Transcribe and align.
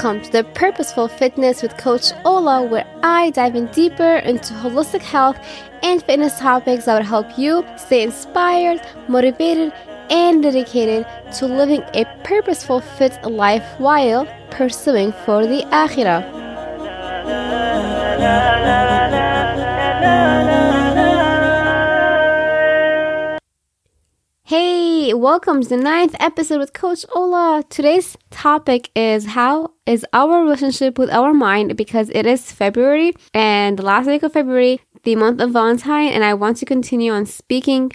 Welcome 0.00 0.22
to 0.22 0.30
the 0.30 0.44
Purposeful 0.44 1.08
Fitness 1.08 1.60
with 1.60 1.76
Coach 1.76 2.12
Ola, 2.24 2.62
where 2.62 2.86
I 3.02 3.30
dive 3.30 3.56
in 3.56 3.66
deeper 3.72 4.18
into 4.18 4.54
holistic 4.54 5.00
health 5.00 5.36
and 5.82 6.00
fitness 6.00 6.38
topics 6.38 6.84
that 6.84 6.98
will 6.98 7.04
help 7.04 7.36
you 7.36 7.66
stay 7.76 8.04
inspired, 8.04 8.80
motivated, 9.08 9.72
and 10.08 10.40
dedicated 10.40 11.04
to 11.38 11.46
living 11.46 11.82
a 11.94 12.04
purposeful, 12.22 12.80
fit 12.80 13.20
life 13.24 13.66
while 13.78 14.28
pursuing 14.50 15.10
for 15.10 15.44
the 15.48 15.62
Akhirah. 15.72 16.22
Hey, 24.48 25.12
welcome 25.12 25.60
to 25.60 25.68
the 25.68 25.76
ninth 25.76 26.16
episode 26.18 26.58
with 26.58 26.72
Coach 26.72 27.04
Ola. 27.14 27.64
Today's 27.68 28.16
topic 28.30 28.90
is 28.96 29.26
how 29.26 29.72
is 29.84 30.06
our 30.14 30.40
relationship 30.42 30.98
with 30.98 31.10
our 31.10 31.34
mind 31.34 31.76
because 31.76 32.08
it 32.14 32.24
is 32.24 32.50
February 32.50 33.12
and 33.34 33.78
the 33.78 33.82
last 33.82 34.06
week 34.06 34.22
of 34.22 34.32
February, 34.32 34.80
the 35.02 35.16
month 35.16 35.42
of 35.42 35.50
Valentine, 35.50 36.08
and 36.08 36.24
I 36.24 36.32
want 36.32 36.56
to 36.56 36.64
continue 36.64 37.12
on 37.12 37.26
speaking 37.26 37.92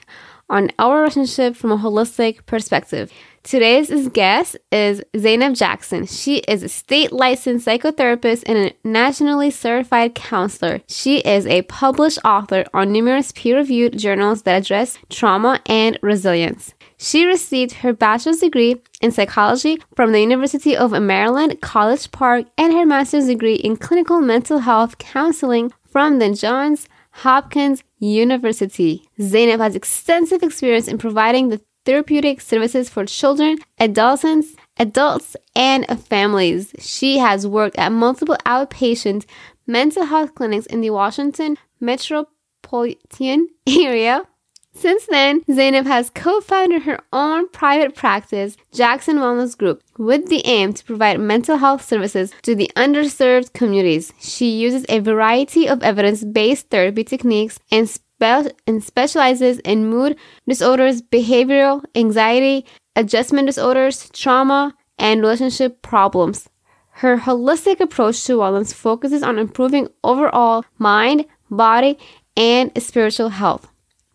on 0.47 0.70
our 0.77 0.99
relationship 0.99 1.55
from 1.55 1.71
a 1.71 1.77
holistic 1.80 2.45
perspective. 2.45 3.11
Today's 3.43 4.07
guest 4.07 4.55
is 4.71 5.03
Zainab 5.17 5.55
Jackson. 5.55 6.05
She 6.05 6.38
is 6.38 6.63
a 6.63 6.70
state 6.70 7.11
licensed 7.11 7.67
psychotherapist 7.67 8.43
and 8.45 8.57
a 8.57 8.88
nationally 8.88 9.52
certified 9.52 10.16
counselor. 10.16 10.79
She 10.88 11.17
is 11.19 11.45
a 11.45 11.63
published 11.63 12.19
author 12.23 12.63
on 12.73 12.93
numerous 12.93 13.33
peer 13.33 13.57
reviewed 13.57 13.97
journals 13.99 14.43
that 14.43 14.61
address 14.63 14.97
trauma 15.09 15.59
and 15.66 15.99
resilience. 16.02 16.73
She 16.97 17.25
received 17.25 17.73
her 17.73 17.91
bachelor's 17.91 18.39
degree 18.39 18.81
in 19.02 19.11
psychology 19.11 19.78
from 19.94 20.13
the 20.13 20.22
University 20.22 20.78
of 20.78 20.91
Maryland, 20.91 21.59
College 21.59 22.11
Park, 22.11 22.45
and 22.57 22.72
her 22.72 22.85
master's 22.85 23.28
degree 23.28 23.55
in 23.55 23.75
clinical 23.75 24.22
mental 24.22 24.59
health 24.59 24.97
counseling 25.00 25.73
from 25.85 26.19
the 26.19 26.33
Johns 26.33 26.88
Hopkins 27.11 27.83
University. 28.00 29.03
Zainab 29.22 29.59
has 29.59 29.75
extensive 29.75 30.41
experience 30.41 30.88
in 30.88 30.97
providing 30.97 31.50
the 31.50 31.61
therapeutic 31.86 32.42
services 32.42 32.89
for 32.89 33.06
children, 33.06 33.58
adolescents, 33.80 34.56
adults, 34.78 35.36
and 35.56 35.86
families. 36.03 36.73
She 36.80 37.17
has 37.20 37.48
worked 37.48 37.78
at 37.78 37.92
multiple 37.92 38.38
outpatient 38.45 39.25
mental 39.67 40.06
health 40.06 40.36
clinics 40.36 40.66
in 40.66 40.81
the 40.81 40.90
Washington 40.90 41.58
metropolitan 41.80 43.50
area. 43.67 44.23
Since 44.75 45.06
then, 45.06 45.44
Zainab 45.52 45.86
has 45.86 46.09
co 46.09 46.42
founded 46.42 46.84
her 46.84 47.00
own 47.14 47.48
private 47.50 47.95
practice, 47.95 48.58
Jackson 48.73 49.18
Wellness 49.18 49.56
Group, 49.56 49.84
with 50.00 50.30
the 50.30 50.42
aim 50.45 50.73
to 50.73 50.84
provide 50.84 51.20
mental 51.20 51.58
health 51.58 51.86
services 51.86 52.34
to 52.42 52.56
the 52.56 52.72
underserved 52.75 53.53
communities. 53.53 54.14
She 54.20 54.50
uses 54.50 54.84
a 54.90 54.97
variety 54.97 55.68
of 55.68 55.84
evidence 55.84 56.23
based 56.23 56.72
therapy 56.72 57.03
techniques 57.03 57.59
and 57.72 57.88
spe- 58.23 58.53
and 58.67 58.83
specializes 58.83 59.59
in 59.59 59.89
mood 59.89 60.17
disorders, 60.47 61.02
behavioral, 61.02 61.83
anxiety, 61.95 62.66
adjustment 62.95 63.47
disorders, 63.47 64.09
trauma, 64.11 64.73
and 64.97 65.21
relationship 65.21 65.81
problems. 65.81 66.49
Her 66.97 67.17
holistic 67.17 67.79
approach 67.79 68.23
to 68.25 68.38
wellness 68.38 68.73
focuses 68.73 69.23
on 69.23 69.39
improving 69.39 69.88
overall 70.03 70.63
mind, 70.77 71.25
body, 71.49 71.97
and 72.38 72.71
spiritual 72.81 73.29
health. 73.29 73.67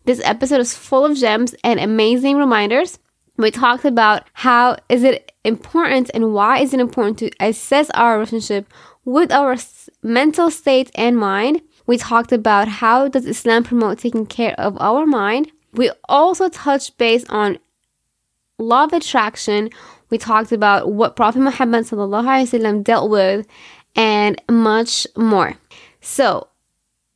This 0.05 0.21
episode 0.23 0.61
is 0.61 0.75
full 0.75 1.05
of 1.05 1.17
gems 1.17 1.53
and 1.63 1.79
amazing 1.79 2.37
reminders. 2.37 2.99
We 3.37 3.51
talked 3.51 3.85
about 3.85 4.23
how 4.33 4.77
is 4.87 5.03
it 5.03 5.31
important 5.43 6.09
and 6.13 6.33
why 6.33 6.59
is 6.59 6.73
it 6.73 6.79
important 6.79 7.19
to 7.19 7.31
assess 7.39 7.89
our 7.91 8.13
relationship 8.13 8.65
with 9.05 9.31
our 9.31 9.55
mental 10.01 10.49
state 10.51 10.91
and 10.95 11.17
mind 11.17 11.61
we 11.89 11.97
talked 11.97 12.31
about 12.31 12.67
how 12.67 13.07
does 13.07 13.25
Islam 13.25 13.63
promote 13.63 13.97
taking 13.97 14.27
care 14.27 14.53
of 14.59 14.77
our 14.79 15.07
mind. 15.07 15.51
We 15.73 15.89
also 16.07 16.47
touched 16.47 16.99
base 16.99 17.25
on 17.29 17.57
law 18.59 18.83
of 18.83 18.93
attraction. 18.93 19.71
We 20.11 20.19
talked 20.19 20.51
about 20.51 20.91
what 20.91 21.15
Prophet 21.15 21.39
Muhammad 21.39 21.85
ﷺ 21.85 22.83
dealt 22.83 23.09
with 23.09 23.47
and 23.95 24.39
much 24.47 25.07
more. 25.17 25.57
So 25.99 26.49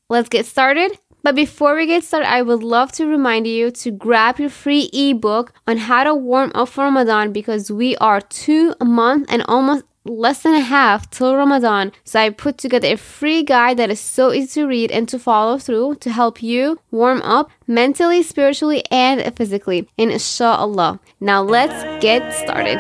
let's 0.10 0.28
get 0.28 0.48
started. 0.48 0.98
But 1.22 1.36
before 1.36 1.76
we 1.76 1.86
get 1.86 2.04
started, 2.04 2.28
I 2.28 2.42
would 2.42 2.64
love 2.64 2.92
to 2.94 3.06
remind 3.06 3.46
you 3.46 3.70
to 3.70 3.92
grab 3.92 4.40
your 4.40 4.50
free 4.50 4.90
ebook 4.92 5.54
on 5.68 5.78
how 5.78 6.04
to 6.04 6.16
warm 6.16 6.52
up 6.56 6.70
for 6.70 6.86
Ramadan 6.86 7.32
because 7.32 7.70
we 7.70 7.96
are 7.98 8.22
two 8.22 8.74
months 8.82 9.32
and 9.32 9.44
almost 9.48 9.86
less 10.06 10.44
than 10.44 10.54
a 10.54 10.60
half 10.62 11.10
till 11.10 11.36
Ramadan. 11.36 11.92
So 12.04 12.20
I 12.20 12.30
put 12.30 12.58
together 12.58 12.88
a 12.88 12.96
free 12.98 13.44
guide 13.44 13.78
that 13.78 13.90
is 13.90 14.00
so 14.00 14.32
easy 14.32 14.62
to 14.62 14.68
read 14.68 14.92
and 14.92 15.08
to 15.10 15.20
follow 15.20 15.58
through 15.58 15.96
to 15.96 16.12
help 16.12 16.44
you 16.44 16.80
warm 16.92 17.22
up 17.22 17.50
mentally, 17.68 18.24
spiritually, 18.24 18.84
and 18.92 19.36
physically. 19.36 19.88
Inshallah. 19.98 21.00
Now 21.20 21.42
let's 21.42 21.84
get 22.02 22.34
started. 22.34 22.80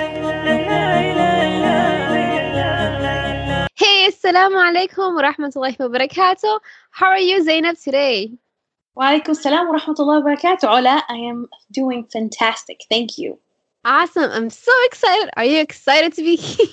Hey, 3.75 4.09
assalamu 4.09 4.57
alaikum 4.57 5.15
wa 5.15 5.23
rahmatullahi 5.23 5.79
wa 5.79 5.87
barakatuh. 5.87 6.59
How 6.91 7.07
are 7.07 7.19
you, 7.19 7.43
Zainab, 7.43 7.77
today? 7.77 8.31
Wa 8.95 9.11
alaikum 9.11 9.35
salam 9.35 9.67
wa 9.67 9.79
rahmatullahi 9.79 10.23
wa 10.23 10.35
barakatuh. 10.35 10.65
Ola, 10.65 11.03
I 11.09 11.15
am 11.15 11.47
doing 11.71 12.05
fantastic. 12.11 12.81
Thank 12.89 13.17
you. 13.17 13.39
Awesome. 13.85 14.31
I'm 14.31 14.49
so 14.49 14.71
excited. 14.85 15.29
Are 15.35 15.43
you 15.43 15.59
excited 15.59 16.13
to 16.13 16.21
be 16.21 16.35
here? 16.37 16.67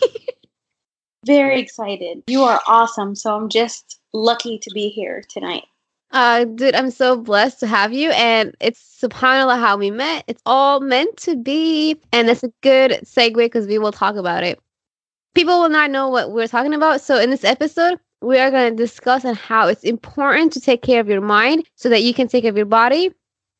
Very 1.27 1.61
excited. 1.61 2.23
You 2.27 2.43
are 2.43 2.61
awesome. 2.67 3.15
So 3.15 3.37
I'm 3.37 3.49
just 3.49 4.01
lucky 4.13 4.59
to 4.59 4.71
be 4.73 4.89
here 4.89 5.23
tonight. 5.29 5.65
Uh, 6.13 6.45
dude, 6.45 6.75
I'm 6.75 6.91
so 6.91 7.17
blessed 7.17 7.61
to 7.61 7.67
have 7.67 7.93
you. 7.93 8.11
And 8.11 8.55
it's 8.61 9.01
subhanAllah 9.03 9.59
how 9.59 9.77
we 9.77 9.91
met. 9.91 10.25
It's 10.27 10.43
all 10.47 10.81
meant 10.81 11.17
to 11.19 11.37
be. 11.37 11.97
And 12.13 12.29
it's 12.29 12.43
a 12.43 12.53
good 12.63 12.93
segue 13.05 13.37
because 13.37 13.67
we 13.67 13.79
will 13.79 13.93
talk 13.93 14.17
about 14.17 14.43
it. 14.43 14.59
People 15.35 15.61
will 15.61 15.69
not 15.69 15.91
know 15.91 16.09
what 16.09 16.33
we're 16.33 16.49
talking 16.49 16.75
about. 16.75 17.01
So 17.01 17.19
in 17.19 17.31
this 17.31 17.45
episode, 17.45 18.01
we 18.21 18.39
are 18.39 18.51
going 18.51 18.77
to 18.77 18.83
discuss 18.83 19.25
on 19.25 19.35
how 19.35 19.69
it's 19.69 19.85
important 19.85 20.53
to 20.55 20.61
take 20.61 20.83
care 20.83 21.01
of 21.01 21.09
your 21.09 21.21
mind 21.21 21.67
so 21.77 21.89
that 21.89 22.03
you 22.03 22.13
can 22.13 22.29
take 22.29 22.43
care 22.43 22.51
of 22.51 22.57
your 22.57 22.67
body 22.67 23.13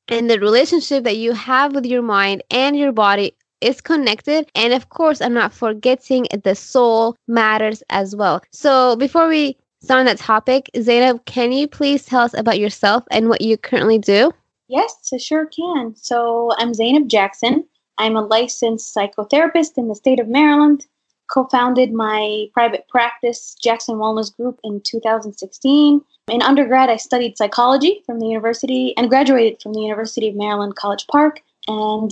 and 0.09 0.29
the 0.29 0.41
relationship 0.41 1.05
that 1.05 1.17
you 1.17 1.33
have 1.33 1.75
with 1.75 1.87
your 1.87 2.03
mind 2.03 2.43
and 2.51 2.77
your 2.77 2.93
body 2.93 3.35
is 3.61 3.81
connected. 3.81 4.51
And 4.55 4.73
of 4.73 4.89
course, 4.89 5.21
I'm 5.21 5.35
not 5.35 5.53
forgetting 5.53 6.27
the 6.45 6.55
soul 6.55 7.17
matters 7.29 7.83
as 7.91 8.17
well. 8.17 8.43
So 8.53 8.97
before 8.97 9.29
we 9.29 9.57
start 9.83 10.01
on 10.01 10.07
that 10.07 10.19
topic, 10.19 10.71
Zainab, 10.81 11.25
can 11.25 11.53
you 11.53 11.67
please 11.69 12.05
tell 12.05 12.23
us 12.23 12.35
about 12.35 12.59
yourself 12.59 13.05
and 13.11 13.29
what 13.29 13.41
you 13.41 13.57
currently 13.57 13.99
do? 13.99 14.33
Yes, 14.69 15.11
I 15.13 15.17
sure 15.17 15.47
can. 15.47 15.95
So 15.97 16.53
I'm 16.59 16.75
Zainab 16.75 17.09
Jackson. 17.09 17.65
I'm 17.99 18.17
a 18.17 18.25
licensed 18.25 18.95
psychotherapist 18.95 19.77
in 19.77 19.89
the 19.89 19.95
state 19.95 20.21
of 20.21 20.29
Maryland. 20.29 20.87
Co 21.31 21.45
founded 21.45 21.93
my 21.93 22.47
private 22.55 22.89
practice, 22.89 23.55
Jackson 23.63 23.97
Wellness 23.97 24.35
Group, 24.37 24.59
in 24.65 24.81
2016. 24.81 26.01
In 26.29 26.43
undergrad, 26.43 26.89
I 26.89 26.97
studied 26.97 27.39
psychology 27.39 28.03
from 28.05 28.19
the 28.19 28.27
university 28.27 28.97
and 28.97 29.09
graduated 29.09 29.63
from 29.63 29.75
the 29.75 29.81
University 29.81 30.29
of 30.29 30.35
Maryland, 30.35 30.77
College 30.77 31.07
Park. 31.07 31.43
And 31.69 32.11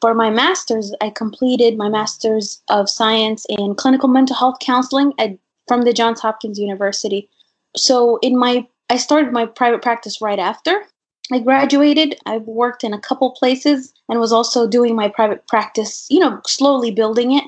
for 0.00 0.14
my 0.14 0.30
master's, 0.30 0.92
I 1.00 1.10
completed 1.10 1.76
my 1.76 1.88
master's 1.88 2.62
of 2.68 2.90
science 2.90 3.46
in 3.48 3.74
clinical 3.74 4.08
mental 4.08 4.36
health 4.36 4.58
counseling 4.60 5.12
at, 5.18 5.38
from 5.66 5.82
the 5.82 5.92
Johns 5.92 6.20
Hopkins 6.20 6.58
University. 6.58 7.28
So 7.76 8.18
in 8.22 8.38
my 8.38 8.66
I 8.90 8.98
started 8.98 9.32
my 9.32 9.46
private 9.46 9.80
practice 9.82 10.20
right 10.20 10.38
after 10.38 10.84
I 11.32 11.38
graduated. 11.38 12.16
I've 12.26 12.42
worked 12.46 12.84
in 12.84 12.92
a 12.92 13.00
couple 13.00 13.30
places 13.30 13.94
and 14.08 14.20
was 14.20 14.32
also 14.32 14.68
doing 14.68 14.94
my 14.94 15.08
private 15.08 15.46
practice, 15.46 16.06
you 16.10 16.20
know, 16.20 16.40
slowly 16.46 16.90
building 16.90 17.32
it. 17.32 17.44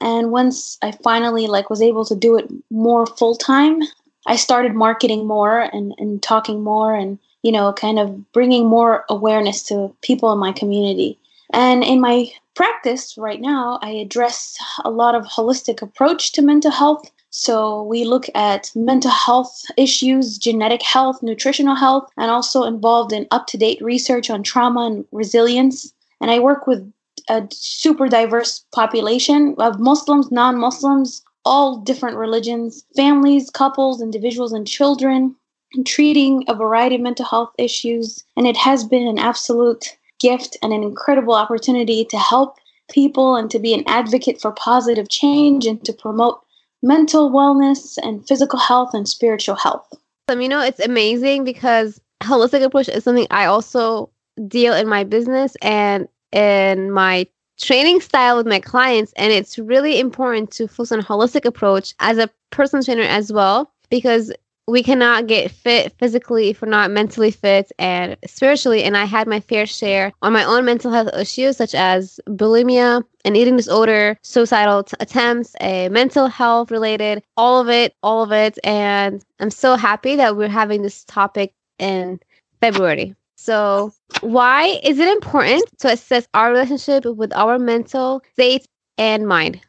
And 0.00 0.30
once 0.30 0.78
I 0.80 0.92
finally 0.92 1.46
like 1.46 1.68
was 1.68 1.82
able 1.82 2.06
to 2.06 2.14
do 2.16 2.38
it 2.38 2.50
more 2.70 3.04
full 3.06 3.36
time, 3.36 3.82
I 4.26 4.36
started 4.36 4.74
marketing 4.74 5.26
more 5.26 5.60
and, 5.60 5.94
and 5.98 6.22
talking 6.22 6.62
more 6.62 6.94
and, 6.94 7.18
you 7.42 7.52
know, 7.52 7.72
kind 7.74 7.98
of 7.98 8.32
bringing 8.32 8.66
more 8.66 9.04
awareness 9.10 9.62
to 9.64 9.94
people 10.00 10.32
in 10.32 10.38
my 10.38 10.52
community. 10.52 11.18
And 11.52 11.82
in 11.82 12.00
my 12.00 12.30
practice 12.54 13.16
right 13.18 13.40
now, 13.40 13.78
I 13.82 13.90
address 13.90 14.56
a 14.84 14.90
lot 14.90 15.14
of 15.14 15.24
holistic 15.24 15.82
approach 15.82 16.32
to 16.32 16.42
mental 16.42 16.70
health. 16.70 17.10
So 17.30 17.84
we 17.84 18.04
look 18.04 18.26
at 18.34 18.70
mental 18.74 19.10
health 19.10 19.64
issues, 19.76 20.36
genetic 20.36 20.82
health, 20.82 21.22
nutritional 21.22 21.76
health, 21.76 22.10
and 22.16 22.30
also 22.30 22.64
involved 22.64 23.12
in 23.12 23.28
up-to-date 23.30 23.80
research 23.80 24.30
on 24.30 24.42
trauma 24.42 24.86
and 24.86 25.04
resilience. 25.12 25.92
And 26.20 26.30
I 26.30 26.38
work 26.40 26.66
with 26.66 26.92
a 27.28 27.46
super 27.50 28.08
diverse 28.08 28.64
population 28.72 29.54
of 29.58 29.78
Muslims, 29.78 30.30
non-Muslims, 30.32 31.22
all 31.44 31.78
different 31.78 32.16
religions, 32.16 32.84
families, 32.96 33.48
couples, 33.50 34.02
individuals, 34.02 34.52
and 34.52 34.66
children, 34.66 35.34
and 35.74 35.86
treating 35.86 36.44
a 36.48 36.54
variety 36.54 36.96
of 36.96 37.00
mental 37.00 37.24
health 37.24 37.52
issues. 37.58 38.24
And 38.36 38.46
it 38.46 38.56
has 38.56 38.84
been 38.84 39.06
an 39.06 39.18
absolute 39.18 39.96
gift 40.20 40.56
and 40.62 40.72
an 40.72 40.82
incredible 40.82 41.34
opportunity 41.34 42.04
to 42.04 42.18
help 42.18 42.56
people 42.90 43.36
and 43.36 43.50
to 43.50 43.58
be 43.58 43.74
an 43.74 43.84
advocate 43.86 44.40
for 44.40 44.52
positive 44.52 45.08
change 45.08 45.66
and 45.66 45.84
to 45.84 45.92
promote 45.92 46.40
mental 46.82 47.30
wellness 47.30 47.98
and 48.02 48.26
physical 48.26 48.58
health 48.58 48.94
and 48.94 49.08
spiritual 49.08 49.54
health. 49.54 49.86
Um, 50.28 50.40
you 50.40 50.48
know, 50.48 50.62
it's 50.62 50.80
amazing 50.80 51.44
because 51.44 52.00
holistic 52.22 52.62
approach 52.62 52.88
is 52.88 53.04
something 53.04 53.26
I 53.30 53.46
also 53.46 54.10
deal 54.46 54.74
in 54.74 54.88
my 54.88 55.04
business 55.04 55.56
and 55.62 56.08
in 56.32 56.90
my 56.90 57.26
training 57.60 58.00
style 58.00 58.36
with 58.36 58.46
my 58.46 58.60
clients. 58.60 59.12
And 59.16 59.32
it's 59.32 59.58
really 59.58 60.00
important 60.00 60.50
to 60.52 60.68
focus 60.68 60.92
on 60.92 61.02
holistic 61.02 61.44
approach 61.44 61.94
as 62.00 62.18
a 62.18 62.30
personal 62.50 62.82
trainer 62.82 63.02
as 63.02 63.32
well, 63.32 63.70
because 63.90 64.32
we 64.70 64.82
cannot 64.82 65.26
get 65.26 65.50
fit 65.50 65.92
physically 65.98 66.50
if 66.50 66.62
we're 66.62 66.68
not 66.68 66.90
mentally 66.90 67.30
fit 67.30 67.72
and 67.78 68.16
spiritually. 68.26 68.84
And 68.84 68.96
I 68.96 69.04
had 69.04 69.26
my 69.26 69.40
fair 69.40 69.66
share 69.66 70.12
on 70.22 70.32
my 70.32 70.44
own 70.44 70.64
mental 70.64 70.92
health 70.92 71.10
issues, 71.14 71.56
such 71.56 71.74
as 71.74 72.20
bulimia, 72.28 73.02
an 73.24 73.36
eating 73.36 73.56
disorder, 73.56 74.16
suicidal 74.22 74.84
t- 74.84 74.96
attempts, 75.00 75.56
a 75.60 75.88
mental 75.88 76.28
health 76.28 76.70
related, 76.70 77.22
all 77.36 77.60
of 77.60 77.68
it, 77.68 77.94
all 78.02 78.22
of 78.22 78.32
it. 78.32 78.58
And 78.64 79.24
I'm 79.40 79.50
so 79.50 79.76
happy 79.76 80.16
that 80.16 80.36
we're 80.36 80.48
having 80.48 80.82
this 80.82 81.04
topic 81.04 81.52
in 81.78 82.20
February. 82.60 83.14
So, 83.36 83.92
why 84.20 84.78
is 84.84 84.98
it 84.98 85.08
important 85.08 85.64
to 85.78 85.92
assess 85.92 86.28
our 86.34 86.50
relationship 86.50 87.06
with 87.06 87.32
our 87.34 87.58
mental 87.58 88.22
state 88.34 88.66
and 88.98 89.26
mind? 89.26 89.60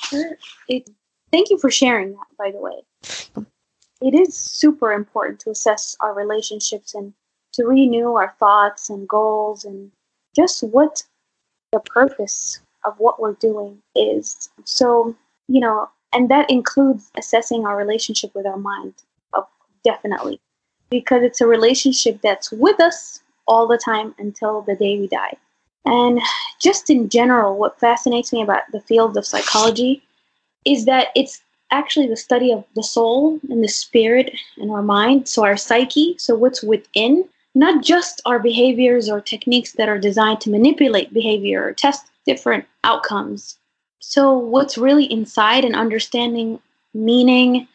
Thank 0.00 1.50
you 1.50 1.58
for 1.58 1.70
sharing 1.70 2.12
that, 2.12 2.26
by 2.38 2.50
the 2.50 2.58
way 2.58 3.46
it 4.00 4.14
is 4.14 4.36
super 4.36 4.92
important 4.92 5.40
to 5.40 5.50
assess 5.50 5.96
our 6.00 6.14
relationships 6.14 6.94
and 6.94 7.12
to 7.52 7.64
renew 7.64 8.14
our 8.14 8.34
thoughts 8.38 8.90
and 8.90 9.08
goals 9.08 9.64
and 9.64 9.90
just 10.34 10.62
what 10.62 11.02
the 11.72 11.80
purpose 11.80 12.60
of 12.84 12.98
what 12.98 13.20
we're 13.20 13.34
doing 13.34 13.78
is. 13.94 14.48
So, 14.64 15.14
you 15.48 15.60
know, 15.60 15.88
and 16.12 16.28
that 16.30 16.50
includes 16.50 17.10
assessing 17.16 17.66
our 17.66 17.76
relationship 17.76 18.34
with 18.34 18.46
our 18.46 18.56
mind, 18.56 18.94
uh, 19.34 19.42
definitely, 19.84 20.40
because 20.90 21.22
it's 21.22 21.40
a 21.40 21.46
relationship 21.46 22.20
that's 22.22 22.50
with 22.50 22.80
us 22.80 23.22
all 23.46 23.66
the 23.66 23.78
time 23.78 24.14
until 24.18 24.62
the 24.62 24.76
day 24.76 24.98
we 24.98 25.08
die. 25.08 25.36
And 25.84 26.20
just 26.60 26.90
in 26.90 27.08
general, 27.08 27.56
what 27.56 27.80
fascinates 27.80 28.32
me 28.32 28.42
about 28.42 28.62
the 28.72 28.80
field 28.80 29.16
of 29.16 29.26
psychology 29.26 30.02
is 30.64 30.84
that 30.84 31.08
it's 31.16 31.42
actually 31.70 32.08
the 32.08 32.16
study 32.16 32.52
of 32.52 32.64
the 32.74 32.82
soul 32.82 33.38
and 33.48 33.62
the 33.62 33.68
spirit 33.68 34.34
and 34.58 34.70
our 34.70 34.82
mind, 34.82 35.28
so 35.28 35.44
our 35.44 35.56
psyche, 35.56 36.16
so 36.18 36.34
what's 36.34 36.62
within, 36.62 37.28
not 37.54 37.82
just 37.82 38.20
our 38.26 38.38
behaviors 38.38 39.08
or 39.08 39.20
techniques 39.20 39.72
that 39.72 39.88
are 39.88 39.98
designed 39.98 40.40
to 40.40 40.50
manipulate 40.50 41.12
behavior 41.12 41.64
or 41.64 41.72
test 41.72 42.06
different 42.26 42.64
outcomes. 42.84 43.58
So, 44.00 44.36
what's 44.36 44.78
really 44.78 45.10
inside 45.10 45.64
and 45.64 45.76
understanding 45.76 46.60
meaning 46.94 47.68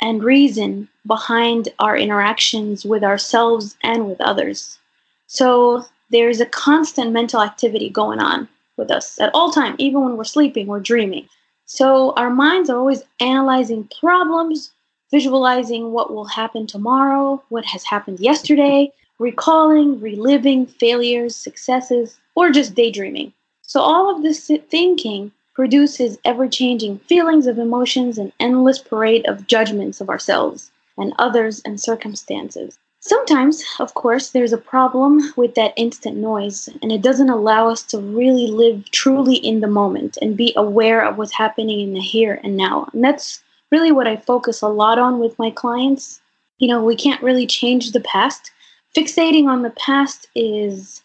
and 0.00 0.22
reason 0.22 0.88
behind 1.06 1.68
our 1.78 1.96
interactions 1.96 2.84
with 2.84 3.02
ourselves 3.02 3.76
and 3.82 4.08
with 4.08 4.20
others. 4.20 4.78
So, 5.26 5.84
there's 6.10 6.40
a 6.40 6.46
constant 6.46 7.12
mental 7.12 7.42
activity 7.42 7.90
going 7.90 8.20
on 8.20 8.48
with 8.76 8.90
us 8.90 9.20
at 9.20 9.30
all 9.34 9.50
time, 9.50 9.74
even 9.78 10.02
when 10.04 10.16
we're 10.16 10.24
sleeping 10.24 10.68
or 10.68 10.80
dreaming. 10.80 11.28
So 11.70 12.14
our 12.16 12.30
minds 12.30 12.70
are 12.70 12.78
always 12.78 13.02
analyzing 13.20 13.90
problems, 14.00 14.72
visualizing 15.10 15.92
what 15.92 16.10
will 16.10 16.24
happen 16.24 16.66
tomorrow, 16.66 17.42
what 17.50 17.66
has 17.66 17.84
happened 17.84 18.20
yesterday, 18.20 18.90
recalling, 19.18 20.00
reliving 20.00 20.64
failures, 20.66 21.36
successes, 21.36 22.18
or 22.34 22.50
just 22.50 22.74
daydreaming. 22.74 23.34
So 23.60 23.80
all 23.80 24.08
of 24.08 24.22
this 24.22 24.50
thinking 24.70 25.30
produces 25.52 26.16
ever 26.24 26.48
changing 26.48 27.00
feelings 27.00 27.46
of 27.46 27.58
emotions 27.58 28.16
and 28.16 28.32
endless 28.40 28.78
parade 28.78 29.26
of 29.26 29.46
judgments 29.46 30.00
of 30.00 30.08
ourselves 30.08 30.70
and 30.96 31.12
others 31.18 31.60
and 31.66 31.78
circumstances. 31.78 32.78
Sometimes, 33.00 33.64
of 33.78 33.94
course, 33.94 34.30
there's 34.30 34.52
a 34.52 34.58
problem 34.58 35.32
with 35.36 35.54
that 35.54 35.72
instant 35.76 36.16
noise, 36.16 36.68
and 36.82 36.90
it 36.90 37.00
doesn't 37.00 37.30
allow 37.30 37.68
us 37.68 37.84
to 37.84 37.98
really 37.98 38.48
live 38.48 38.90
truly 38.90 39.36
in 39.36 39.60
the 39.60 39.68
moment 39.68 40.18
and 40.20 40.36
be 40.36 40.52
aware 40.56 41.04
of 41.04 41.16
what's 41.16 41.32
happening 41.32 41.80
in 41.80 41.92
the 41.92 42.00
here 42.00 42.40
and 42.42 42.56
now. 42.56 42.88
And 42.92 43.04
that's 43.04 43.40
really 43.70 43.92
what 43.92 44.08
I 44.08 44.16
focus 44.16 44.62
a 44.62 44.68
lot 44.68 44.98
on 44.98 45.20
with 45.20 45.38
my 45.38 45.50
clients. 45.50 46.20
You 46.58 46.66
know, 46.66 46.82
we 46.82 46.96
can't 46.96 47.22
really 47.22 47.46
change 47.46 47.92
the 47.92 48.00
past. 48.00 48.50
Fixating 48.96 49.46
on 49.46 49.62
the 49.62 49.70
past 49.70 50.26
is, 50.34 51.00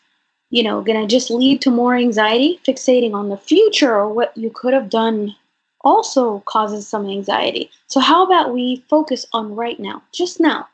you 0.50 0.64
know, 0.64 0.82
going 0.82 1.00
to 1.00 1.08
just 1.08 1.30
lead 1.30 1.62
to 1.62 1.70
more 1.70 1.96
anxiety. 1.96 2.60
Fixating 2.68 3.14
on 3.14 3.30
the 3.30 3.38
future 3.38 3.94
or 3.94 4.12
what 4.12 4.36
you 4.36 4.50
could 4.50 4.74
have 4.74 4.90
done 4.90 5.36
also 5.82 6.40
causes 6.48 6.88
some 6.88 7.08
anxiety. 7.08 7.70
So, 7.86 8.00
how 8.00 8.26
about 8.26 8.52
we 8.52 8.84
focus 8.90 9.28
on 9.32 9.56
right 9.56 9.80
now, 9.80 10.02
just 10.12 10.40
now? 10.40 10.68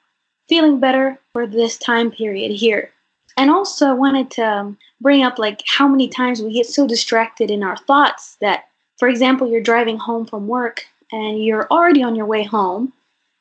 Feeling 0.49 0.79
better 0.79 1.17
for 1.31 1.45
this 1.47 1.77
time 1.77 2.11
period 2.11 2.51
here. 2.51 2.91
And 3.37 3.49
also, 3.49 3.87
I 3.87 3.93
wanted 3.93 4.31
to 4.31 4.41
um, 4.41 4.77
bring 4.99 5.23
up 5.23 5.39
like 5.39 5.61
how 5.65 5.87
many 5.87 6.09
times 6.09 6.41
we 6.41 6.51
get 6.51 6.65
so 6.65 6.85
distracted 6.85 7.49
in 7.49 7.63
our 7.63 7.77
thoughts 7.77 8.35
that, 8.41 8.65
for 8.97 9.07
example, 9.07 9.47
you're 9.47 9.61
driving 9.61 9.97
home 9.97 10.25
from 10.25 10.47
work 10.47 10.85
and 11.11 11.43
you're 11.43 11.67
already 11.71 12.03
on 12.03 12.15
your 12.15 12.25
way 12.25 12.43
home, 12.43 12.91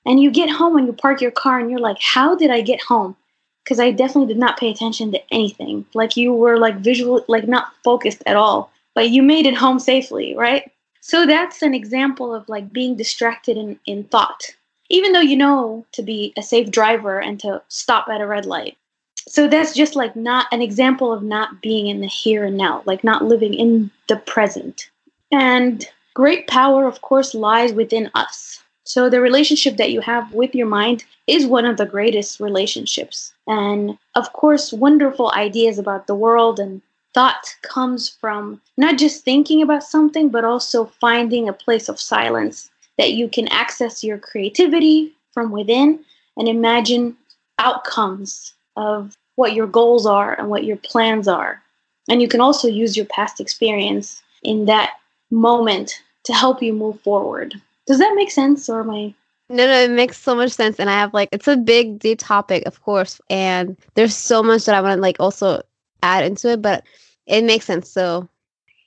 and 0.06 0.20
you 0.20 0.30
get 0.30 0.48
home 0.48 0.76
and 0.76 0.86
you 0.86 0.92
park 0.92 1.20
your 1.20 1.30
car 1.30 1.58
and 1.58 1.70
you're 1.70 1.80
like, 1.80 1.98
How 2.00 2.36
did 2.36 2.50
I 2.50 2.60
get 2.60 2.80
home? 2.80 3.16
Because 3.64 3.80
I 3.80 3.90
definitely 3.90 4.32
did 4.32 4.38
not 4.38 4.58
pay 4.58 4.70
attention 4.70 5.10
to 5.12 5.20
anything. 5.32 5.84
Like 5.94 6.16
you 6.16 6.32
were 6.32 6.58
like 6.58 6.76
visual, 6.76 7.24
like 7.28 7.48
not 7.48 7.72
focused 7.82 8.22
at 8.26 8.36
all, 8.36 8.70
but 8.94 9.10
you 9.10 9.22
made 9.22 9.46
it 9.46 9.56
home 9.56 9.78
safely, 9.78 10.34
right? 10.36 10.70
So 11.00 11.26
that's 11.26 11.62
an 11.62 11.74
example 11.74 12.34
of 12.34 12.48
like 12.48 12.72
being 12.72 12.96
distracted 12.96 13.56
in, 13.56 13.78
in 13.86 14.04
thought 14.04 14.44
even 14.88 15.12
though 15.12 15.20
you 15.20 15.36
know 15.36 15.84
to 15.92 16.02
be 16.02 16.32
a 16.36 16.42
safe 16.42 16.70
driver 16.70 17.20
and 17.20 17.40
to 17.40 17.62
stop 17.68 18.08
at 18.08 18.20
a 18.20 18.26
red 18.26 18.46
light. 18.46 18.76
So 19.28 19.46
that's 19.46 19.74
just 19.74 19.94
like 19.94 20.16
not 20.16 20.46
an 20.52 20.62
example 20.62 21.12
of 21.12 21.22
not 21.22 21.60
being 21.60 21.88
in 21.88 22.00
the 22.00 22.06
here 22.06 22.44
and 22.44 22.56
now, 22.56 22.82
like 22.86 23.04
not 23.04 23.24
living 23.24 23.52
in 23.52 23.90
the 24.08 24.16
present. 24.16 24.90
And 25.30 25.86
great 26.14 26.46
power, 26.46 26.86
of 26.86 27.02
course, 27.02 27.34
lies 27.34 27.74
within 27.74 28.10
us. 28.14 28.62
So 28.84 29.10
the 29.10 29.20
relationship 29.20 29.76
that 29.76 29.92
you 29.92 30.00
have 30.00 30.32
with 30.32 30.54
your 30.54 30.66
mind 30.66 31.04
is 31.26 31.46
one 31.46 31.66
of 31.66 31.76
the 31.76 31.84
greatest 31.84 32.40
relationships. 32.40 33.34
And 33.46 33.98
of 34.14 34.32
course, 34.32 34.72
wonderful 34.72 35.30
ideas 35.32 35.78
about 35.78 36.06
the 36.06 36.14
world 36.14 36.58
and 36.58 36.80
thought 37.12 37.54
comes 37.60 38.08
from 38.08 38.62
not 38.78 38.96
just 38.96 39.24
thinking 39.24 39.60
about 39.60 39.84
something, 39.84 40.30
but 40.30 40.44
also 40.44 40.86
finding 40.86 41.48
a 41.48 41.52
place 41.52 41.90
of 41.90 42.00
silence 42.00 42.70
that 42.98 43.12
you 43.12 43.28
can 43.28 43.48
access 43.48 44.04
your 44.04 44.18
creativity 44.18 45.12
from 45.32 45.50
within 45.50 46.04
and 46.36 46.48
imagine 46.48 47.16
outcomes 47.58 48.52
of 48.76 49.16
what 49.36 49.54
your 49.54 49.66
goals 49.66 50.04
are 50.04 50.38
and 50.38 50.50
what 50.50 50.64
your 50.64 50.76
plans 50.76 51.28
are. 51.28 51.62
And 52.08 52.20
you 52.20 52.28
can 52.28 52.40
also 52.40 52.68
use 52.68 52.96
your 52.96 53.06
past 53.06 53.40
experience 53.40 54.22
in 54.42 54.66
that 54.66 54.94
moment 55.30 56.02
to 56.24 56.32
help 56.32 56.62
you 56.62 56.72
move 56.72 57.00
forward. 57.00 57.54
Does 57.86 57.98
that 57.98 58.14
make 58.14 58.30
sense 58.30 58.68
or 58.68 58.80
am 58.80 58.90
I 58.90 59.14
no, 59.50 59.66
no, 59.66 59.80
it 59.80 59.90
makes 59.90 60.18
so 60.18 60.34
much 60.34 60.52
sense. 60.52 60.78
And 60.78 60.90
I 60.90 60.94
have 60.94 61.14
like, 61.14 61.30
it's 61.32 61.48
a 61.48 61.56
big, 61.56 61.98
deep 61.98 62.18
topic, 62.18 62.64
of 62.66 62.82
course. 62.82 63.18
And 63.30 63.78
there's 63.94 64.14
so 64.14 64.42
much 64.42 64.66
that 64.66 64.74
I 64.74 64.82
want 64.82 64.98
to 64.98 65.00
like 65.00 65.16
also 65.20 65.62
add 66.02 66.24
into 66.24 66.50
it, 66.50 66.60
but 66.60 66.84
it 67.26 67.44
makes 67.44 67.64
sense. 67.64 67.90
So 67.90 68.28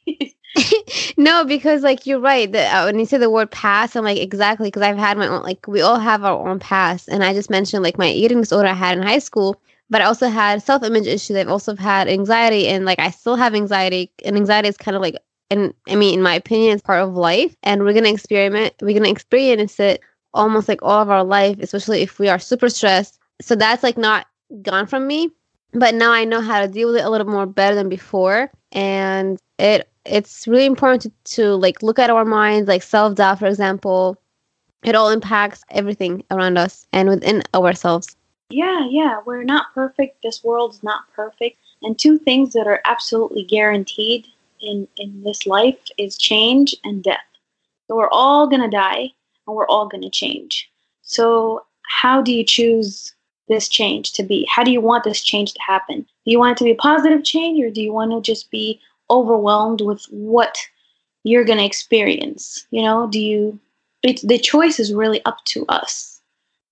no, 1.18 1.46
because 1.46 1.82
like 1.82 2.06
you're 2.06 2.20
right. 2.20 2.52
The, 2.52 2.64
uh, 2.64 2.86
when 2.86 3.00
you 3.00 3.06
say 3.06 3.18
the 3.18 3.30
word 3.30 3.52
past, 3.52 3.96
I'm 3.96 4.04
like 4.04 4.20
exactly 4.20 4.68
because 4.68 4.82
I've 4.82 4.98
had 4.98 5.18
my 5.18 5.28
own. 5.28 5.44
Like 5.44 5.66
we 5.68 5.82
all 5.82 6.00
have 6.00 6.24
our 6.24 6.48
own 6.48 6.60
past, 6.60 7.08
and 7.08 7.24
I 7.24 7.34
just 7.34 7.50
mentioned 7.50 7.84
like 7.84 7.98
my 7.98 8.10
eating 8.10 8.42
disorder 8.42 8.68
I 8.70 8.74
had 8.74 8.98
in 8.98 9.04
high 9.04 9.20
school, 9.20 9.62
but 9.90 10.02
I 10.02 10.06
also 10.06 10.28
had 10.28 10.62
self 10.62 10.84
image 10.84 11.08
issues. 11.08 11.38
I've 11.38 11.48
also 11.48 11.76
had 11.76 12.10
anxiety, 12.10 12.68
and 12.68 12.86
like 12.86 13.00
I 13.00 13.12
still 13.12 13.36
have 13.38 13.56
anxiety, 13.56 14.12
and 14.26 14.36
anxiety 14.36 14.68
is 14.68 14.78
kind 14.78 14.96
of 14.96 15.02
like, 15.02 15.16
and 15.50 15.74
I 15.88 15.96
mean, 15.96 16.16
in 16.16 16.22
my 16.24 16.36
opinion, 16.36 16.74
it's 16.74 16.82
part 16.84 17.02
of 17.02 17.14
life, 17.14 17.56
and 17.64 17.84
we're 17.84 17.94
gonna 17.94 18.10
experiment. 18.12 18.74
We're 18.82 18.98
gonna 18.98 19.10
experience 19.12 19.80
it 19.80 20.02
almost 20.34 20.68
like 20.68 20.82
all 20.84 21.02
of 21.02 21.10
our 21.10 21.24
life, 21.24 21.60
especially 21.62 22.02
if 22.02 22.20
we 22.20 22.28
are 22.28 22.40
super 22.40 22.68
stressed. 22.70 23.20
So 23.42 23.56
that's 23.56 23.84
like 23.84 23.98
not 23.98 24.28
gone 24.64 24.86
from 24.88 25.08
me, 25.08 25.32
but 25.74 25.96
now 25.96 26.12
I 26.12 26.26
know 26.26 26.42
how 26.42 26.60
to 26.60 26.68
deal 26.68 26.90
with 26.90 26.98
it 26.98 27.06
a 27.06 27.10
little 27.10 27.28
more 27.28 27.46
better 27.46 27.76
than 27.76 27.88
before, 27.90 28.52
and 28.74 29.40
it 29.58 29.91
it's 30.06 30.48
really 30.48 30.66
important 30.66 31.02
to, 31.04 31.36
to 31.36 31.56
like 31.56 31.82
look 31.84 32.00
at 32.00 32.10
our 32.10 32.26
minds 32.26 32.68
like 32.68 32.84
self-doubt 32.84 33.40
for 33.40 33.48
example. 33.48 34.18
It 34.84 34.96
all 34.96 35.10
impacts 35.10 35.64
everything 35.70 36.24
around 36.32 36.58
us 36.58 36.88
and 36.92 37.08
within 37.10 37.44
ourselves. 37.54 38.16
Yeah 38.50 38.88
yeah. 38.90 39.20
We're 39.26 39.44
not 39.44 39.74
perfect. 39.74 40.24
This 40.24 40.44
world's 40.44 40.84
not 40.84 41.04
perfect. 41.16 41.58
And 41.84 41.98
two 41.98 42.18
things 42.18 42.54
that 42.54 42.68
are 42.68 42.82
absolutely 42.86 43.44
guaranteed 43.44 44.28
in 44.62 44.88
in 44.98 45.24
this 45.24 45.46
life 45.46 45.78
is 45.98 46.18
change 46.18 46.76
and 46.84 47.04
death. 47.04 47.20
So 47.88 47.96
we're 47.96 48.10
all 48.10 48.48
going 48.48 48.62
to 48.62 48.70
die 48.70 49.12
and 49.48 49.56
we're 49.56 49.68
all 49.68 49.88
going 49.88 50.04
to 50.04 50.10
change. 50.10 50.70
So 51.02 51.66
how 51.84 52.22
do 52.22 52.34
you 52.34 52.46
choose 52.46 53.14
this 53.48 53.68
change 53.68 54.14
to 54.14 54.24
be? 54.24 54.48
How 54.50 54.64
do 54.64 54.72
you 54.72 54.80
want 54.80 55.04
this 55.04 55.22
change 55.22 55.54
to 55.54 55.62
happen? 55.62 56.02
Do 56.26 56.32
you 56.32 56.40
want 56.40 56.54
it 56.54 56.58
to 56.60 56.64
be 56.64 56.72
a 56.72 56.76
positive 56.76 57.24
change 57.24 57.62
or 57.62 57.70
do 57.70 57.82
you 57.82 57.92
want 57.92 58.12
to 58.12 58.22
just 58.22 58.50
be 58.50 58.80
overwhelmed 59.12 59.82
with 59.82 60.04
what 60.06 60.58
you're 61.24 61.46
going 61.46 61.60
to 61.60 61.66
experience 61.66 62.66
you 62.72 62.82
know 62.82 63.08
do 63.08 63.20
you 63.20 63.60
it's 64.04 64.22
the 64.24 64.38
choice 64.38 64.80
is 64.80 64.94
really 64.94 65.24
up 65.26 65.44
to 65.46 65.66
us. 65.68 66.20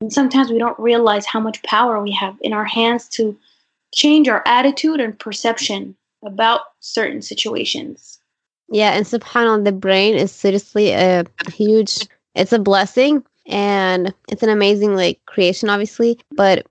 And 0.01 0.11
sometimes 0.11 0.49
we 0.49 0.57
don't 0.57 0.79
realize 0.79 1.25
how 1.25 1.39
much 1.39 1.61
power 1.63 2.01
we 2.01 2.11
have 2.11 2.35
in 2.41 2.53
our 2.53 2.65
hands 2.65 3.07
to 3.09 3.37
change 3.93 4.27
our 4.27 4.43
attitude 4.45 4.99
and 4.99 5.17
perception 5.17 5.95
about 6.23 6.61
certain 6.79 7.21
situations. 7.21 8.19
Yeah, 8.71 8.91
and 8.91 9.05
subhanAllah, 9.05 9.65
the 9.65 9.71
brain 9.71 10.15
is 10.15 10.31
seriously 10.31 10.91
a 10.91 11.25
huge, 11.53 12.07
it's 12.35 12.53
a 12.53 12.59
blessing 12.59 13.23
and 13.47 14.13
it's 14.29 14.43
an 14.43 14.49
amazing 14.49 14.95
like 14.95 15.19
creation, 15.25 15.69
obviously. 15.69 16.19
But 16.31 16.67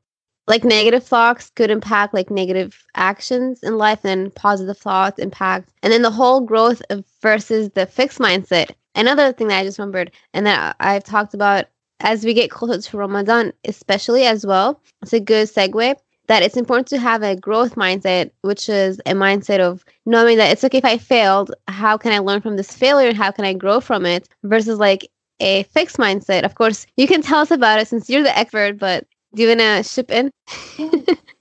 like 0.48 0.64
negative 0.64 1.04
thoughts 1.04 1.50
could 1.54 1.70
impact 1.70 2.14
like 2.14 2.30
negative 2.30 2.84
actions 2.94 3.62
in 3.62 3.76
life 3.78 4.04
and 4.04 4.34
positive 4.34 4.76
thoughts 4.76 5.18
impact 5.18 5.70
and 5.82 5.92
then 5.92 6.02
the 6.02 6.10
whole 6.10 6.40
growth 6.40 6.82
of 6.90 7.04
versus 7.22 7.70
the 7.74 7.86
fixed 7.86 8.18
mindset 8.18 8.70
another 8.94 9.32
thing 9.32 9.48
that 9.48 9.58
i 9.58 9.64
just 9.64 9.78
remembered 9.78 10.10
and 10.34 10.46
that 10.46 10.74
i've 10.80 11.04
talked 11.04 11.34
about 11.34 11.66
as 12.00 12.24
we 12.24 12.34
get 12.34 12.50
closer 12.50 12.80
to 12.80 12.96
ramadan 12.96 13.52
especially 13.66 14.24
as 14.24 14.44
well 14.46 14.80
it's 15.02 15.12
a 15.12 15.20
good 15.20 15.48
segue 15.48 15.94
that 16.26 16.42
it's 16.42 16.56
important 16.56 16.86
to 16.86 16.98
have 16.98 17.22
a 17.22 17.36
growth 17.36 17.74
mindset 17.74 18.30
which 18.42 18.68
is 18.68 19.00
a 19.06 19.12
mindset 19.12 19.60
of 19.60 19.84
knowing 20.06 20.36
that 20.36 20.50
it's 20.50 20.64
okay 20.64 20.78
if 20.78 20.84
i 20.84 20.98
failed 20.98 21.54
how 21.68 21.96
can 21.96 22.12
i 22.12 22.18
learn 22.18 22.40
from 22.40 22.56
this 22.56 22.74
failure 22.74 23.08
and 23.08 23.18
how 23.18 23.30
can 23.30 23.44
i 23.44 23.52
grow 23.52 23.80
from 23.80 24.06
it 24.06 24.28
versus 24.44 24.78
like 24.78 25.10
a 25.40 25.62
fixed 25.64 25.98
mindset. 25.98 26.42
Of 26.42 26.54
course, 26.56 26.86
you 26.96 27.06
can 27.06 27.22
tell 27.22 27.40
us 27.40 27.50
about 27.50 27.80
it 27.80 27.88
since 27.88 28.10
you're 28.10 28.22
the 28.22 28.36
expert, 28.36 28.78
but 28.78 29.06
do 29.38 29.44
you 29.44 29.48
wanna 29.50 29.84
ship 29.84 30.10
in? 30.10 30.32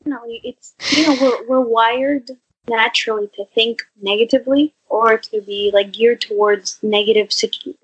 no, 0.06 0.20
it's 0.44 0.76
you 0.92 1.08
know 1.08 1.18
we're 1.20 1.48
we're 1.48 1.68
wired 1.68 2.30
naturally 2.70 3.28
to 3.36 3.44
think 3.56 3.82
negatively 4.00 4.72
or 4.88 5.18
to 5.18 5.42
be 5.42 5.72
like 5.74 5.94
geared 5.94 6.22
towards 6.22 6.78
negative 6.84 7.30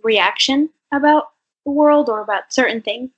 reaction 0.04 0.70
about 0.92 1.30
the 1.66 1.72
world 1.72 2.10
or 2.10 2.22
about 2.22 2.54
certain 2.54 2.80
things. 2.80 3.10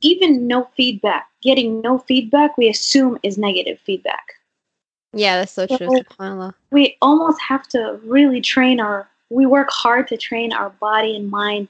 Even 0.00 0.46
no 0.46 0.68
feedback, 0.76 1.28
getting 1.42 1.80
no 1.80 1.98
feedback, 1.98 2.56
we 2.56 2.68
assume 2.68 3.18
is 3.24 3.36
negative 3.36 3.80
feedback. 3.84 4.34
Yeah, 5.12 5.38
that's 5.38 5.52
so, 5.52 5.66
so 5.66 5.76
true. 5.76 5.88
SubhanAllah. 5.88 6.54
We 6.70 6.96
almost 7.02 7.40
have 7.40 7.66
to 7.70 7.98
really 8.04 8.40
train 8.40 8.78
our. 8.78 9.08
We 9.28 9.46
work 9.46 9.70
hard 9.72 10.06
to 10.08 10.16
train 10.16 10.52
our 10.52 10.70
body 10.70 11.16
and 11.16 11.28
mind 11.28 11.68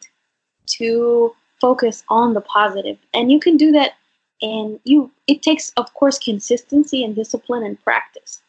to 0.79 1.35
focus 1.59 2.03
on 2.11 2.35
the 2.35 2.43
positive, 2.43 2.99
and 3.15 3.33
you 3.33 3.41
can 3.41 3.57
do 3.57 3.73
that 3.73 3.95
and 4.43 4.79
you 4.85 5.11
it 5.27 5.43
takes 5.43 5.73
of 5.77 5.93
course 5.95 6.19
consistency 6.19 7.05
and 7.05 7.15
discipline 7.15 7.65
and 7.65 7.83
practice. 7.83 8.43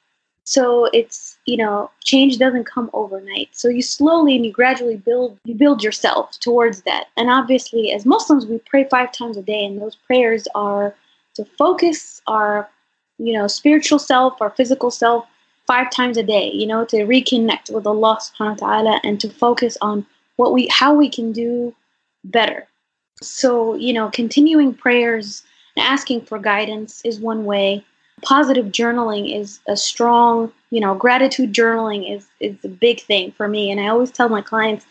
So 0.44 0.86
it's 0.94 1.38
you 1.46 1.58
know 1.58 1.90
change 2.04 2.38
doesn't 2.38 2.66
come 2.66 2.90
overnight. 2.94 3.50
So 3.52 3.68
you 3.68 3.82
slowly 3.82 4.36
and 4.36 4.46
you 4.46 4.52
gradually 4.52 4.98
build 4.98 5.38
you 5.46 5.56
build 5.56 5.84
yourself 5.84 6.40
towards 6.40 6.82
that. 6.84 7.08
And 7.18 7.30
obviously 7.30 7.92
as 7.92 8.06
muslims 8.06 8.46
we 8.46 8.60
pray 8.60 8.86
five 8.86 9.12
times 9.12 9.38
a 9.38 9.42
day 9.42 9.66
and 9.66 9.82
those 9.82 9.96
prayers 9.96 10.48
are 10.56 10.96
to 11.36 11.46
focus 11.46 12.22
our 12.28 12.70
you 13.18 13.34
know 13.34 13.48
spiritual 13.48 14.00
self 14.00 14.42
our 14.42 14.50
physical 14.52 14.92
self 14.92 15.26
five 15.68 15.90
times 15.90 16.18
a 16.18 16.24
day 16.24 16.52
you 16.52 16.68
know 16.68 16.86
to 16.86 16.98
reconnect 16.98 17.74
with 17.74 17.88
allah 17.88 18.20
subhanahu 18.22 18.62
wa 18.62 18.68
ta'ala 18.68 19.00
and 19.04 19.20
to 19.20 19.30
focus 19.30 19.78
on 19.82 20.06
what 20.36 20.54
we 20.54 20.68
how 20.68 20.94
we 20.94 21.10
can 21.10 21.32
do 21.32 21.74
better. 22.24 22.68
So 23.22 23.76
you 23.76 23.94
know 23.94 24.10
continuing 24.10 24.74
prayers 24.74 25.44
asking 25.78 26.22
for 26.22 26.40
guidance 26.40 27.02
is 27.04 27.20
one 27.20 27.46
way. 27.46 27.84
Positive 28.22 28.68
journaling 28.68 29.38
is 29.38 29.60
a 29.68 29.76
strong, 29.76 30.52
you 30.70 30.80
know, 30.80 30.96
gratitude 30.96 31.54
journaling 31.54 32.16
is 32.16 32.28
is 32.40 32.56
a 32.64 32.70
big 32.70 33.02
thing 33.02 33.32
for 33.32 33.48
me. 33.48 33.72
And 33.72 33.80
I 33.80 33.88
always 33.88 34.12
tell 34.12 34.30
my 34.30 34.42
clients, 34.42 34.86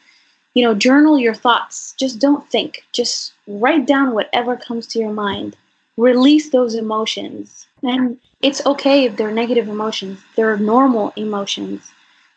you 0.52 0.62
know, 0.62 0.74
journal 0.74 1.18
your 1.18 1.34
thoughts. 1.34 1.94
Just 1.98 2.18
don't 2.18 2.48
think. 2.50 2.84
Just 2.92 3.32
write 3.46 3.86
down 3.86 4.12
whatever 4.12 4.56
comes 4.56 4.86
to 4.88 4.98
your 4.98 5.12
mind. 5.12 5.56
Release 5.96 6.50
those 6.50 6.74
emotions. 6.74 7.66
And 7.82 8.18
it's 8.42 8.64
okay 8.66 9.04
if 9.04 9.16
they're 9.16 9.30
negative 9.30 9.68
emotions. 9.68 10.20
They're 10.36 10.58
normal 10.58 11.12
emotions. 11.16 11.90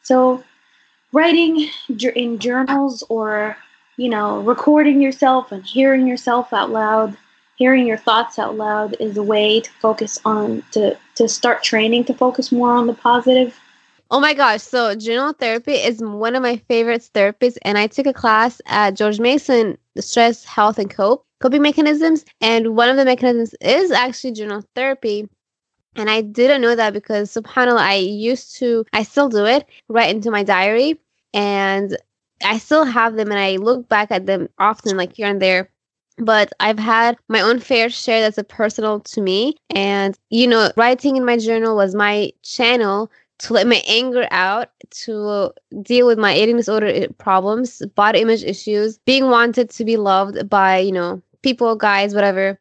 So 0.03 0.43
writing 1.11 1.69
in 2.15 2.39
journals 2.39 3.03
or 3.09 3.57
you 3.97 4.09
know 4.09 4.39
recording 4.41 5.01
yourself 5.01 5.51
and 5.51 5.65
hearing 5.65 6.07
yourself 6.07 6.53
out 6.53 6.69
loud 6.69 7.17
hearing 7.57 7.87
your 7.87 7.97
thoughts 7.97 8.39
out 8.39 8.55
loud 8.55 8.95
is 8.99 9.17
a 9.17 9.23
way 9.23 9.59
to 9.59 9.71
focus 9.81 10.19
on 10.23 10.63
to 10.71 10.97
to 11.15 11.27
start 11.27 11.63
training 11.63 12.05
to 12.05 12.13
focus 12.13 12.51
more 12.51 12.71
on 12.71 12.87
the 12.87 12.93
positive. 12.93 13.59
Oh 14.09 14.21
my 14.21 14.33
gosh. 14.33 14.61
So 14.61 14.95
journal 14.95 15.33
therapy 15.33 15.73
is 15.73 15.99
one 15.99 16.35
of 16.35 16.41
my 16.41 16.57
favorite 16.69 17.09
therapies 17.13 17.57
and 17.63 17.77
i 17.77 17.87
took 17.87 18.05
a 18.05 18.13
class 18.13 18.61
at 18.67 18.95
george 18.95 19.19
mason 19.19 19.77
stress 19.99 20.45
health 20.45 20.79
and 20.79 20.89
cope 20.89 21.25
coping 21.41 21.61
mechanisms 21.61 22.23
and 22.39 22.75
one 22.75 22.89
of 22.89 22.95
the 22.95 23.05
mechanisms 23.05 23.53
is 23.59 23.91
actually 23.91 24.31
journal 24.31 24.63
therapy. 24.75 25.27
And 25.95 26.11
i 26.11 26.21
didn't 26.21 26.61
know 26.61 26.75
that 26.75 26.93
because 26.93 27.33
subhanallah 27.33 27.79
i 27.79 27.95
used 27.95 28.55
to 28.57 28.85
i 28.93 29.01
still 29.01 29.29
do 29.29 29.45
it 29.45 29.65
write 29.89 30.15
into 30.15 30.29
my 30.29 30.43
diary 30.43 30.99
and 31.33 31.97
i 32.45 32.59
still 32.59 32.83
have 32.83 33.15
them 33.15 33.31
and 33.31 33.39
i 33.39 33.55
look 33.55 33.89
back 33.89 34.11
at 34.11 34.27
them 34.27 34.47
often 34.59 34.95
like 34.95 35.13
here 35.15 35.27
and 35.27 35.41
there 35.41 35.71
but 36.17 36.51
I've 36.59 36.79
had 36.79 37.17
my 37.27 37.41
own 37.41 37.59
fair 37.59 37.89
share 37.89 38.21
that's 38.21 38.37
a 38.37 38.43
personal 38.43 38.99
to 39.01 39.21
me. 39.21 39.55
And, 39.69 40.17
you 40.29 40.47
know, 40.47 40.71
writing 40.75 41.15
in 41.17 41.25
my 41.25 41.37
journal 41.37 41.75
was 41.75 41.95
my 41.95 42.31
channel 42.43 43.11
to 43.39 43.53
let 43.53 43.67
my 43.67 43.83
anger 43.87 44.27
out, 44.31 44.69
to 44.89 45.51
deal 45.83 46.07
with 46.07 46.17
my 46.17 46.35
eating 46.35 46.57
disorder 46.57 46.87
eh, 46.87 47.07
problems, 47.19 47.85
body 47.95 48.21
image 48.21 48.43
issues, 48.43 48.97
being 49.05 49.29
wanted 49.29 49.69
to 49.69 49.85
be 49.85 49.95
loved 49.95 50.49
by, 50.49 50.79
you 50.79 50.91
know, 50.91 51.21
people, 51.43 51.75
guys, 51.75 52.15
whatever. 52.15 52.59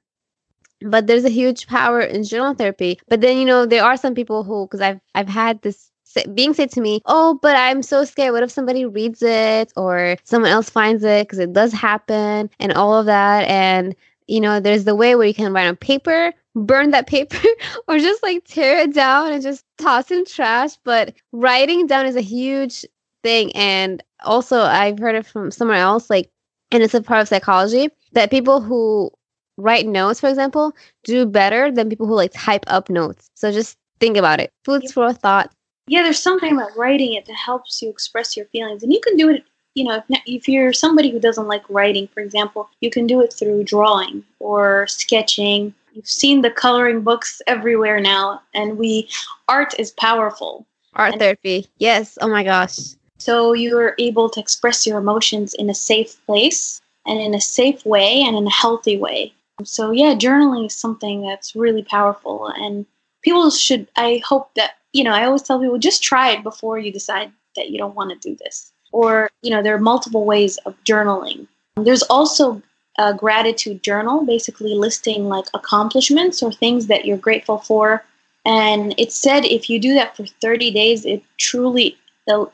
But 0.83 1.07
there's 1.07 1.25
a 1.25 1.31
huge 1.31 1.67
power 1.67 2.01
in 2.01 2.25
journal 2.25 2.55
therapy. 2.55 3.01
But 3.09 3.23
then, 3.23 3.39
you 3.39 3.47
know, 3.47 3.65
there 3.65 3.83
are 3.83 3.97
some 3.97 4.15
people 4.15 4.45
who, 4.45 4.67
because 4.67 4.83
I've 4.83 5.01
I've 5.15 5.29
had 5.29 5.63
this 5.63 5.91
being 6.35 6.55
said 6.55 6.71
to 6.73 6.81
me, 6.81 7.01
"Oh, 7.07 7.39
but 7.43 7.57
I'm 7.57 7.83
so 7.83 8.05
scared. 8.05 8.33
What 8.33 8.43
if 8.43 8.51
somebody 8.51 8.85
reads 8.85 9.23
it 9.23 9.73
or 9.77 10.17
someone 10.25 10.51
else 10.51 10.71
finds 10.71 11.05
it 11.05 11.27
because 11.27 11.39
it 11.39 11.53
does 11.53 11.73
happen 11.73 12.51
and 12.59 12.73
all 12.73 12.95
of 12.95 13.07
that." 13.07 13.49
And 13.49 13.95
you 14.27 14.41
know, 14.41 14.59
there's 14.61 14.85
the 14.85 14.95
way 14.95 15.15
where 15.15 15.27
you 15.27 15.35
can 15.35 15.53
write 15.53 15.69
on 15.69 15.77
paper, 15.77 16.33
burn 16.55 16.91
that 16.91 17.07
paper, 17.17 17.47
or 17.89 17.99
just 17.99 18.23
like 18.23 18.45
tear 18.45 18.79
it 18.79 18.95
down 18.95 19.33
and 19.33 19.43
just 19.43 19.65
toss 19.79 20.11
in 20.11 20.25
trash. 20.25 20.77
But 20.85 21.15
writing 21.33 21.87
down 21.87 22.07
is 22.07 22.17
a 22.17 22.21
huge 22.21 22.85
thing. 23.23 23.55
And 23.55 24.03
also, 24.25 24.61
I've 24.61 24.99
heard 24.99 25.15
it 25.15 25.27
from 25.27 25.51
somewhere 25.51 25.79
else, 25.79 26.11
like, 26.11 26.31
and 26.71 26.83
it's 26.83 26.95
a 26.95 27.03
part 27.03 27.23
of 27.23 27.29
psychology 27.29 27.91
that 28.13 28.31
people 28.31 28.61
who 28.61 29.11
write 29.57 29.87
notes, 29.87 30.21
for 30.21 30.29
example, 30.29 30.75
do 31.05 31.27
better 31.27 31.71
than 31.71 31.89
people 31.89 32.07
who 32.07 32.15
like 32.15 32.33
type 32.35 32.65
up 32.67 32.91
notes. 32.91 33.31
So 33.35 33.53
just 33.53 33.79
think 34.01 34.17
about 34.17 34.41
it. 34.41 34.53
Foods 34.65 34.93
for 34.93 35.13
thought 35.13 35.53
yeah, 35.87 36.02
there's 36.02 36.23
something 36.23 36.52
about 36.52 36.76
writing 36.76 37.14
it 37.14 37.26
that 37.26 37.37
helps 37.37 37.81
you 37.81 37.88
express 37.88 38.37
your 38.37 38.47
feelings, 38.47 38.83
and 38.83 38.93
you 38.93 39.00
can 39.00 39.16
do 39.16 39.28
it. 39.28 39.45
You 39.75 39.85
know, 39.85 40.02
if, 40.09 40.23
if 40.26 40.49
you're 40.49 40.73
somebody 40.73 41.11
who 41.11 41.21
doesn't 41.21 41.49
like 41.49 41.62
writing, 41.69 42.09
for 42.09 42.21
example, 42.21 42.71
you 42.81 42.90
can 42.90 43.07
do 43.07 43.21
it 43.21 43.33
through 43.33 43.64
drawing 43.64 44.25
or 44.38 44.87
sketching. 44.87 45.75
You've 45.93 46.09
seen 46.09 46.43
the 46.43 46.50
coloring 46.50 47.02
books 47.02 47.43
everywhere 47.47 48.00
now, 48.00 48.40
and 48.55 48.78
we 48.78 49.09
art 49.49 49.78
is 49.78 49.93
powerful. 49.93 50.66
Art 50.95 51.12
and 51.12 51.21
therapy, 51.21 51.66
yes. 51.78 52.16
Oh 52.21 52.28
my 52.28 52.43
gosh. 52.43 52.78
So 53.19 53.52
you're 53.52 53.95
able 53.99 54.31
to 54.31 54.40
express 54.40 54.87
your 54.87 54.99
emotions 54.99 55.55
in 55.55 55.69
a 55.69 55.75
safe 55.75 56.25
place 56.26 56.81
and 57.07 57.21
in 57.21 57.35
a 57.35 57.40
safe 57.40 57.85
way 57.85 58.23
and 58.23 58.37
in 58.37 58.47
a 58.47 58.50
healthy 58.50 58.99
way. 58.99 59.33
So 59.64 59.90
yeah, 59.90 60.14
journaling 60.14 60.66
is 60.66 60.76
something 60.76 61.23
that's 61.23 61.57
really 61.57 61.83
powerful, 61.83 62.49
and 62.49 62.87
people 63.26 63.50
should. 63.50 63.88
I 63.97 64.23
hope 64.25 64.54
that 64.54 64.76
you 64.97 65.04
know, 65.04 65.12
I 65.12 65.25
always 65.25 65.42
tell 65.42 65.61
people 65.61 65.78
just 65.78 66.02
try 66.02 66.30
it 66.30 66.42
before 66.42 66.78
you 66.78 66.90
decide 66.90 67.30
that 67.54 67.68
you 67.68 67.76
don't 67.76 67.95
want 67.95 68.11
to 68.11 68.28
do 68.28 68.35
this. 68.37 68.73
Or, 68.92 69.28
you 69.42 69.50
know, 69.50 69.62
there 69.62 69.75
are 69.75 69.90
multiple 69.92 70.25
ways 70.25 70.56
of 70.59 70.75
journaling. 70.85 71.47
There's 71.76 72.02
also 72.04 72.62
a 72.99 73.12
gratitude 73.12 73.83
journal, 73.83 74.25
basically 74.25 74.75
listing 74.75 75.28
like 75.28 75.45
accomplishments 75.52 76.42
or 76.42 76.50
things 76.50 76.87
that 76.87 77.04
you're 77.04 77.18
grateful 77.18 77.59
for. 77.59 78.02
And 78.47 78.95
it 78.97 79.12
said 79.12 79.45
if 79.45 79.68
you 79.68 79.78
do 79.78 79.92
that 79.95 80.16
for 80.16 80.25
30 80.25 80.71
days, 80.71 81.04
it 81.04 81.23
truly 81.37 81.97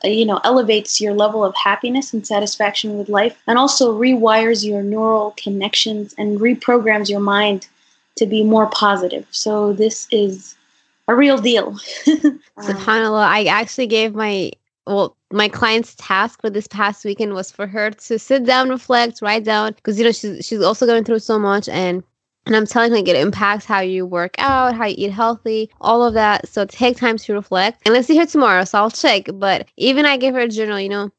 you 0.03 0.23
know 0.23 0.39
elevates 0.43 1.01
your 1.01 1.15
level 1.15 1.43
of 1.43 1.55
happiness 1.55 2.13
and 2.13 2.27
satisfaction 2.27 2.95
with 2.95 3.09
life 3.09 3.41
and 3.47 3.57
also 3.57 3.97
rewires 3.97 4.63
your 4.63 4.83
neural 4.83 5.33
connections 5.35 6.13
and 6.19 6.39
reprograms 6.39 7.09
your 7.09 7.19
mind 7.19 7.67
to 8.15 8.27
be 8.27 8.43
more 8.43 8.67
positive 8.67 9.25
so 9.31 9.73
this 9.73 10.07
is 10.11 10.53
a 11.07 11.15
real 11.15 11.37
deal. 11.37 11.73
SubhanAllah, 12.59 13.25
I 13.25 13.45
actually 13.45 13.87
gave 13.87 14.15
my 14.15 14.51
well, 14.85 15.15
my 15.31 15.47
client's 15.47 15.95
task 15.95 16.41
for 16.41 16.49
this 16.49 16.67
past 16.67 17.05
weekend 17.05 17.33
was 17.33 17.49
for 17.49 17.67
her 17.67 17.91
to 17.91 18.19
sit 18.19 18.45
down, 18.45 18.69
reflect, 18.69 19.21
write 19.21 19.45
down, 19.45 19.73
because 19.73 19.97
you 19.97 20.05
know 20.05 20.11
she's 20.11 20.45
she's 20.45 20.61
also 20.61 20.85
going 20.85 21.03
through 21.03 21.19
so 21.19 21.39
much, 21.39 21.69
and 21.69 22.03
and 22.45 22.55
I'm 22.55 22.65
telling 22.65 22.91
her 22.91 22.97
like, 22.97 23.07
it 23.07 23.15
impacts 23.15 23.65
how 23.65 23.79
you 23.79 24.05
work 24.05 24.35
out, 24.37 24.75
how 24.75 24.85
you 24.85 24.95
eat 24.97 25.11
healthy, 25.11 25.69
all 25.79 26.03
of 26.03 26.13
that. 26.15 26.49
So 26.49 26.65
take 26.65 26.97
time 26.97 27.17
to 27.17 27.33
reflect, 27.33 27.81
and 27.85 27.93
let's 27.93 28.07
see 28.07 28.17
her 28.17 28.25
tomorrow. 28.25 28.65
So 28.65 28.79
I'll 28.79 28.91
check. 28.91 29.29
But 29.33 29.69
even 29.77 30.05
I 30.05 30.17
gave 30.17 30.33
her 30.33 30.41
a 30.41 30.47
journal, 30.49 30.79
you 30.79 30.89
know, 30.89 31.11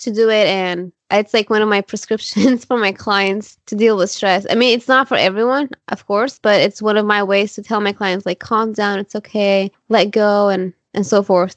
to 0.00 0.10
do 0.10 0.28
it 0.28 0.46
and 0.46 0.92
it's 1.10 1.34
like 1.34 1.50
one 1.50 1.62
of 1.62 1.68
my 1.68 1.80
prescriptions 1.80 2.64
for 2.66 2.76
my 2.78 2.92
clients 2.92 3.58
to 3.66 3.76
deal 3.76 3.96
with 3.96 4.10
stress. 4.10 4.46
I 4.50 4.54
mean, 4.54 4.76
it's 4.76 4.88
not 4.88 5.08
for 5.08 5.16
everyone, 5.16 5.70
of 5.88 6.06
course, 6.06 6.38
but 6.38 6.60
it's 6.60 6.82
one 6.82 6.96
of 6.96 7.06
my 7.06 7.22
ways 7.22 7.54
to 7.54 7.62
tell 7.62 7.80
my 7.80 7.92
clients 7.92 8.26
like 8.26 8.38
calm 8.38 8.72
down, 8.72 8.98
it's 8.98 9.16
okay, 9.16 9.70
let 9.88 10.10
go 10.10 10.48
and 10.48 10.72
and 10.94 11.06
so 11.06 11.22
forth. 11.22 11.56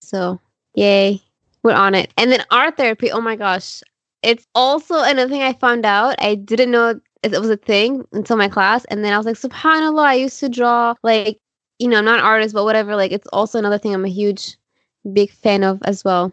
So, 0.00 0.40
yay. 0.74 1.22
We're 1.62 1.72
on 1.72 1.94
it. 1.94 2.12
And 2.18 2.30
then 2.30 2.44
art 2.50 2.76
therapy, 2.76 3.10
oh 3.10 3.22
my 3.22 3.36
gosh. 3.36 3.82
It's 4.22 4.46
also 4.54 5.02
another 5.02 5.30
thing 5.30 5.42
I 5.42 5.54
found 5.54 5.86
out. 5.86 6.14
I 6.18 6.34
didn't 6.34 6.70
know 6.70 7.00
it 7.22 7.40
was 7.40 7.48
a 7.48 7.56
thing 7.56 8.06
until 8.12 8.36
my 8.36 8.48
class 8.48 8.84
and 8.86 9.02
then 9.02 9.14
I 9.14 9.16
was 9.16 9.24
like, 9.24 9.36
subhanallah, 9.36 10.04
I 10.04 10.14
used 10.14 10.40
to 10.40 10.48
draw 10.50 10.94
like, 11.02 11.38
you 11.78 11.88
know, 11.88 11.98
I'm 11.98 12.04
not 12.04 12.18
an 12.18 12.24
artist, 12.24 12.54
but 12.54 12.64
whatever, 12.64 12.96
like 12.96 13.12
it's 13.12 13.26
also 13.32 13.58
another 13.58 13.78
thing 13.78 13.94
I'm 13.94 14.04
a 14.04 14.08
huge 14.08 14.56
big 15.12 15.30
fan 15.30 15.64
of 15.64 15.80
as 15.84 16.04
well. 16.04 16.32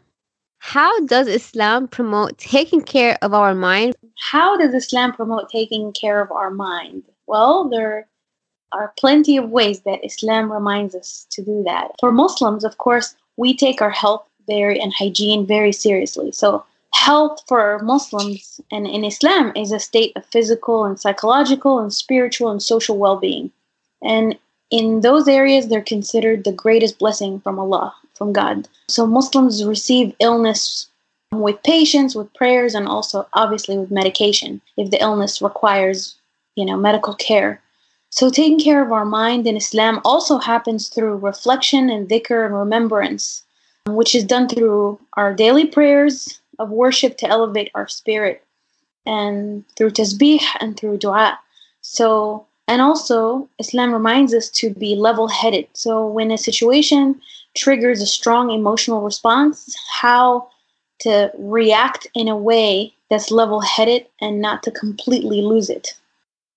How 0.64 1.00
does 1.08 1.28
Islam 1.28 1.88
promote 1.88 2.38
taking 2.38 2.82
care 2.82 3.18
of 3.24 3.34
our 3.34 3.56
mind? 3.56 3.96
How 4.20 4.56
does 4.56 4.76
Islam 4.76 5.12
promote 5.12 5.50
taking 5.50 5.92
care 5.92 6.22
of 6.22 6.32
our 6.32 6.52
mind? 6.52 7.04
Well, 7.26 7.68
there 7.68 8.08
are 8.72 8.94
plenty 8.98 9.38
of 9.38 9.50
ways 9.50 9.82
that 9.82 10.06
Islam 10.06 10.54
reminds 10.54 10.94
us 10.94 11.26
to 11.32 11.42
do 11.42 11.64
that. 11.64 11.92
For 12.00 12.12
Muslims, 12.12 12.64
of 12.64 12.78
course, 12.78 13.16
we 13.38 13.58
take 13.58 13.82
our 13.82 13.90
health 13.90 14.24
very 14.48 14.80
and 14.80 14.94
hygiene 14.94 15.48
very 15.48 15.72
seriously. 15.72 16.32
So 16.32 16.64
health 16.94 17.44
for 17.48 17.80
Muslims 17.80 18.62
and 18.72 18.86
in 18.86 19.04
Islam 19.04 19.52
is 19.56 19.72
a 19.72 19.80
state 19.80 20.14
of 20.16 20.26
physical 20.28 20.86
and 20.86 21.00
psychological 21.00 21.80
and 21.80 21.92
spiritual 21.92 22.52
and 22.52 22.62
social 22.62 23.00
well-being. 23.00 23.52
And 24.04 24.38
in 24.70 25.02
those 25.02 25.28
areas 25.28 25.68
they're 25.68 25.82
considered 25.82 26.44
the 26.44 26.54
greatest 26.54 27.00
blessing 27.00 27.40
from 27.40 27.58
Allah 27.58 27.96
from 28.22 28.34
God. 28.34 28.68
So 28.88 29.08
Muslims 29.08 29.66
receive 29.66 30.14
illness 30.20 30.88
with 31.32 31.64
patience, 31.64 32.14
with 32.14 32.32
prayers, 32.36 32.76
and 32.76 32.88
also 32.88 33.28
obviously 33.34 33.80
with 33.80 33.90
medication 33.90 34.62
if 34.78 34.92
the 34.92 35.02
illness 35.02 35.42
requires, 35.42 36.14
you 36.56 36.64
know, 36.64 36.78
medical 36.78 37.16
care. 37.16 37.60
So 38.12 38.30
taking 38.30 38.60
care 38.60 38.86
of 38.86 38.92
our 38.92 39.06
mind 39.06 39.48
in 39.48 39.58
Islam 39.58 40.02
also 40.06 40.38
happens 40.38 40.90
through 40.90 41.16
reflection 41.16 41.90
and 41.90 42.08
dhikr 42.08 42.46
and 42.46 42.54
remembrance, 42.54 43.42
which 43.88 44.14
is 44.14 44.24
done 44.24 44.48
through 44.48 45.00
our 45.18 45.34
daily 45.34 45.66
prayers 45.66 46.40
of 46.60 46.70
worship 46.70 47.18
to 47.18 47.28
elevate 47.28 47.72
our 47.74 47.88
spirit, 47.88 48.44
and 49.04 49.66
through 49.76 49.90
tasbih 49.90 50.44
and 50.60 50.78
through 50.78 50.98
dua. 51.00 51.40
So 51.82 52.46
and 52.72 52.82
also, 52.82 53.50
Islam 53.60 53.92
reminds 53.92 54.34
us 54.34 54.50
to 54.62 54.70
be 54.70 54.96
level 54.96 55.28
headed. 55.28 55.68
So, 55.74 56.08
when 56.08 56.32
a 56.32 56.38
situation 56.38 57.20
triggers 57.56 58.02
a 58.02 58.08
strong 58.08 58.52
emotional 58.52 59.02
response, 59.02 59.76
how 59.90 60.48
to 61.00 61.32
react 61.38 62.08
in 62.14 62.28
a 62.28 62.38
way 62.38 62.94
that's 63.10 63.32
level 63.32 63.60
headed 63.60 64.06
and 64.22 64.40
not 64.40 64.64
to 64.64 64.72
completely 64.72 65.42
lose 65.42 65.70
it. 65.70 65.96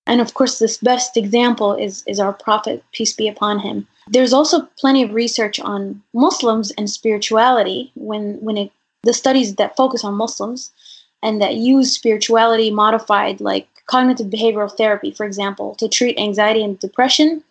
And 0.06 0.20
of 0.20 0.34
course, 0.34 0.58
this 0.58 0.76
best 0.76 1.16
example 1.16 1.74
is, 1.74 2.04
is 2.06 2.20
our 2.20 2.32
Prophet, 2.32 2.84
peace 2.92 3.14
be 3.14 3.26
upon 3.26 3.58
him. 3.58 3.86
There's 4.08 4.34
also 4.34 4.68
plenty 4.78 5.02
of 5.02 5.14
research 5.14 5.58
on 5.58 6.02
Muslims 6.12 6.70
and 6.72 6.90
spirituality 6.90 7.90
when, 7.94 8.34
when 8.40 8.58
it, 8.58 8.70
the 9.02 9.14
studies 9.14 9.54
that 9.54 9.76
focus 9.76 10.04
on 10.04 10.14
Muslims 10.14 10.70
and 11.22 11.40
that 11.40 11.56
use 11.56 11.90
spirituality 11.90 12.70
modified, 12.70 13.40
like 13.40 13.66
cognitive 13.86 14.26
behavioral 14.26 14.74
therapy, 14.76 15.10
for 15.10 15.24
example, 15.24 15.74
to 15.76 15.88
treat 15.88 16.18
anxiety 16.18 16.62
and 16.62 16.78
depression 16.78 17.42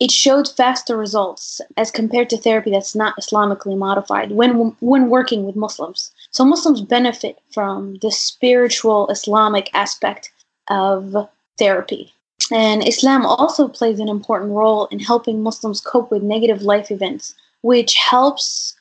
it 0.00 0.10
showed 0.10 0.48
faster 0.48 0.96
results 0.96 1.60
as 1.76 1.90
compared 1.90 2.30
to 2.30 2.38
therapy 2.38 2.70
that's 2.70 2.94
not 2.94 3.16
Islamically 3.20 3.76
modified 3.76 4.32
when 4.32 4.74
when 4.80 5.10
working 5.10 5.44
with 5.44 5.54
Muslims. 5.54 6.10
So 6.30 6.44
Muslims 6.44 6.80
benefit 6.80 7.38
from 7.52 7.96
the 8.00 8.10
spiritual 8.10 9.08
Islamic 9.08 9.68
aspect 9.74 10.32
of 10.68 11.28
therapy. 11.58 12.12
And 12.50 12.86
Islam 12.86 13.26
also 13.26 13.68
plays 13.68 14.00
an 14.00 14.08
important 14.08 14.52
role 14.52 14.86
in 14.86 14.98
helping 14.98 15.42
Muslims 15.42 15.80
cope 15.80 16.10
with 16.10 16.22
negative 16.22 16.62
life 16.62 16.90
events, 16.90 17.34
which 17.60 17.94
helps 17.94 18.74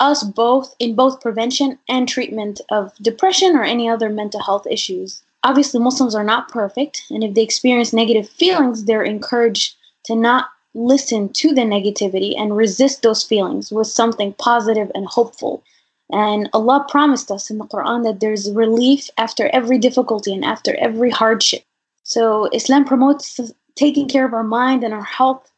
us 0.00 0.24
both 0.24 0.74
in 0.78 0.94
both 0.94 1.20
prevention 1.20 1.78
and 1.88 2.08
treatment 2.08 2.60
of 2.70 2.92
depression 3.00 3.54
or 3.56 3.62
any 3.62 3.88
other 3.88 4.08
mental 4.08 4.42
health 4.42 4.66
issues. 4.68 5.22
Obviously, 5.44 5.78
Muslims 5.78 6.14
are 6.14 6.24
not 6.24 6.48
perfect, 6.50 7.04
and 7.10 7.22
if 7.22 7.34
they 7.34 7.42
experience 7.42 7.92
negative 7.92 8.28
feelings, 8.28 8.84
they're 8.84 9.04
encouraged 9.04 9.76
to 10.08 10.16
not 10.16 10.48
listen 10.74 11.28
to 11.34 11.52
the 11.52 11.62
negativity 11.62 12.34
and 12.38 12.56
resist 12.56 13.02
those 13.02 13.22
feelings 13.22 13.70
with 13.70 13.86
something 13.86 14.32
positive 14.34 14.90
and 14.94 15.06
hopeful. 15.06 15.62
And 16.10 16.48
Allah 16.54 16.86
promised 16.88 17.30
us 17.30 17.50
in 17.50 17.58
the 17.58 17.66
Quran 17.66 18.04
that 18.04 18.20
there's 18.20 18.50
relief 18.50 19.10
after 19.18 19.48
every 19.48 19.78
difficulty 19.78 20.32
and 20.32 20.44
after 20.44 20.74
every 20.76 21.10
hardship. 21.10 21.62
So 22.04 22.48
Islam 22.54 22.86
promotes 22.86 23.38
taking 23.74 24.08
care 24.08 24.24
of 24.24 24.32
our 24.32 24.44
mind 24.44 24.82
and 24.82 24.94
our 24.94 25.04
health 25.04 25.50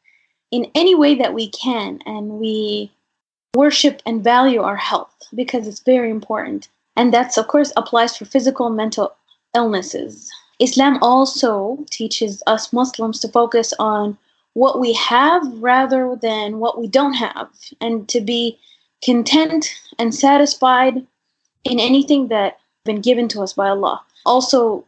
in 0.51 0.67
any 0.75 0.97
way 0.97 1.15
that 1.15 1.33
we 1.33 1.49
can. 1.51 2.01
And 2.05 2.41
we 2.41 2.91
worship 3.55 4.03
and 4.05 4.25
value 4.25 4.63
our 4.63 4.77
health 4.77 5.15
because 5.33 5.69
it's 5.69 5.81
very 5.81 6.11
important. 6.11 6.69
And 6.97 7.15
that's, 7.15 7.39
of 7.39 7.47
course, 7.47 7.73
applies 7.77 8.17
for 8.17 8.25
physical 8.25 8.67
and 8.67 8.77
mental 8.77 9.15
illnesses. 9.55 10.29
Islam 10.59 10.99
also 11.03 11.79
teaches 11.89 12.43
us 12.49 12.73
Muslims 12.73 13.21
to 13.21 13.29
focus 13.29 13.73
on 13.79 14.19
what 14.55 14.81
we 14.81 14.93
have 14.95 15.43
rather 15.63 16.17
than 16.21 16.59
what 16.59 16.79
we 16.81 16.89
don't 16.89 17.15
have, 17.15 17.49
and 17.81 18.09
to 18.09 18.21
be 18.21 18.59
content 19.03 19.73
and 19.99 20.15
satisfied 20.15 21.07
in 21.65 21.81
anything 21.81 22.29
that 22.29 22.59
been 22.85 23.01
given 23.01 23.29
to 23.29 23.43
us 23.43 23.53
by 23.53 23.69
Allah. 23.69 24.03
Also, 24.27 24.85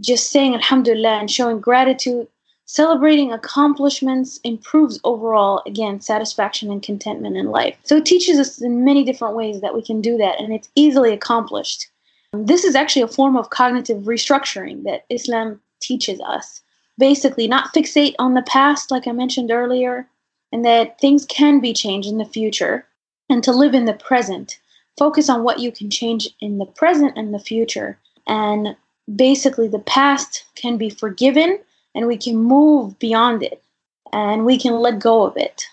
just 0.00 0.30
saying 0.30 0.54
Alhamdulillah 0.54 1.18
and 1.18 1.30
showing 1.30 1.60
gratitude, 1.60 2.28
celebrating 2.66 3.32
accomplishments 3.32 4.38
improves 4.44 5.00
overall, 5.04 5.62
again, 5.66 6.00
satisfaction 6.00 6.70
and 6.70 6.82
contentment 6.82 7.36
in 7.36 7.46
life. 7.46 7.76
So 7.84 7.96
it 7.96 8.04
teaches 8.04 8.38
us 8.38 8.60
in 8.60 8.84
many 8.84 9.04
different 9.04 9.34
ways 9.34 9.60
that 9.62 9.74
we 9.74 9.82
can 9.82 10.00
do 10.00 10.18
that, 10.18 10.38
and 10.38 10.52
it's 10.52 10.68
easily 10.74 11.12
accomplished. 11.12 11.88
This 12.32 12.64
is 12.64 12.74
actually 12.74 13.02
a 13.02 13.08
form 13.08 13.36
of 13.36 13.50
cognitive 13.50 14.02
restructuring 14.02 14.84
that 14.84 15.06
Islam 15.08 15.60
teaches 15.80 16.20
us 16.20 16.60
basically 16.98 17.48
not 17.48 17.72
fixate 17.72 18.14
on 18.18 18.34
the 18.34 18.42
past, 18.42 18.90
like 18.90 19.06
I 19.06 19.12
mentioned 19.12 19.50
earlier, 19.50 20.06
and 20.52 20.64
that 20.64 21.00
things 21.00 21.24
can 21.26 21.60
be 21.60 21.72
changed 21.72 22.08
in 22.08 22.18
the 22.18 22.24
future, 22.24 22.86
and 23.30 23.42
to 23.44 23.52
live 23.52 23.74
in 23.74 23.84
the 23.84 23.94
present. 23.94 24.58
Focus 24.98 25.28
on 25.28 25.44
what 25.44 25.60
you 25.60 25.70
can 25.70 25.90
change 25.90 26.28
in 26.40 26.58
the 26.58 26.66
present 26.66 27.16
and 27.16 27.32
the 27.32 27.38
future. 27.38 27.98
And 28.26 28.74
basically, 29.14 29.68
the 29.68 29.78
past 29.78 30.44
can 30.56 30.76
be 30.76 30.90
forgiven, 30.90 31.58
and 31.94 32.06
we 32.06 32.16
can 32.16 32.36
move 32.36 32.98
beyond 32.98 33.42
it, 33.42 33.62
and 34.12 34.44
we 34.44 34.58
can 34.58 34.74
let 34.74 34.98
go 34.98 35.22
of 35.22 35.36
it. 35.36 35.64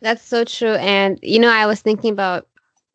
That's 0.00 0.22
so 0.22 0.44
true. 0.44 0.74
And, 0.74 1.18
you 1.22 1.38
know, 1.38 1.50
I 1.50 1.66
was 1.66 1.80
thinking 1.80 2.12
about 2.12 2.46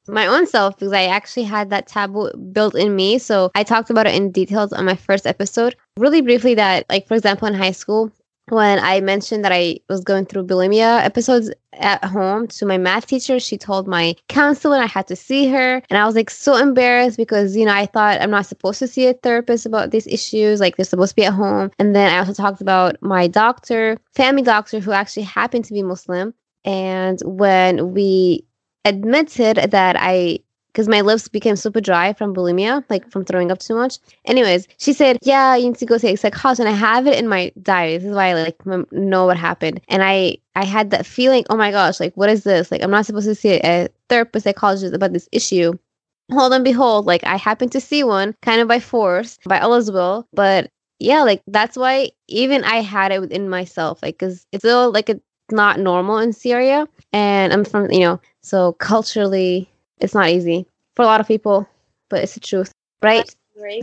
my 0.08 0.28
own 0.28 0.48
self 0.48 0.78
because 0.78 0.94
I 0.94 1.06
actually 1.06 1.44
had 1.44 1.70
that 1.70 1.88
taboo 1.88 2.32
built 2.52 2.76
in 2.76 2.96
me. 2.96 3.18
So 3.18 3.52
I 3.56 3.64
talked 3.64 3.90
about 3.90 4.08
it 4.08 4.16
in 4.16 4.32
details 4.32 4.74
on 4.74 4.86
my 4.86 4.96
first 4.96 5.26
episode. 5.26 5.76
Really 5.98 6.22
briefly, 6.22 6.56
that, 6.56 6.86
like, 6.90 7.08
for 7.08 7.16
example, 7.16 7.48
in 7.48 7.54
high 7.54 7.72
school, 7.72 8.12
when 8.50 8.80
I 8.80 9.00
mentioned 9.00 9.46
that 9.46 9.54
I 9.54 9.80
was 9.88 10.04
going 10.04 10.26
through 10.26 10.46
bulimia 10.48 11.04
episodes 11.04 11.50
at 11.74 12.04
home 12.04 12.48
to 12.48 12.66
my 12.66 12.78
math 12.78 13.08
teacher, 13.08 13.40
she 13.40 13.58
told 13.58 13.88
my 13.88 14.16
counselor 14.28 14.78
I 14.78 14.86
had 14.86 15.08
to 15.08 15.16
see 15.16 15.48
her. 15.48 15.82
And 15.90 15.98
I 15.98 16.06
was 16.06 16.16
like 16.16 16.30
so 16.30 16.58
embarrassed 16.58 17.18
because, 17.18 17.56
you 17.56 17.66
know, 17.66 17.74
I 17.74 17.86
thought 17.86 18.22
I'm 18.22 18.32
not 18.32 18.46
supposed 18.46 18.80
to 18.80 18.88
see 18.88 19.08
a 19.08 19.14
therapist 19.14 19.66
about 19.66 19.92
these 19.92 20.08
issues. 20.08 20.60
Like 20.60 20.76
they're 20.76 20.86
supposed 20.86 21.12
to 21.12 21.16
be 21.16 21.26
at 21.26 21.34
home. 21.34 21.72
And 21.80 21.96
then 21.96 22.14
I 22.14 22.20
also 22.20 22.34
talked 22.34 22.62
about 22.62 23.02
my 23.02 23.28
doctor, 23.28 23.98
family 24.14 24.44
doctor, 24.44 24.80
who 24.80 24.92
actually 24.92 25.24
happened 25.24 25.66
to 25.66 25.74
be 25.74 25.82
Muslim. 25.82 26.34
And 26.66 27.20
when 27.26 27.94
we 27.94 28.46
admitted 28.86 29.72
that 29.72 29.96
I 30.00 30.40
because 30.74 30.88
my 30.88 31.02
lips 31.02 31.28
became 31.28 31.56
super 31.56 31.80
dry 31.80 32.14
from 32.14 32.34
bulimia, 32.34 32.84
like 32.90 33.08
from 33.12 33.24
throwing 33.24 33.52
up 33.52 33.60
too 33.60 33.76
much. 33.76 34.00
Anyways, 34.26 34.68
she 34.78 34.92
said, 34.92 35.20
"Yeah, 35.22 35.56
you 35.56 35.68
need 35.68 35.78
to 35.78 35.86
go 35.86 35.98
see 35.98 36.14
a 36.14 36.18
psychologist." 36.18 36.62
And 36.62 36.70
I 36.70 36.72
have 36.74 37.06
it 37.08 37.18
in 37.20 37.28
my 37.28 37.52
diary. 37.62 37.98
This 37.98 38.10
is 38.10 38.16
why 38.16 38.30
I 38.30 38.34
like 38.34 38.92
know 38.92 39.26
what 39.26 39.38
happened. 39.38 39.82
And 39.88 40.04
I 40.04 40.38
I 40.56 40.66
had 40.66 40.90
that 40.92 41.06
feeling, 41.06 41.46
oh 41.50 41.58
my 41.58 41.72
gosh, 41.72 42.00
like 42.00 42.16
what 42.16 42.30
is 42.30 42.44
this? 42.44 42.72
Like 42.72 42.82
I'm 42.82 42.92
not 42.92 43.06
supposed 43.06 43.28
to 43.28 43.36
see 43.36 43.60
a 43.64 43.90
therapist, 44.10 44.46
psychologist 44.46 44.94
about 44.94 45.14
this 45.14 45.30
issue. 45.32 45.74
Hold 46.32 46.54
and 46.54 46.64
behold, 46.64 47.06
like 47.06 47.24
I 47.26 47.38
happened 47.38 47.72
to 47.74 47.82
see 47.82 48.04
one, 48.04 48.36
kind 48.42 48.62
of 48.62 48.68
by 48.68 48.80
force, 48.80 49.38
by 49.46 49.60
Allah's 49.60 49.92
will. 49.92 50.28
But 50.34 50.72
yeah, 51.00 51.24
like 51.24 51.44
that's 51.48 51.78
why 51.78 52.12
even 52.28 52.64
I 52.64 52.78
had 52.78 53.12
it 53.12 53.22
within 53.22 53.50
myself, 53.50 54.02
like 54.02 54.16
because 54.18 54.48
it's 54.52 54.62
still 54.64 54.92
like 54.92 55.10
a 55.10 55.20
not 55.52 55.80
normal 55.80 56.18
in 56.18 56.34
Syria. 56.34 56.88
And 57.12 57.54
I'm 57.54 57.66
from, 57.66 57.92
you 57.92 58.02
know, 58.02 58.20
so 58.42 58.74
culturally, 58.74 59.70
it's 60.00 60.14
not 60.14 60.30
easy 60.30 60.66
for 60.96 61.04
a 61.04 61.06
lot 61.06 61.22
of 61.22 61.28
people, 61.28 61.68
but 62.10 62.24
it's 62.24 62.34
the 62.34 62.40
truth, 62.40 62.72
right? 63.02 63.34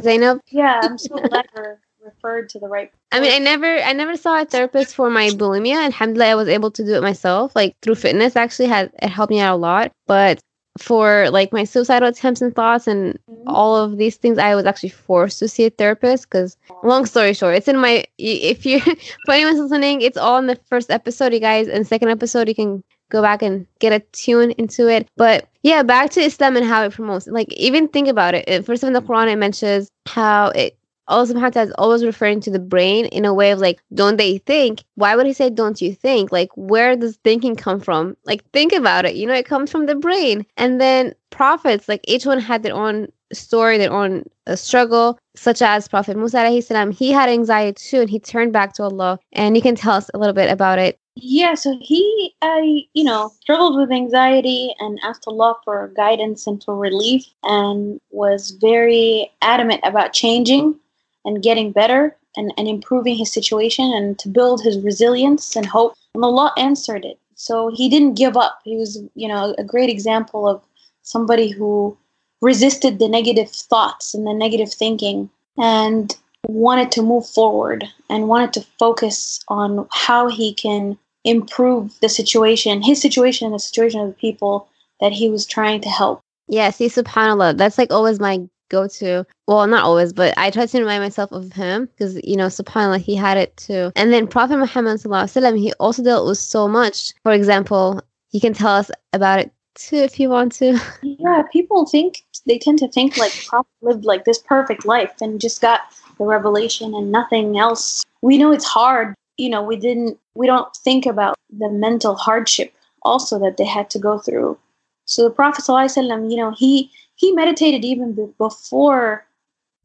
Zainab? 0.01 0.41
Yeah, 0.51 0.81
I'm 0.83 0.99
so 0.99 1.17
glad 1.17 1.47
we're 1.57 1.79
referred 2.05 2.49
to 2.51 2.59
the 2.59 2.69
right. 2.69 2.91
I 3.13 3.21
mean, 3.21 3.33
I 3.33 3.39
never, 3.39 3.79
I 3.79 3.93
never 3.93 4.17
saw 4.17 4.41
a 4.41 4.45
therapist 4.45 4.95
for 4.95 5.11
my 5.11 5.29
bulimia, 5.29 5.75
and 5.75 5.93
alhamdulillah, 5.93 6.31
I 6.31 6.35
was 6.35 6.49
able 6.49 6.71
to 6.73 6.85
do 6.85 6.95
it 6.95 7.03
myself. 7.03 7.55
Like 7.55 7.77
through 7.83 7.97
fitness, 7.97 8.37
actually, 8.37 8.69
had 8.69 8.93
it 9.01 9.09
helped 9.09 9.31
me 9.31 9.41
out 9.41 9.55
a 9.55 9.57
lot. 9.57 9.93
But 10.07 10.41
for 10.79 11.29
like 11.31 11.53
my 11.53 11.65
suicidal 11.65 12.09
attempts 12.09 12.41
and 12.41 12.55
thoughts 12.55 12.87
and 12.87 13.19
Mm-hmm. 13.31 13.49
all 13.49 13.77
of 13.77 13.97
these 13.97 14.17
things 14.17 14.39
i 14.39 14.55
was 14.55 14.65
actually 14.67 14.89
forced 14.91 15.39
to 15.39 15.49
see 15.49 15.65
a 15.65 15.71
therapist 15.71 16.29
because 16.29 16.57
long 16.83 17.05
story 17.07 17.33
short 17.33 17.55
it's 17.55 17.69
in 17.69 17.77
my 17.79 18.05
if 18.19 18.67
you 18.67 18.81
for 19.25 19.33
anyone 19.33 19.59
listening 19.59 20.01
it's 20.03 20.17
all 20.17 20.39
in 20.39 20.47
the 20.47 20.57
first 20.69 20.91
episode 20.91 21.33
you 21.33 21.41
guys 21.41 21.69
and 21.69 21.87
second 21.87 22.09
episode 22.09 22.49
you 22.49 22.55
can 22.55 22.83
go 23.11 23.23
back 23.23 23.43
and 23.43 23.67
get 23.81 23.93
a 23.93 24.01
tune 24.13 24.51
into 24.53 24.89
it 24.89 25.09
but 25.17 25.49
yeah 25.63 25.83
back 25.83 26.11
to 26.11 26.21
islam 26.21 26.57
and 26.57 26.67
how 26.67 26.85
it 26.85 26.93
promotes 26.93 27.27
like 27.27 27.53
even 27.53 27.89
think 27.89 28.09
about 28.09 28.35
it 28.35 28.65
first 28.65 28.83
in 28.85 28.93
the 28.93 29.03
quran 29.03 29.31
it 29.33 29.37
mentions 29.37 29.89
how 30.07 30.49
it 30.51 30.77
Allah 31.11 31.27
subhanahu 31.27 31.43
wa 31.43 31.51
ta'ala 31.51 31.69
is 31.69 31.75
always 31.77 32.05
referring 32.05 32.41
to 32.41 32.51
the 32.51 32.61
brain 32.61 33.07
in 33.07 33.25
a 33.25 33.35
way 33.35 33.51
of 33.51 33.59
like, 33.59 33.83
don't 33.93 34.17
they 34.17 34.39
think? 34.39 34.85
Why 34.95 35.17
would 35.17 35.27
he 35.27 35.33
say, 35.33 35.51
don't 35.51 35.81
you 35.83 35.93
think? 35.93 36.31
Like, 36.31 36.51
where 36.55 36.95
does 36.95 37.19
thinking 37.25 37.57
come 37.57 37.81
from? 37.81 38.17
Like, 38.25 38.49
think 38.53 38.73
about 38.73 39.05
it. 39.05 39.17
You 39.17 39.27
know, 39.27 39.35
it 39.35 39.45
comes 39.45 39.71
from 39.71 39.87
the 39.87 39.97
brain. 39.97 40.47
And 40.57 40.81
then 40.81 41.15
prophets, 41.31 41.89
like, 41.89 42.01
each 42.05 42.27
one 42.27 42.39
had 42.39 42.63
their 42.63 42.75
own 42.75 43.09
story, 43.33 43.77
their 43.77 43.93
own 43.93 44.25
uh, 44.47 44.55
struggle, 44.55 45.19
such 45.35 45.63
as 45.63 45.89
Prophet 45.89 46.17
Musa, 46.17 46.63
salam. 46.63 46.93
He 46.93 47.11
had 47.11 47.29
anxiety 47.29 47.73
too, 47.73 48.01
and 48.03 48.11
he 48.11 48.21
turned 48.21 48.53
back 48.53 48.73
to 48.75 48.85
Allah. 48.85 49.19
And 49.33 49.57
you 49.57 49.63
can 49.63 49.75
tell 49.75 49.95
us 49.95 50.11
a 50.15 50.19
little 50.19 50.35
bit 50.35 50.51
about 50.51 50.79
it. 50.79 50.97
Yeah, 51.17 51.55
so 51.55 51.77
he, 51.83 52.35
I, 52.41 52.85
you 52.95 53.03
know, 53.03 53.33
struggled 53.41 53.77
with 53.77 53.91
anxiety 53.91 54.75
and 54.79 54.99
asked 55.03 55.25
Allah 55.27 55.57
for 55.65 55.93
guidance 55.97 56.47
and 56.47 56.63
for 56.63 56.77
relief, 56.77 57.27
and 57.43 58.01
was 58.11 58.53
very 58.53 59.31
adamant 59.43 59.81
about 59.83 60.13
changing 60.13 60.77
and 61.25 61.43
getting 61.43 61.73
better 61.73 62.17
and, 62.37 62.53
and 62.57 62.69
improving 62.69 63.17
his 63.17 63.33
situation 63.33 63.93
and 63.93 64.19
to 64.19 64.29
build 64.29 64.63
his 64.63 64.79
resilience 64.81 65.57
and 65.57 65.67
hope. 65.67 65.95
And 66.15 66.25
Allah 66.25 66.53
answered 66.57 67.05
it. 67.05 67.19
So 67.35 67.71
he 67.75 67.89
didn't 67.89 68.15
give 68.15 68.37
up. 68.37 68.61
He 68.65 68.77
was, 68.77 69.03
you 69.15 69.29
know, 69.29 69.55
a 69.57 69.65
great 69.65 69.89
example 69.89 70.47
of 70.47 70.63
somebody 71.03 71.49
who 71.49 71.97
resisted 72.43 72.99
the 72.99 73.09
negative 73.09 73.51
thoughts 73.51 74.15
and 74.15 74.27
the 74.27 74.35
negative 74.35 74.73
thinking 74.73 75.31
and 75.59 76.17
wanted 76.47 76.91
to 76.93 77.03
move 77.03 77.27
forward 77.27 77.85
and 78.09 78.29
wanted 78.29 78.53
to 78.55 78.67
focus 78.79 79.41
on 79.49 79.87
how 79.91 80.29
he 80.29 80.53
can 80.55 80.99
improve 81.25 81.99
the 82.01 82.09
situation, 82.09 82.83
his 82.83 83.01
situation 83.01 83.47
and 83.47 83.55
the 83.55 83.59
situation 83.59 84.01
of 84.01 84.09
the 84.09 84.15
people 84.15 84.69
that 85.01 85.13
he 85.13 85.29
was 85.29 85.47
trying 85.47 85.81
to 85.81 85.89
help. 85.89 86.21
Yeah, 86.49 86.71
see, 86.71 86.89
subhanAllah, 86.89 87.57
that's 87.57 87.79
like 87.79 87.93
always 87.93 88.19
my 88.19 88.49
go 88.71 88.89
to. 88.89 89.27
Well, 89.47 89.67
not 89.67 89.85
always, 89.85 90.13
but 90.13 90.33
I 90.39 90.51
try 90.51 90.67
to 90.67 90.81
remind 90.81 91.03
myself 91.03 91.33
of 91.33 91.53
him 91.53 91.87
because, 91.87 92.19
you 92.25 92.37
know, 92.37 92.47
subhanAllah, 92.47 93.01
he 93.01 93.15
had 93.15 93.37
it 93.37 93.57
too. 93.57 93.93
And 93.97 94.13
then 94.13 94.27
Prophet 94.27 94.57
Muhammad, 94.57 95.01
he 95.03 95.73
also 95.75 96.03
dealt 96.03 96.27
with 96.27 96.39
so 96.39 96.67
much. 96.67 97.13
For 97.23 97.33
example, 97.33 98.01
you 98.31 98.41
can 98.41 98.55
tell 98.55 98.75
us 98.77 98.91
about 99.13 99.41
it 99.41 99.53
too 99.75 99.97
if 99.97 100.19
you 100.19 100.31
want 100.31 100.53
to. 100.53 100.81
Yeah, 101.03 101.43
people 101.53 101.87
think 101.87 102.25
they 102.47 102.59
tend 102.59 102.79
to 102.79 102.89
think 102.89 103.17
like 103.19 103.33
Prophet 103.47 103.71
lived 103.83 104.05
like 104.05 104.25
this 104.25 104.39
perfect 104.39 104.87
life 104.87 105.13
and 105.21 105.41
just 105.41 105.61
got 105.61 105.81
the 106.19 106.25
revelation 106.25 106.95
and 106.95 107.13
nothing 107.13 107.59
else. 107.59 108.03
We 108.23 108.39
know 108.39 108.53
it's 108.53 108.65
hard. 108.65 109.15
You 109.37 109.51
know, 109.51 109.63
we 109.63 109.77
didn't 109.77 110.19
we 110.35 110.47
don't 110.47 110.75
think 110.77 111.07
about 111.07 111.37
the 111.51 111.69
mental 111.69 112.15
hardship 112.15 112.73
also 113.03 113.39
that 113.41 113.57
they 113.57 113.65
had 113.65 113.91
to 113.91 113.99
go 113.99 114.19
through. 114.19 114.59
So 115.05 115.25
the 115.25 115.31
Prophet 115.31 115.65
ﷺ, 115.65 116.31
you 116.31 116.37
know, 116.37 116.53
he 116.53 116.91
he 117.21 117.33
meditated 117.33 117.85
even 117.85 118.15
be- 118.15 118.33
before 118.39 119.27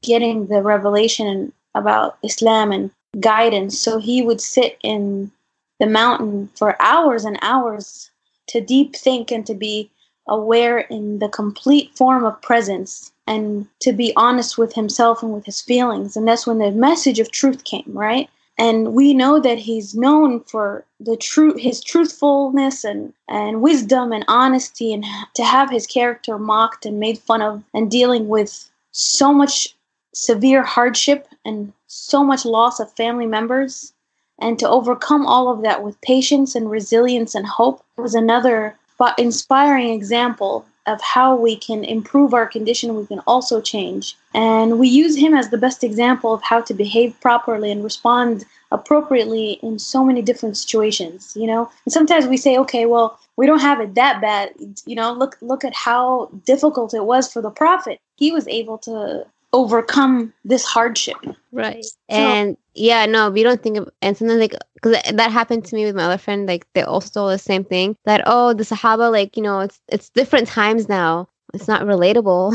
getting 0.01 0.47
the 0.47 0.61
revelation 0.61 1.51
about 1.75 2.17
Islam 2.23 2.71
and 2.71 2.91
guidance. 3.19 3.77
So 3.77 3.99
he 3.99 4.21
would 4.21 4.39
sit 4.39 4.77
in 4.83 5.31
the 5.79 5.85
mountain 5.85 6.49
for 6.55 6.81
hours 6.81 7.25
and 7.25 7.37
hours 7.41 8.09
to 8.47 8.61
deep 8.61 8.95
think 8.95 9.31
and 9.31 9.45
to 9.47 9.53
be 9.53 9.91
aware 10.27 10.79
in 10.79 11.19
the 11.19 11.27
complete 11.27 11.95
form 11.97 12.23
of 12.23 12.41
presence 12.41 13.11
and 13.27 13.67
to 13.81 13.91
be 13.91 14.13
honest 14.15 14.57
with 14.57 14.73
himself 14.73 15.21
and 15.21 15.33
with 15.33 15.45
his 15.45 15.59
feelings. 15.59 16.15
And 16.15 16.25
that's 16.25 16.47
when 16.47 16.59
the 16.59 16.71
message 16.71 17.19
of 17.19 17.31
truth 17.31 17.65
came, 17.65 17.83
right? 17.87 18.29
And 18.57 18.93
we 18.93 19.13
know 19.13 19.39
that 19.39 19.59
he's 19.59 19.95
known 19.95 20.39
for 20.41 20.85
the 20.99 21.17
truth, 21.17 21.59
his 21.59 21.83
truthfulness 21.83 22.85
and, 22.85 23.13
and 23.27 23.61
wisdom 23.61 24.13
and 24.13 24.23
honesty, 24.27 24.93
and 24.93 25.05
to 25.33 25.43
have 25.43 25.69
his 25.69 25.85
character 25.85 26.37
mocked 26.37 26.85
and 26.85 26.99
made 26.99 27.17
fun 27.17 27.41
of, 27.41 27.63
and 27.73 27.91
dealing 27.91 28.29
with 28.29 28.69
so 28.91 29.33
much 29.33 29.75
severe 30.13 30.63
hardship 30.63 31.27
and 31.43 31.73
so 31.87 32.23
much 32.23 32.45
loss 32.45 32.79
of 32.79 32.91
family 32.93 33.25
members, 33.25 33.93
and 34.39 34.57
to 34.59 34.69
overcome 34.69 35.25
all 35.25 35.49
of 35.49 35.61
that 35.61 35.83
with 35.83 35.99
patience 36.01 36.55
and 36.55 36.71
resilience 36.71 37.35
and 37.35 37.45
hope 37.45 37.83
was 37.97 38.15
another 38.15 38.77
inspiring 39.17 39.89
example 39.89 40.65
of 40.87 41.01
how 41.01 41.35
we 41.35 41.55
can 41.55 41.83
improve 41.83 42.33
our 42.33 42.45
condition 42.45 42.95
we 42.95 43.05
can 43.05 43.19
also 43.27 43.61
change. 43.61 44.15
And 44.33 44.79
we 44.79 44.87
use 44.87 45.15
him 45.17 45.33
as 45.33 45.49
the 45.49 45.57
best 45.57 45.83
example 45.83 46.33
of 46.33 46.41
how 46.43 46.61
to 46.61 46.73
behave 46.73 47.19
properly 47.21 47.71
and 47.71 47.83
respond 47.83 48.45
appropriately 48.71 49.59
in 49.63 49.79
so 49.79 50.03
many 50.03 50.21
different 50.21 50.57
situations 50.57 51.33
you 51.35 51.47
know? 51.47 51.69
And 51.85 51.93
sometimes 51.93 52.25
we 52.25 52.37
say 52.37 52.57
okay 52.57 52.85
well 52.85 53.19
we 53.37 53.45
don't 53.45 53.59
have 53.59 53.81
it 53.81 53.95
that 53.95 54.21
bad. 54.21 54.53
You 54.85 54.95
know 54.95 55.13
look 55.13 55.37
look 55.41 55.63
at 55.63 55.73
how 55.73 56.29
difficult 56.45 56.93
it 56.93 57.05
was 57.05 57.31
for 57.31 57.41
the 57.41 57.49
prophet. 57.49 57.99
He 58.17 58.31
was 58.31 58.47
able 58.47 58.77
to 58.79 59.25
overcome 59.55 60.33
this 60.43 60.63
hardship 60.63 61.17
Right. 61.55 61.85
And 62.09 62.57
yeah, 62.73 63.05
no, 63.05 63.29
we 63.29 63.41
don't 63.41 63.63
think 63.63 63.77
of, 63.77 63.89
and 64.01 64.17
sometimes 64.17 64.41
like, 64.41 64.55
because 64.73 65.01
that 65.13 65.31
happened 65.31 65.63
to 65.65 65.75
me 65.75 65.85
with 65.85 65.95
my 65.95 66.03
other 66.03 66.17
friend, 66.17 66.45
like 66.45 66.67
they 66.73 66.83
also 66.83 67.09
told 67.09 67.31
the 67.31 67.37
same 67.37 67.63
thing 67.63 67.95
that, 68.03 68.23
oh, 68.25 68.53
the 68.53 68.65
Sahaba, 68.65 69.09
like, 69.09 69.37
you 69.37 69.43
know, 69.43 69.61
it's, 69.61 69.79
it's 69.87 70.09
different 70.09 70.49
times 70.49 70.89
now. 70.89 71.29
It's 71.53 71.69
not 71.69 71.83
relatable. 71.83 72.53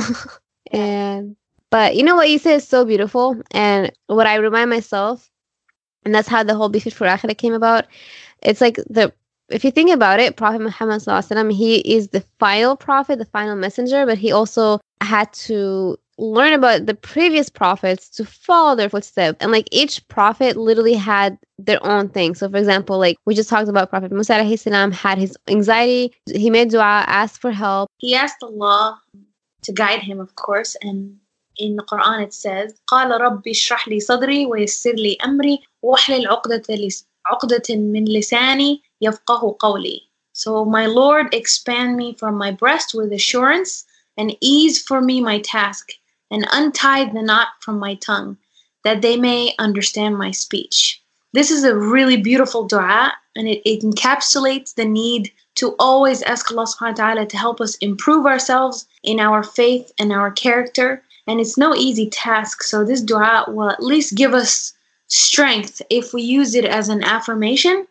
and, 0.70 1.34
but 1.70 1.96
you 1.96 2.02
know 2.02 2.14
what 2.14 2.28
you 2.28 2.38
said 2.38 2.56
is 2.56 2.68
so 2.68 2.84
beautiful. 2.84 3.40
And 3.52 3.90
what 4.06 4.26
I 4.26 4.34
remind 4.36 4.68
myself, 4.68 5.30
and 6.04 6.14
that's 6.14 6.28
how 6.28 6.42
the 6.42 6.54
whole 6.54 6.70
Bifid 6.70 6.92
for 6.92 7.06
Akhira 7.06 7.36
came 7.36 7.54
about. 7.54 7.86
It's 8.42 8.60
like 8.60 8.76
the, 8.90 9.14
if 9.48 9.64
you 9.64 9.70
think 9.70 9.90
about 9.90 10.20
it, 10.20 10.36
Prophet 10.36 10.60
Muhammad, 10.60 11.00
Sallallahu 11.00 11.26
Alaihi 11.26 11.44
Wasallam, 11.44 11.52
he 11.54 11.78
is 11.78 12.08
the 12.08 12.22
final 12.38 12.76
prophet, 12.76 13.18
the 13.18 13.24
final 13.24 13.56
messenger, 13.56 14.04
but 14.04 14.18
he 14.18 14.30
also 14.30 14.78
had 15.00 15.32
to 15.32 15.98
learn 16.19 16.53
about 16.53 16.85
the 16.85 16.93
previous 16.95 17.49
prophets 17.49 18.09
to 18.09 18.23
follow 18.25 18.75
their 18.75 18.89
footsteps. 18.89 19.37
And 19.41 19.51
like 19.51 19.67
each 19.71 20.07
prophet 20.07 20.55
literally 20.55 20.93
had 20.93 21.37
their 21.59 21.85
own 21.85 22.09
thing. 22.09 22.35
So 22.35 22.49
for 22.49 22.57
example, 22.57 22.97
like 22.97 23.17
we 23.25 23.35
just 23.35 23.49
talked 23.49 23.67
about 23.69 23.89
Prophet 23.89 24.11
Musa 24.11 24.33
alayhi 24.33 24.57
salam 24.57 24.91
had 24.91 25.17
his 25.17 25.35
anxiety. 25.49 26.13
He 26.33 26.49
made 26.49 26.69
dua, 26.69 27.03
asked 27.07 27.41
for 27.41 27.51
help. 27.51 27.89
he 27.97 28.15
asked 28.15 28.41
Allah 28.43 29.01
to 29.63 29.71
guide 29.73 30.01
him, 30.01 30.19
of 30.19 30.35
course, 30.35 30.75
and 30.81 31.17
in 31.57 31.75
the 31.75 31.83
Quran 31.83 32.23
it 32.23 32.33
says, 32.33 32.73
قال 32.87 33.11
ربي 33.21 33.51
اشرح 33.51 33.87
لي 33.87 33.99
صدري 33.99 34.45
ويسر 34.45 34.91
لي 34.93 35.17
أمري 35.25 35.59
واحلل 35.81 36.27
عقدة 36.27 36.63
لس- 36.69 37.05
عقدة 37.25 37.63
من 37.75 38.05
لساني 38.05 38.81
يفقه 39.01 39.55
قولي. 39.59 40.01
So 40.33 40.65
my 40.65 40.85
Lord, 40.85 41.33
expand 41.33 41.95
me 41.97 42.13
from 42.13 42.35
my 42.37 42.51
breast 42.51 42.93
with 42.93 43.11
assurance 43.13 43.85
and 44.17 44.35
ease 44.41 44.81
for 44.81 45.01
me 45.01 45.21
my 45.21 45.39
task 45.39 45.91
and 46.30 46.46
untie 46.52 47.04
the 47.04 47.22
knot 47.22 47.48
from 47.60 47.78
my 47.78 47.94
tongue 47.96 48.36
that 48.84 49.02
they 49.02 49.16
may 49.16 49.54
understand 49.58 50.16
my 50.16 50.30
speech. 50.30 51.02
This 51.32 51.50
is 51.50 51.64
a 51.64 51.76
really 51.76 52.16
beautiful 52.16 52.64
dua 52.66 53.12
and 53.36 53.48
it, 53.48 53.62
it 53.68 53.82
encapsulates 53.82 54.74
the 54.74 54.84
need 54.84 55.32
to 55.56 55.74
always 55.78 56.22
ask 56.22 56.50
Allah 56.50 56.64
subhanahu 56.64 56.98
wa 56.98 57.04
ta'ala 57.04 57.26
to 57.26 57.36
help 57.36 57.60
us 57.60 57.76
improve 57.76 58.26
ourselves 58.26 58.86
in 59.02 59.20
our 59.20 59.42
faith 59.42 59.92
and 59.98 60.12
our 60.12 60.30
character. 60.30 61.02
And 61.26 61.40
it's 61.40 61.56
no 61.56 61.74
easy 61.74 62.08
task. 62.08 62.62
So 62.62 62.84
this 62.84 63.02
dua 63.02 63.44
will 63.48 63.70
at 63.70 63.82
least 63.82 64.16
give 64.16 64.34
us 64.34 64.72
strength 65.08 65.82
if 65.90 66.12
we 66.14 66.22
use 66.22 66.54
it 66.54 66.64
as 66.64 66.88
an 66.88 67.04
affirmation 67.04 67.86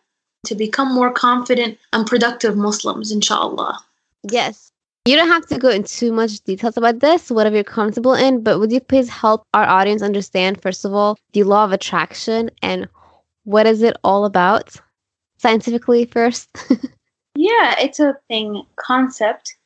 to 0.46 0.54
become 0.54 0.92
more 0.92 1.12
confident 1.12 1.78
and 1.92 2.06
productive 2.06 2.56
Muslims, 2.56 3.12
inshallah. 3.12 3.78
Yes. 4.22 4.69
You 5.06 5.16
don't 5.16 5.28
have 5.28 5.46
to 5.46 5.58
go 5.58 5.70
into 5.70 5.88
too 5.88 6.12
much 6.12 6.40
details 6.40 6.76
about 6.76 7.00
this, 7.00 7.30
whatever 7.30 7.54
you're 7.54 7.64
comfortable 7.64 8.14
in, 8.14 8.42
but 8.42 8.58
would 8.58 8.70
you 8.70 8.80
please 8.80 9.08
help 9.08 9.44
our 9.54 9.66
audience 9.66 10.02
understand, 10.02 10.60
first 10.60 10.84
of 10.84 10.94
all, 10.94 11.18
the 11.32 11.42
law 11.42 11.64
of 11.64 11.72
attraction 11.72 12.50
and 12.62 12.88
what 13.44 13.66
is 13.66 13.82
it 13.82 13.96
all 14.04 14.24
about? 14.24 14.76
Scientifically 15.38 16.04
first. 16.04 16.48
Yeah, 17.40 17.74
it's 17.78 18.00
a 18.00 18.18
thing 18.28 18.66
concept. 18.76 19.56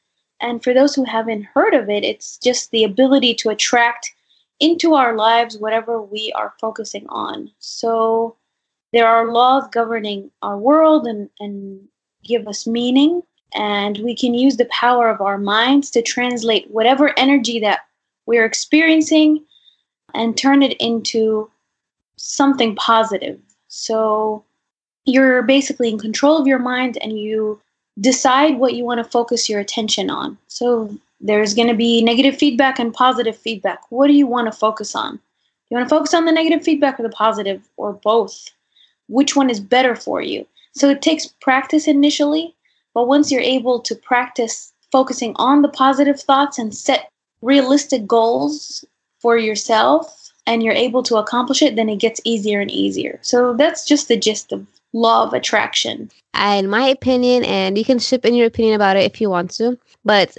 And 0.41 0.63
for 0.63 0.75
those 0.75 0.95
who 0.95 1.05
haven't 1.05 1.43
heard 1.43 1.75
of 1.75 1.89
it, 1.89 2.05
it's 2.05 2.39
just 2.39 2.71
the 2.71 2.85
ability 2.85 3.35
to 3.37 3.51
attract 3.51 4.13
into 4.61 4.95
our 4.95 5.17
lives 5.17 5.59
whatever 5.59 6.01
we 6.01 6.33
are 6.37 6.55
focusing 6.61 7.07
on. 7.09 7.51
So 7.59 8.37
there 8.93 9.09
are 9.09 9.33
laws 9.33 9.65
governing 9.73 10.31
our 10.43 10.59
world 10.59 11.07
and, 11.07 11.29
and 11.41 11.89
give 12.23 12.47
us 12.47 12.67
meaning. 12.67 13.23
And 13.55 13.99
we 13.99 14.17
can 14.17 14.35
use 14.35 14.57
the 14.57 14.65
power 14.67 15.09
of 15.09 15.21
our 15.21 15.39
minds 15.39 15.91
to 15.93 16.03
translate 16.03 16.71
whatever 16.71 17.17
energy 17.19 17.61
that 17.61 17.81
we're 18.27 18.45
experiencing 18.45 19.45
and 20.15 20.37
turn 20.37 20.63
it 20.63 20.77
into 20.81 21.51
something 22.17 22.75
positive. 22.75 23.39
So 23.69 24.45
you're 25.05 25.43
basically 25.43 25.91
in 25.91 25.99
control 25.99 26.39
of 26.39 26.47
your 26.47 26.59
mind 26.59 26.99
and 27.03 27.19
you 27.19 27.61
decide 28.01 28.59
what 28.59 28.75
you 28.75 28.85
want 28.85 28.99
to 28.99 29.11
focus 29.11 29.49
your 29.49 29.61
attention 29.61 30.11
on. 30.11 30.39
So 30.49 30.97
there's 31.21 31.55
going 31.55 31.69
to 31.69 31.75
be 31.75 32.03
negative 32.03 32.37
feedback 32.37 32.79
and 32.79 32.93
positive 32.93 33.37
feedback. 33.37 33.81
What 33.91 34.09
do 34.09 34.15
you 34.15 34.27
want 34.27 34.51
to 34.53 34.59
focus 34.59 34.95
on? 34.95 35.21
You 35.71 35.77
want 35.77 35.89
to 35.89 35.95
focus 35.95 36.15
on 36.15 36.25
the 36.25 36.33
negative 36.33 36.63
feedback 36.63 36.99
or 36.99 37.03
the 37.03 37.09
positive 37.09 37.69
or 37.77 37.93
both? 37.93 38.51
Which 39.09 39.37
one 39.37 39.51
is 39.51 39.61
better 39.61 39.95
for 39.95 40.21
you? 40.21 40.47
So 40.73 40.89
it 40.89 41.03
takes 41.03 41.27
practice 41.41 41.87
initially, 41.87 42.54
but 42.95 43.09
once 43.09 43.31
you're 43.31 43.41
able 43.41 43.81
to 43.81 43.95
practice 43.95 44.73
focusing 44.91 45.33
on 45.37 45.63
the 45.63 45.69
positive 45.69 46.21
thoughts 46.21 46.59
and 46.59 46.75
set 46.75 47.11
realistic 47.43 48.07
goals 48.07 48.85
for 49.21 49.37
yourself 49.37 50.33
and 50.47 50.63
you're 50.63 50.73
able 50.75 51.03
to 51.03 51.17
accomplish 51.17 51.63
it, 51.63 51.77
then 51.77 51.89
it 51.89 51.97
gets 51.97 52.21
easier 52.25 52.61
and 52.61 52.71
easier. 52.71 53.19
So 53.23 53.55
that's 53.55 53.87
just 53.87 54.09
the 54.09 54.17
gist 54.17 54.53
of 54.53 54.67
law 54.93 55.25
of 55.25 55.33
attraction. 55.33 56.11
Uh, 56.35 56.57
in 56.59 56.69
my 56.69 56.87
opinion, 56.87 57.45
and 57.45 57.77
you 57.77 57.85
can 57.85 57.99
ship 57.99 58.25
in 58.25 58.35
your 58.35 58.47
opinion 58.47 58.75
about 58.75 58.97
it 58.97 59.05
if 59.05 59.21
you 59.21 59.29
want 59.29 59.51
to, 59.53 59.79
but 60.05 60.37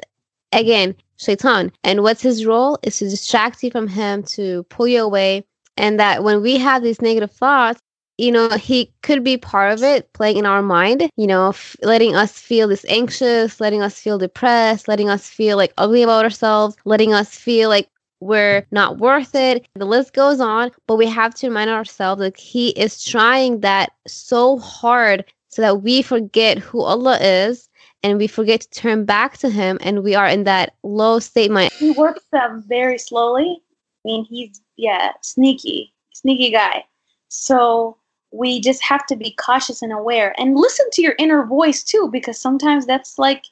again, 0.52 0.96
shaitan. 1.18 1.72
And 1.84 2.04
what's 2.04 2.22
his 2.22 2.46
role 2.46 2.80
is 2.84 2.98
to 3.00 3.10
distract 3.10 3.64
you 3.64 3.72
from 3.72 3.88
him, 3.88 4.24
to 4.24 4.64
pull 4.64 4.88
you 4.88 5.04
away. 5.04 5.44
And 5.78 6.00
that 6.00 6.24
when 6.24 6.42
we 6.42 6.58
have 6.58 6.84
these 6.84 7.02
negative 7.02 7.32
thoughts, 7.32 7.82
you 8.18 8.32
know, 8.32 8.50
he 8.50 8.92
could 9.02 9.24
be 9.24 9.38
part 9.38 9.74
of 9.74 9.84
it, 9.84 10.12
playing 10.14 10.38
in 10.38 10.46
our 10.46 10.62
mind, 10.62 11.10
you 11.18 11.28
know, 11.28 11.50
f- 11.50 11.76
letting 11.82 12.16
us 12.16 12.40
feel 12.40 12.68
this 12.68 12.86
anxious, 12.88 13.60
letting 13.60 13.82
us 13.82 14.00
feel 14.00 14.18
depressed, 14.18 14.88
letting 14.88 15.10
us 15.10 15.30
feel 15.30 15.58
like 15.58 15.74
ugly 15.78 16.04
about 16.04 16.24
ourselves, 16.24 16.76
letting 16.86 17.14
us 17.14 17.36
feel 17.36 17.70
like 17.70 17.90
we're 18.22 18.66
not 18.72 18.98
worth 19.00 19.36
it. 19.36 19.68
The 19.76 19.86
list 19.86 20.14
goes 20.14 20.40
on, 20.40 20.72
but 20.88 20.96
we 20.96 21.08
have 21.08 21.36
to 21.36 21.48
remind 21.48 21.70
ourselves 21.70 22.22
that 22.22 22.38
he 22.38 22.70
is 22.70 23.04
trying 23.04 23.60
that 23.60 23.92
so 24.08 24.58
hard 24.60 25.26
so 25.50 25.62
that 25.62 25.82
we 25.82 26.02
forget 26.02 26.58
who 26.58 26.82
Allah 26.82 27.18
is 27.20 27.70
and 28.04 28.18
we 28.18 28.28
forget 28.28 28.62
to 28.62 28.70
turn 28.70 29.06
back 29.06 29.38
to 29.40 29.50
him 29.50 29.78
and 29.82 30.04
we 30.04 30.16
are 30.16 30.28
in 30.28 30.44
that 30.46 30.76
low 30.84 31.20
state 31.20 31.52
mind. 31.52 31.72
He 31.80 31.92
works 31.92 32.24
them 32.32 32.64
very 32.68 32.98
slowly. 32.98 33.62
I 34.06 34.08
mean, 34.08 34.26
he's, 34.26 34.62
yeah, 34.78 35.12
sneaky, 35.22 35.94
sneaky 36.14 36.52
guy. 36.52 36.86
So 37.28 37.98
we 38.36 38.60
just 38.60 38.84
have 38.84 39.06
to 39.08 39.16
be 39.16 39.32
cautious 39.32 39.82
and 39.82 39.92
aware 39.92 40.34
and 40.38 40.58
listen 40.58 40.86
to 40.92 41.02
your 41.02 41.16
inner 41.18 41.46
voice 41.46 41.84
too, 41.84 42.10
because 42.12 42.40
sometimes 42.40 42.86
that's 42.86 43.18
like, 43.18 43.46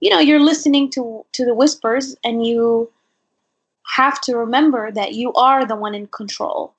you 0.00 0.10
know, 0.10 0.18
you're 0.18 0.40
listening 0.40 0.90
to, 0.90 1.24
to 1.32 1.44
the 1.44 1.54
whispers 1.54 2.16
and 2.24 2.46
you 2.46 2.90
have 3.86 4.20
to 4.20 4.36
remember 4.36 4.92
that 4.92 5.14
you 5.14 5.32
are 5.32 5.64
the 5.66 5.76
one 5.76 5.94
in 5.94 6.06
control. 6.08 6.74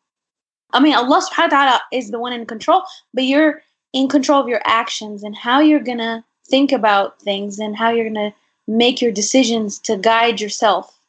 I 0.72 0.80
mean, 0.80 0.94
Allah 0.94 1.22
subhanahu 1.22 1.52
wa 1.52 1.58
ta'ala 1.58 1.82
is 1.92 2.12
the 2.12 2.20
one 2.20 2.34
in 2.34 2.46
control, 2.46 2.84
but 3.14 3.24
you're 3.24 3.62
in 3.94 4.08
control 4.08 4.42
of 4.42 4.48
your 4.48 4.62
actions 4.66 5.24
and 5.24 5.36
how 5.36 5.60
you're 5.60 5.84
to 5.84 6.24
think 6.48 6.72
about 6.72 7.20
things 7.22 7.60
and 7.60 7.76
how 7.76 7.90
you're 7.90 8.10
to 8.10 8.34
make 8.68 9.02
your 9.02 9.12
decisions 9.12 9.80
to 9.80 9.98
guide 9.98 10.40
yourself 10.40 11.00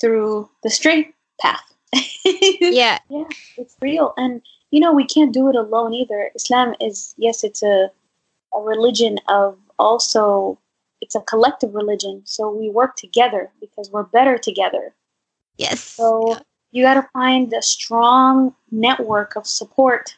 through 0.00 0.48
the 0.62 0.70
straight 0.70 1.14
path. 1.40 1.64
yeah. 2.24 2.98
Yeah, 3.10 3.24
it's 3.56 3.76
real. 3.82 4.14
And, 4.16 4.40
you 4.72 4.80
know, 4.80 4.92
we 4.92 5.04
can't 5.04 5.32
do 5.32 5.48
it 5.48 5.54
alone 5.54 5.94
either. 5.94 6.30
Islam 6.34 6.74
is, 6.80 7.14
yes, 7.16 7.44
it's 7.44 7.62
a, 7.62 7.90
a 8.54 8.60
religion 8.60 9.18
of 9.28 9.56
also, 9.78 10.58
it's 11.00 11.14
a 11.14 11.20
collective 11.20 11.74
religion. 11.74 12.22
So 12.24 12.50
we 12.50 12.70
work 12.70 12.96
together 12.96 13.50
because 13.60 13.90
we're 13.90 14.02
better 14.02 14.38
together. 14.38 14.94
Yes. 15.58 15.80
So 15.80 16.38
you 16.72 16.82
got 16.82 16.94
to 16.94 17.08
find 17.12 17.52
a 17.52 17.62
strong 17.62 18.54
network 18.70 19.36
of 19.36 19.46
support 19.46 20.16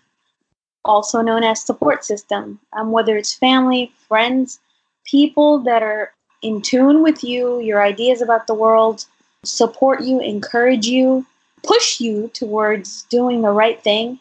also 0.85 1.21
known 1.21 1.43
as 1.43 1.65
support 1.65 2.05
system, 2.05 2.61
um, 2.75 2.93
whether 2.93 3.17
it's 3.17 3.35
family, 3.35 3.93
friends, 4.07 4.61
people 5.05 5.59
that 5.61 5.83
are 5.83 6.13
in 6.43 6.61
tune 6.61 7.03
with 7.03 7.25
you, 7.25 7.61
your 7.61 7.83
ideas 7.83 8.21
about 8.21 8.47
the 8.47 8.55
world, 8.55 9.07
support 9.45 10.03
you, 10.03 10.21
encourage 10.21 10.87
you, 10.87 11.27
push 11.63 12.01
you 12.01 12.31
towards 12.35 13.05
doing 13.05 13.43
the 13.43 13.51
right 13.51 13.83
thing. 13.83 14.19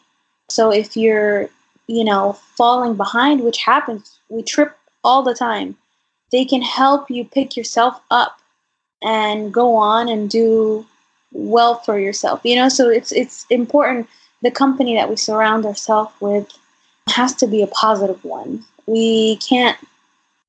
So 0.54 0.72
if 0.72 0.96
you're, 0.96 1.48
you 1.86 2.04
know, 2.04 2.34
falling 2.56 2.94
behind, 2.94 3.42
which 3.42 3.58
happens, 3.58 4.18
we 4.28 4.42
trip 4.42 4.76
all 5.02 5.22
the 5.22 5.34
time, 5.34 5.76
they 6.30 6.44
can 6.44 6.62
help 6.62 7.10
you 7.10 7.24
pick 7.24 7.56
yourself 7.56 8.00
up 8.10 8.40
and 9.02 9.52
go 9.52 9.76
on 9.76 10.08
and 10.08 10.30
do 10.30 10.86
well 11.32 11.76
for 11.76 11.98
yourself. 11.98 12.40
You 12.44 12.56
know, 12.56 12.68
so 12.68 12.88
it's 12.88 13.12
it's 13.12 13.46
important 13.50 14.08
the 14.42 14.50
company 14.50 14.94
that 14.94 15.08
we 15.10 15.16
surround 15.16 15.66
ourselves 15.66 16.12
with 16.20 16.48
has 17.08 17.34
to 17.36 17.46
be 17.46 17.62
a 17.62 17.66
positive 17.68 18.24
one. 18.24 18.64
We 18.86 19.36
can't 19.36 19.78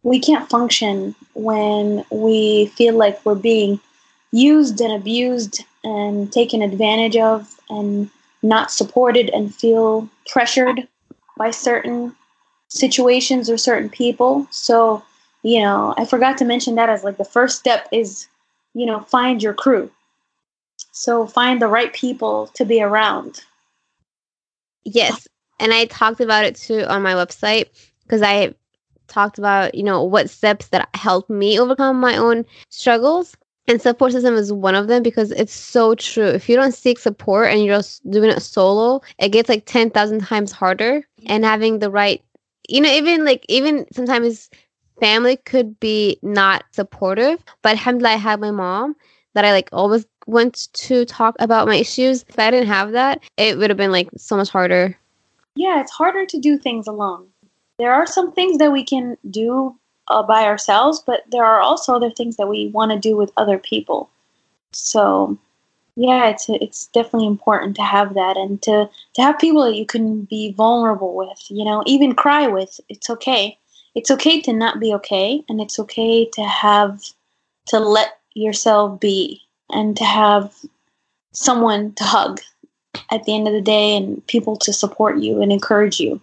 we 0.04 0.20
can't 0.20 0.50
function 0.50 1.15
when 1.34 2.06
we 2.12 2.68
feel 2.78 2.96
like 2.96 3.26
we're 3.26 3.36
being 3.36 3.80
used 4.32 4.80
and 4.82 4.94
abused 4.94 5.63
and 5.84 6.32
taken 6.32 6.62
advantage 6.62 7.18
of 7.18 7.60
and 7.70 8.10
not 8.46 8.72
supported 8.72 9.30
and 9.32 9.54
feel 9.54 10.08
pressured 10.28 10.88
by 11.38 11.52
certain 11.52 12.16
situations 12.70 13.50
or 13.50 13.58
certain 13.58 13.90
people. 13.90 14.48
So, 14.52 15.04
you 15.44 15.62
know, 15.62 15.94
I 15.98 16.06
forgot 16.06 16.38
to 16.38 16.46
mention 16.46 16.76
that 16.76 16.90
as 16.90 17.04
like 17.04 17.18
the 17.18 17.26
first 17.26 17.58
step 17.60 17.88
is, 17.92 18.28
you 18.74 18.86
know, 18.86 19.02
find 19.02 19.42
your 19.42 19.54
crew. 19.54 19.90
So 20.92 21.26
find 21.26 21.62
the 21.62 21.68
right 21.68 21.92
people 21.94 22.48
to 22.54 22.66
be 22.66 22.82
around. 22.82 23.42
Yes. 24.84 25.28
And 25.60 25.74
I 25.74 25.86
talked 25.86 26.20
about 26.20 26.46
it 26.46 26.56
too 26.56 26.84
on 26.84 27.02
my 27.02 27.14
website 27.14 27.70
because 28.04 28.22
I 28.22 28.54
talked 29.08 29.38
about, 29.38 29.76
you 29.76 29.84
know, 29.84 30.04
what 30.04 30.30
steps 30.30 30.68
that 30.68 30.90
helped 30.94 31.30
me 31.30 31.60
overcome 31.60 32.00
my 32.00 32.16
own 32.18 32.46
struggles. 32.70 33.36
And 33.67 33.82
support 33.82 34.12
system 34.12 34.36
is 34.36 34.54
one 34.54 34.75
of 34.75 34.88
them 34.88 35.01
because 35.01 35.32
it's 35.32 35.54
so 35.54 35.95
true. 35.95 36.28
If 36.28 36.47
you 36.47 36.56
don't 36.56 36.73
seek 36.73 36.99
support 36.99 37.49
and 37.49 37.63
you're 37.63 37.78
just 37.78 38.10
doing 38.10 38.30
it 38.30 38.41
solo, 38.41 39.01
it 39.17 39.30
gets 39.30 39.49
like 39.49 39.65
10,000 39.65 40.19
times 40.21 40.51
harder. 40.51 41.04
And 41.25 41.43
having 41.43 41.80
the 41.80 41.89
right, 41.89 42.23
you 42.69 42.80
know, 42.82 42.91
even 42.91 43.25
like, 43.25 43.43
even 43.49 43.88
sometimes 43.91 44.51
family 44.99 45.38
could 45.38 45.80
be 45.80 46.19
not 46.21 46.63
supportive, 46.73 47.43
but 47.63 47.71
alhamdulillah, 47.71 48.13
I 48.13 48.17
had 48.17 48.39
my 48.39 48.51
mom 48.51 48.95
that 49.34 49.45
I 49.45 49.51
like 49.51 49.69
always 49.71 50.06
went 50.28 50.71
to 50.73 51.06
talk 51.06 51.36
about 51.39 51.67
my 51.67 51.75
issues. 51.75 52.23
If 52.28 52.38
I 52.38 52.51
didn't 52.51 52.67
have 52.67 52.91
that, 52.91 53.23
it 53.38 53.58
would 53.58 53.69
have 53.69 53.78
been 53.78 53.91
like 53.91 54.10
so 54.15 54.38
much 54.38 54.49
harder. 54.49 54.97
Yeah, 55.56 55.82
it's 55.82 55.91
harder 55.91 56.25
to 56.25 56.39
do 56.39 56.58
things 56.58 56.88
alone. 56.88 57.28
There 57.78 57.93
are 57.93 58.06
some 58.06 58.32
things 58.32 58.58
that 58.60 58.71
we 58.71 58.84
can 58.84 59.17
do 59.30 59.75
uh, 60.08 60.24
by 60.24 60.46
ourselves, 60.46 61.02
but 61.06 61.24
there 61.32 61.46
are 61.46 61.60
also 61.60 61.96
other 61.96 62.12
things 62.12 62.38
that 62.38 62.48
we 62.48 62.68
want 62.68 62.91
to 62.91 63.00
do 63.00 63.15
with 63.15 63.32
other 63.38 63.58
people. 63.58 64.10
So, 64.72 65.38
yeah, 65.96 66.30
it's 66.30 66.50
it's 66.50 66.88
definitely 66.88 67.28
important 67.28 67.76
to 67.78 67.82
have 67.82 68.13
that 68.15 68.38
and 68.38 68.62
to 68.63 68.89
to 69.15 69.22
have 69.22 69.39
people 69.39 69.63
that 69.63 69.76
you 69.76 69.86
can 69.86 70.24
be 70.24 70.52
vulnerable 70.52 71.15
with. 71.15 71.46
You 71.50 71.63
know, 71.63 71.84
even 71.86 72.13
cry 72.13 72.48
with. 72.48 72.80
It's 72.89 73.10
okay. 73.10 73.58
It's 73.96 74.12
okay 74.12 74.41
to 74.41 74.54
not 74.54 74.80
be 74.80 74.94
okay, 74.96 75.44
and 75.48 75.62
it's 75.62 75.80
okay 75.80 76.26
to 76.34 76.44
have 76.44 77.02
to 77.68 77.80
let 77.80 78.20
yourself 78.34 79.00
be 79.00 79.41
and 79.70 79.96
to 79.98 80.04
have 80.04 80.54
someone 81.34 81.94
to 81.94 82.04
hug 82.04 82.41
at 83.12 83.24
the 83.24 83.34
end 83.34 83.48
of 83.48 83.54
the 83.54 83.62
day 83.62 83.96
and 83.96 84.26
people 84.28 84.56
to 84.58 84.74
support 84.74 85.18
you 85.18 85.41
and 85.41 85.52
encourage 85.52 86.00
you. 86.00 86.22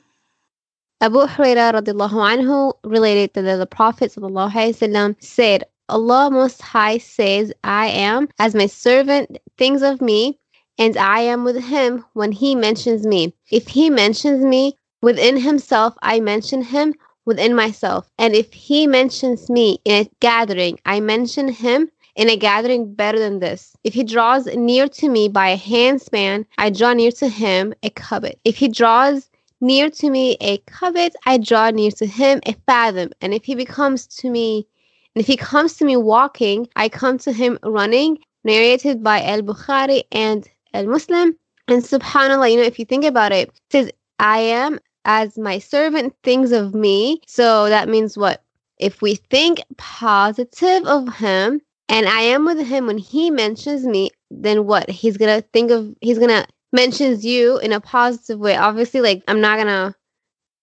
Abu 1.01 1.25
Hurairah 1.25 1.73
radiallahu 1.81 2.17
anhu 2.33 2.73
related 2.83 3.33
that 3.33 3.57
the 3.57 3.65
Prophet 3.65 4.11
وسلم, 4.13 5.15
said, 5.23 5.63
Allah 5.89 6.29
Most 6.29 6.61
High 6.61 6.97
says, 6.97 7.53
I 7.63 7.87
am, 7.87 8.27
as 8.39 8.53
my 8.53 8.65
servant 8.65 9.37
thinks 9.57 9.81
of 9.81 10.01
me, 10.01 10.39
and 10.77 10.97
I 10.97 11.21
am 11.21 11.43
with 11.43 11.63
him 11.63 12.03
when 12.13 12.31
he 12.31 12.55
mentions 12.55 13.07
me. 13.07 13.33
If 13.51 13.67
he 13.67 13.89
mentions 13.89 14.43
me 14.43 14.75
within 15.01 15.37
himself, 15.37 15.95
I 16.01 16.19
mention 16.19 16.61
him 16.61 16.93
within 17.25 17.55
myself. 17.55 18.09
And 18.17 18.35
if 18.35 18.51
he 18.53 18.87
mentions 18.87 19.49
me 19.49 19.79
in 19.85 20.05
a 20.05 20.09
gathering, 20.19 20.79
I 20.85 20.99
mention 20.99 21.47
him 21.47 21.89
in 22.15 22.29
a 22.29 22.37
gathering 22.37 22.93
better 22.93 23.19
than 23.19 23.39
this. 23.39 23.75
If 23.83 23.93
he 23.93 24.03
draws 24.03 24.47
near 24.47 24.87
to 24.89 25.09
me 25.09 25.27
by 25.27 25.49
a 25.49 25.57
handspan, 25.57 26.45
I 26.57 26.69
draw 26.69 26.93
near 26.93 27.11
to 27.13 27.27
him 27.27 27.73
a 27.83 27.89
cubit. 27.91 28.39
If 28.43 28.57
he 28.57 28.67
draws 28.67 29.29
near 29.62 29.88
to 29.88 30.10
me 30.10 30.36
a 30.40 30.58
cubit, 30.58 31.16
I 31.24 31.38
draw 31.38 31.70
near 31.70 31.90
to 31.92 32.06
him 32.06 32.40
a 32.44 32.54
fathom. 32.66 33.12
And 33.22 33.32
if 33.32 33.44
he 33.44 33.54
becomes 33.54 34.06
to 34.18 34.28
me, 34.28 34.66
and 35.14 35.20
if 35.20 35.26
he 35.26 35.36
comes 35.36 35.76
to 35.76 35.84
me 35.84 35.96
walking, 35.96 36.68
I 36.76 36.88
come 36.90 37.16
to 37.18 37.32
him 37.32 37.58
running. 37.62 38.18
Narrated 38.44 39.04
by 39.04 39.22
Al 39.22 39.42
Bukhari 39.42 40.02
and 40.10 40.48
Al 40.74 40.86
Muslim. 40.86 41.36
And 41.68 41.82
subhanAllah, 41.82 42.50
you 42.50 42.56
know, 42.56 42.64
if 42.64 42.76
you 42.76 42.84
think 42.84 43.04
about 43.04 43.30
it, 43.30 43.48
it 43.48 43.60
says, 43.70 43.90
I 44.18 44.38
am 44.38 44.80
as 45.04 45.38
my 45.38 45.60
servant 45.60 46.14
thinks 46.24 46.50
of 46.50 46.74
me. 46.74 47.20
So 47.26 47.68
that 47.68 47.88
means 47.88 48.18
what? 48.18 48.42
If 48.78 49.00
we 49.00 49.14
think 49.14 49.60
positive 49.76 50.84
of 50.86 51.14
him, 51.14 51.60
and 51.88 52.08
I 52.08 52.20
am 52.20 52.44
with 52.44 52.58
him 52.66 52.86
when 52.86 52.98
he 52.98 53.30
mentions 53.30 53.84
me, 53.84 54.10
then 54.30 54.66
what? 54.66 54.88
He's 54.90 55.16
gonna 55.16 55.42
think 55.52 55.70
of 55.70 55.94
he's 56.00 56.18
gonna 56.18 56.46
mentions 56.72 57.24
you 57.24 57.58
in 57.58 57.72
a 57.72 57.80
positive 57.80 58.38
way. 58.38 58.56
Obviously, 58.56 59.00
like 59.00 59.22
I'm 59.28 59.40
not 59.40 59.58
gonna 59.58 59.94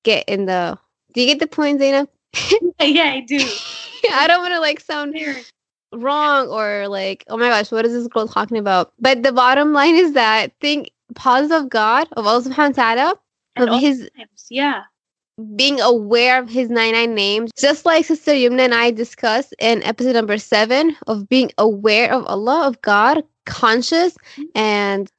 get 0.04 0.28
in 0.28 0.45
the 0.45 0.78
do 1.13 1.22
you 1.22 1.28
get 1.28 1.39
the 1.39 1.48
point, 1.48 1.80
Zainab? 1.80 2.10
yeah, 2.80 3.13
I 3.13 3.22
do. 3.28 3.39
I 4.12 4.28
don't 4.28 4.41
want 4.41 4.54
to 4.54 4.60
like 4.60 4.80
sound 4.80 5.15
wrong 5.93 6.48
or 6.48 6.88
like, 6.88 7.24
oh 7.28 7.38
my 7.38 7.50
gosh, 7.50 7.72
what 7.72 7.86
is 7.86 7.93
this 7.93 8.08
girl 8.08 8.28
talking 8.28 8.58
about? 8.58 8.93
But 9.00 9.24
the 9.24 9.32
bottom 9.32 9.74
line 9.74 9.95
is 9.95 10.13
that 10.13 10.54
think 10.62 10.91
positive 11.15 11.63
of 11.63 11.69
God, 11.69 12.08
of 12.13 12.26
Allah 12.26 12.43
subhanahu 12.43 12.78
wa 12.78 12.93
ta'ala, 12.93 13.19
of 13.58 13.82
his 13.82 14.10
times. 14.15 14.45
yeah. 14.50 14.84
Being 15.56 15.80
aware 15.80 16.41
of 16.41 16.50
his 16.50 16.69
99 16.69 17.15
names, 17.15 17.52
just 17.58 17.86
like 17.86 18.06
Sister 18.06 18.32
Yumna 18.32 18.60
and 18.60 18.74
I 18.74 18.91
discussed 18.91 19.54
in 19.58 19.82
episode 19.84 20.13
number 20.13 20.38
seven 20.38 20.98
of 21.08 21.30
being 21.30 21.52
aware 21.58 22.13
of 22.13 22.26
Allah, 22.26 22.67
of 22.67 22.82
God, 22.82 23.24
conscious. 23.45 24.17
Mm-hmm. 24.36 24.43
And 24.56 25.12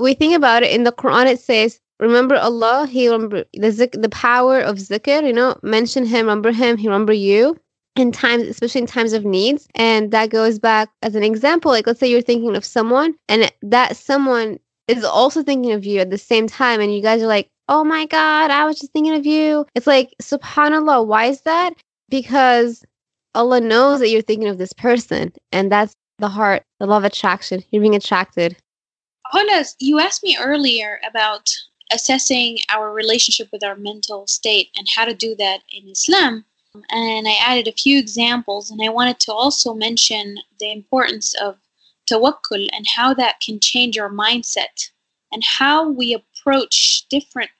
we 0.00 0.14
think 0.14 0.34
about 0.34 0.62
it 0.62 0.72
in 0.72 0.84
the 0.84 0.92
Quran, 0.92 1.26
it 1.26 1.40
says, 1.40 1.78
remember 1.98 2.36
Allah, 2.36 2.86
He 2.86 3.08
remember 3.08 3.44
the, 3.54 3.70
zik- 3.70 4.00
the 4.00 4.08
power 4.08 4.60
of 4.60 4.76
zikr, 4.76 5.26
you 5.26 5.32
know, 5.32 5.58
mention 5.62 6.04
Him, 6.04 6.26
remember 6.26 6.52
Him, 6.52 6.76
He 6.76 6.88
remember 6.88 7.12
you 7.12 7.56
in 7.96 8.12
times, 8.12 8.44
especially 8.44 8.82
in 8.82 8.86
times 8.86 9.12
of 9.12 9.24
needs. 9.24 9.68
And 9.74 10.10
that 10.12 10.30
goes 10.30 10.58
back 10.58 10.88
as 11.02 11.14
an 11.14 11.22
example. 11.22 11.70
Like, 11.70 11.86
let's 11.86 12.00
say 12.00 12.08
you're 12.08 12.22
thinking 12.22 12.56
of 12.56 12.64
someone, 12.64 13.14
and 13.28 13.52
that 13.62 13.96
someone 13.96 14.58
is 14.88 15.04
also 15.04 15.42
thinking 15.42 15.72
of 15.72 15.84
you 15.84 16.00
at 16.00 16.10
the 16.10 16.18
same 16.18 16.46
time, 16.46 16.80
and 16.80 16.94
you 16.94 17.02
guys 17.02 17.22
are 17.22 17.26
like, 17.26 17.48
oh 17.68 17.84
my 17.84 18.06
God, 18.06 18.50
I 18.50 18.64
was 18.64 18.80
just 18.80 18.92
thinking 18.92 19.14
of 19.14 19.26
you. 19.26 19.64
It's 19.74 19.86
like, 19.86 20.14
subhanAllah, 20.20 21.06
why 21.06 21.26
is 21.26 21.42
that? 21.42 21.74
Because 22.08 22.84
Allah 23.34 23.60
knows 23.60 24.00
that 24.00 24.08
you're 24.08 24.22
thinking 24.22 24.48
of 24.48 24.58
this 24.58 24.72
person, 24.72 25.32
and 25.52 25.70
that's 25.70 25.94
the 26.18 26.28
heart, 26.28 26.64
the 26.80 26.86
love 26.86 27.04
attraction. 27.04 27.62
You're 27.70 27.82
being 27.82 27.94
attracted. 27.94 28.56
Hola, 29.32 29.64
you 29.78 30.00
asked 30.00 30.24
me 30.24 30.36
earlier 30.40 31.00
about 31.08 31.54
assessing 31.92 32.58
our 32.68 32.92
relationship 32.92 33.46
with 33.52 33.62
our 33.62 33.76
mental 33.76 34.26
state 34.26 34.70
and 34.76 34.88
how 34.88 35.04
to 35.04 35.14
do 35.14 35.36
that 35.36 35.60
in 35.70 35.88
Islam. 35.88 36.44
And 36.90 37.28
I 37.28 37.36
added 37.40 37.68
a 37.68 37.72
few 37.80 37.96
examples, 37.96 38.72
and 38.72 38.82
I 38.82 38.88
wanted 38.88 39.20
to 39.20 39.32
also 39.32 39.72
mention 39.72 40.38
the 40.58 40.72
importance 40.72 41.32
of 41.40 41.58
tawakkul 42.10 42.66
and 42.72 42.84
how 42.88 43.14
that 43.14 43.38
can 43.38 43.60
change 43.60 43.96
our 43.98 44.10
mindset 44.10 44.90
and 45.30 45.44
how 45.44 45.88
we 45.88 46.12
approach 46.12 47.06
different 47.08 47.50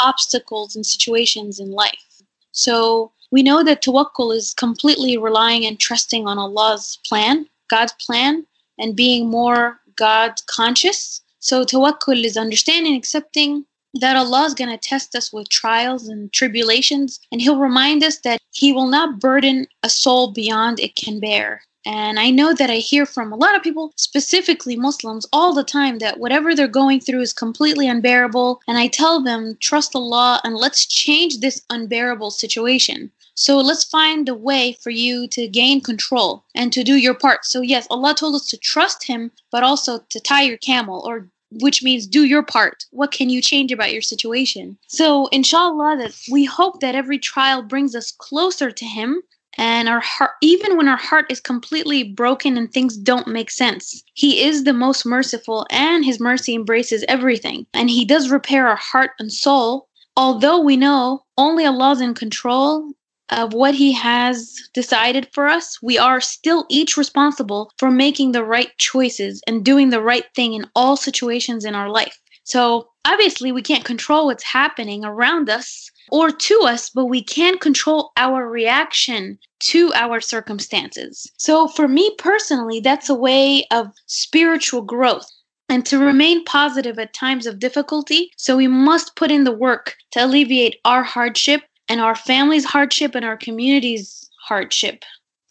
obstacles 0.00 0.74
and 0.74 0.84
situations 0.84 1.60
in 1.60 1.70
life. 1.70 2.20
So 2.50 3.12
we 3.30 3.44
know 3.44 3.62
that 3.62 3.80
tawakkul 3.84 4.34
is 4.34 4.54
completely 4.54 5.18
relying 5.18 5.66
and 5.66 5.78
trusting 5.78 6.26
on 6.26 6.38
Allah's 6.38 6.98
plan, 7.06 7.48
God's 7.68 7.92
plan, 8.04 8.44
and 8.80 8.96
being 8.96 9.30
more 9.30 9.78
God 9.96 10.40
conscious. 10.46 11.20
So 11.40 11.64
tawakkul 11.64 12.24
is 12.24 12.36
understanding, 12.36 12.94
accepting, 12.94 13.64
that 13.94 14.16
Allah 14.16 14.44
is 14.44 14.54
going 14.54 14.70
to 14.70 14.78
test 14.78 15.14
us 15.14 15.32
with 15.32 15.48
trials 15.48 16.08
and 16.08 16.32
tribulations, 16.32 17.20
and 17.30 17.40
He'll 17.40 17.58
remind 17.58 18.02
us 18.02 18.18
that 18.18 18.40
He 18.52 18.72
will 18.72 18.86
not 18.86 19.20
burden 19.20 19.66
a 19.82 19.90
soul 19.90 20.32
beyond 20.32 20.80
it 20.80 20.96
can 20.96 21.20
bear. 21.20 21.62
And 21.84 22.20
I 22.20 22.30
know 22.30 22.54
that 22.54 22.70
I 22.70 22.76
hear 22.76 23.04
from 23.04 23.32
a 23.32 23.36
lot 23.36 23.56
of 23.56 23.62
people, 23.62 23.92
specifically 23.96 24.76
Muslims, 24.76 25.26
all 25.32 25.52
the 25.52 25.64
time 25.64 25.98
that 25.98 26.20
whatever 26.20 26.54
they're 26.54 26.68
going 26.68 27.00
through 27.00 27.22
is 27.22 27.32
completely 27.32 27.88
unbearable. 27.88 28.60
And 28.68 28.78
I 28.78 28.86
tell 28.86 29.20
them, 29.20 29.56
trust 29.60 29.96
Allah 29.96 30.40
and 30.44 30.54
let's 30.54 30.86
change 30.86 31.40
this 31.40 31.60
unbearable 31.70 32.30
situation. 32.30 33.10
So 33.34 33.58
let's 33.58 33.84
find 33.84 34.28
a 34.28 34.34
way 34.34 34.76
for 34.82 34.90
you 34.90 35.26
to 35.28 35.48
gain 35.48 35.80
control 35.80 36.44
and 36.54 36.72
to 36.72 36.84
do 36.84 36.96
your 36.96 37.14
part. 37.14 37.44
So, 37.44 37.62
yes, 37.62 37.86
Allah 37.90 38.14
told 38.14 38.34
us 38.34 38.46
to 38.48 38.58
trust 38.58 39.06
Him, 39.06 39.30
but 39.50 39.62
also 39.62 40.00
to 40.10 40.20
tie 40.20 40.42
your 40.42 40.58
camel 40.58 41.02
or 41.06 41.28
which 41.60 41.82
means 41.82 42.06
do 42.06 42.24
your 42.24 42.42
part. 42.42 42.84
What 42.90 43.12
can 43.12 43.28
you 43.28 43.42
change 43.42 43.72
about 43.72 43.92
your 43.92 44.02
situation? 44.02 44.78
So, 44.88 45.26
inshallah, 45.28 45.96
that 45.98 46.16
we 46.30 46.44
hope 46.44 46.80
that 46.80 46.94
every 46.94 47.18
trial 47.18 47.62
brings 47.62 47.94
us 47.94 48.12
closer 48.12 48.70
to 48.70 48.84
Him. 48.84 49.22
And 49.58 49.86
our 49.86 50.00
heart, 50.00 50.30
even 50.40 50.78
when 50.78 50.88
our 50.88 50.96
heart 50.96 51.26
is 51.30 51.38
completely 51.38 52.04
broken 52.04 52.56
and 52.56 52.72
things 52.72 52.96
don't 52.96 53.28
make 53.28 53.50
sense, 53.50 54.02
He 54.14 54.42
is 54.42 54.64
the 54.64 54.72
most 54.72 55.04
merciful 55.04 55.66
and 55.70 56.04
His 56.04 56.20
mercy 56.20 56.54
embraces 56.54 57.04
everything. 57.06 57.66
And 57.74 57.90
He 57.90 58.04
does 58.04 58.30
repair 58.30 58.66
our 58.66 58.76
heart 58.76 59.10
and 59.18 59.32
soul. 59.32 59.88
Although 60.16 60.60
we 60.60 60.76
know 60.76 61.24
only 61.36 61.64
Allah 61.64 61.92
is 61.92 62.00
in 62.00 62.14
control 62.14 62.92
of 63.32 63.54
what 63.54 63.74
he 63.74 63.92
has 63.92 64.54
decided 64.74 65.28
for 65.32 65.48
us, 65.48 65.80
we 65.82 65.98
are 65.98 66.20
still 66.20 66.66
each 66.68 66.96
responsible 66.96 67.72
for 67.78 67.90
making 67.90 68.32
the 68.32 68.44
right 68.44 68.70
choices 68.78 69.42
and 69.46 69.64
doing 69.64 69.90
the 69.90 70.02
right 70.02 70.26
thing 70.34 70.52
in 70.54 70.66
all 70.76 70.96
situations 70.96 71.64
in 71.64 71.74
our 71.74 71.88
life. 71.88 72.18
So, 72.44 72.88
obviously, 73.04 73.52
we 73.52 73.62
can't 73.62 73.84
control 73.84 74.26
what's 74.26 74.42
happening 74.42 75.04
around 75.04 75.48
us 75.48 75.90
or 76.10 76.30
to 76.30 76.60
us, 76.64 76.90
but 76.90 77.06
we 77.06 77.22
can 77.22 77.56
control 77.58 78.10
our 78.16 78.48
reaction 78.48 79.38
to 79.60 79.92
our 79.94 80.20
circumstances. 80.20 81.30
So, 81.38 81.68
for 81.68 81.86
me 81.86 82.14
personally, 82.18 82.80
that's 82.80 83.08
a 83.08 83.14
way 83.14 83.64
of 83.70 83.92
spiritual 84.06 84.82
growth 84.82 85.30
and 85.68 85.86
to 85.86 85.98
remain 85.98 86.44
positive 86.44 86.98
at 86.98 87.14
times 87.14 87.46
of 87.46 87.60
difficulty. 87.60 88.30
So, 88.36 88.56
we 88.56 88.66
must 88.66 89.16
put 89.16 89.30
in 89.30 89.44
the 89.44 89.56
work 89.56 89.94
to 90.10 90.24
alleviate 90.24 90.76
our 90.84 91.04
hardship 91.04 91.62
and 91.92 92.00
our 92.00 92.14
family's 92.14 92.64
hardship 92.64 93.14
and 93.14 93.22
our 93.22 93.36
community's 93.36 94.30
hardship. 94.40 95.04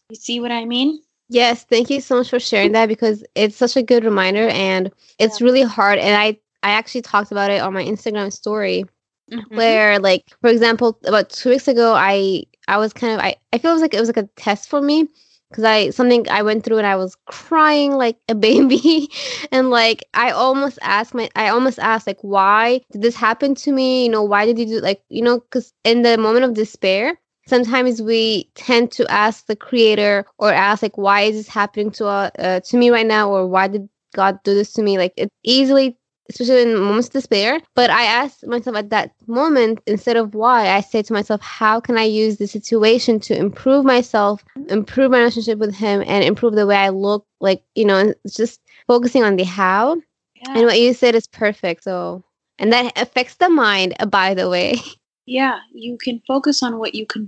You 0.10 0.16
see 0.16 0.40
what 0.40 0.52
I 0.52 0.66
mean? 0.66 1.00
Yes, 1.30 1.66
thank 1.66 1.92
you 1.92 2.02
so 2.02 2.18
much 2.18 2.32
for 2.32 2.40
sharing 2.40 2.72
that 2.72 2.88
because 2.88 3.24
it's 3.36 3.56
such 3.56 3.78
a 3.78 3.84
good 3.84 4.04
reminder 4.04 4.48
and 4.50 4.92
it's 5.20 5.40
yeah. 5.40 5.46
really 5.46 5.62
hard 5.62 6.00
and 6.00 6.18
I 6.18 6.40
I 6.64 6.72
actually 6.72 7.04
talked 7.04 7.32
about 7.32 7.52
it 7.52 7.62
on 7.62 7.74
my 7.74 7.84
Instagram 7.84 8.34
story 8.34 8.86
mm-hmm. 9.32 9.56
where 9.56 10.00
like 10.00 10.24
for 10.42 10.50
example 10.50 10.98
about 11.06 11.30
2 11.30 11.52
weeks 11.52 11.68
ago 11.68 11.94
I 11.96 12.44
I 12.68 12.78
was 12.78 12.92
kind 12.92 13.14
of 13.14 13.20
I 13.20 13.36
I 13.54 13.60
feel 13.60 13.70
it 13.70 13.76
was 13.76 13.82
like 13.84 13.94
it 13.94 14.00
was 14.00 14.10
like 14.10 14.18
a 14.18 14.30
test 14.36 14.68
for 14.68 14.82
me 14.82 15.08
because 15.52 15.66
I 15.66 15.92
something 15.92 16.30
I 16.30 16.44
went 16.44 16.64
through 16.64 16.80
and 16.80 16.88
I 16.88 16.96
was 16.96 17.18
crying 17.28 17.94
like 17.94 18.18
a 18.30 18.36
baby. 18.36 19.10
And 19.52 19.70
like 19.70 20.06
I 20.14 20.32
almost 20.32 20.80
asked 20.82 21.14
my 21.14 21.30
I 21.36 21.50
almost 21.50 21.80
asked 21.80 22.08
like 22.08 22.20
why 22.22 22.82
did 22.92 23.02
this 23.02 23.16
happen 23.16 23.56
to 23.56 23.72
me? 23.72 24.06
You 24.06 24.10
know 24.12 24.24
why 24.24 24.46
did 24.46 24.60
you 24.60 24.66
do 24.66 24.80
like 24.82 25.04
you 25.10 25.22
know 25.22 25.40
because 25.40 25.74
in 25.84 26.04
the 26.04 26.18
moment 26.18 26.46
of 26.46 26.54
despair 26.56 27.20
sometimes 27.48 28.02
we 28.02 28.50
tend 28.56 28.92
to 28.94 29.08
ask 29.12 29.48
the 29.48 29.56
creator 29.56 30.26
or 30.40 30.54
ask 30.54 30.84
like 30.84 30.98
why 30.98 31.22
is 31.22 31.36
this 31.36 31.48
happening 31.50 31.92
to 31.92 32.08
uh, 32.08 32.30
uh 32.40 32.60
to 32.62 32.78
me 32.78 32.90
right 32.92 33.08
now 33.08 33.30
or 33.30 33.48
why 33.48 33.68
did 33.68 33.90
God 34.16 34.40
do 34.44 34.54
this 34.54 34.74
to 34.74 34.84
me? 34.84 34.98
Like 34.98 35.14
it's 35.18 35.34
easily 35.44 35.98
especially 36.32 36.64
in 36.64 36.80
moments 36.80 37.08
of 37.08 37.14
despair. 37.14 37.60
But 37.76 37.90
I 37.90 38.04
asked 38.04 38.46
myself 38.48 38.76
at 38.76 38.90
that 38.90 39.14
moment, 39.28 39.82
instead 39.86 40.18
of 40.18 40.34
why, 40.34 40.70
I 40.70 40.82
said 40.82 41.06
to 41.06 41.14
myself, 41.14 41.42
how 41.42 41.80
can 41.80 41.98
I 41.98 42.04
use 42.04 42.38
the 42.38 42.48
situation 42.48 43.20
to 43.22 43.38
improve 43.38 43.86
myself, 43.86 44.44
improve 44.70 45.12
my 45.12 45.20
relationship 45.20 45.60
with 45.60 45.76
him, 45.76 46.04
and 46.06 46.24
improve 46.24 46.56
the 46.56 46.68
way 46.68 46.78
I 46.78 46.90
look? 46.90 47.26
Like, 47.40 47.64
you 47.76 47.86
know, 47.86 48.14
just 48.30 48.62
focusing 48.88 49.24
on 49.24 49.36
the 49.36 49.44
how. 49.44 49.96
Yeah. 50.36 50.54
And 50.56 50.66
what 50.66 50.80
you 50.80 50.94
said 50.94 51.16
is 51.16 51.28
perfect. 51.28 51.84
So, 51.84 52.24
and 52.58 52.72
that 52.74 53.00
affects 53.00 53.36
the 53.36 53.50
mind, 53.50 53.96
uh, 54.00 54.06
by 54.06 54.34
the 54.34 54.50
way. 54.50 54.78
Yeah, 55.28 55.60
you 55.72 55.98
can 55.98 56.22
focus 56.28 56.64
on 56.64 56.80
what 56.80 56.96
you 56.96 57.06
can, 57.06 57.28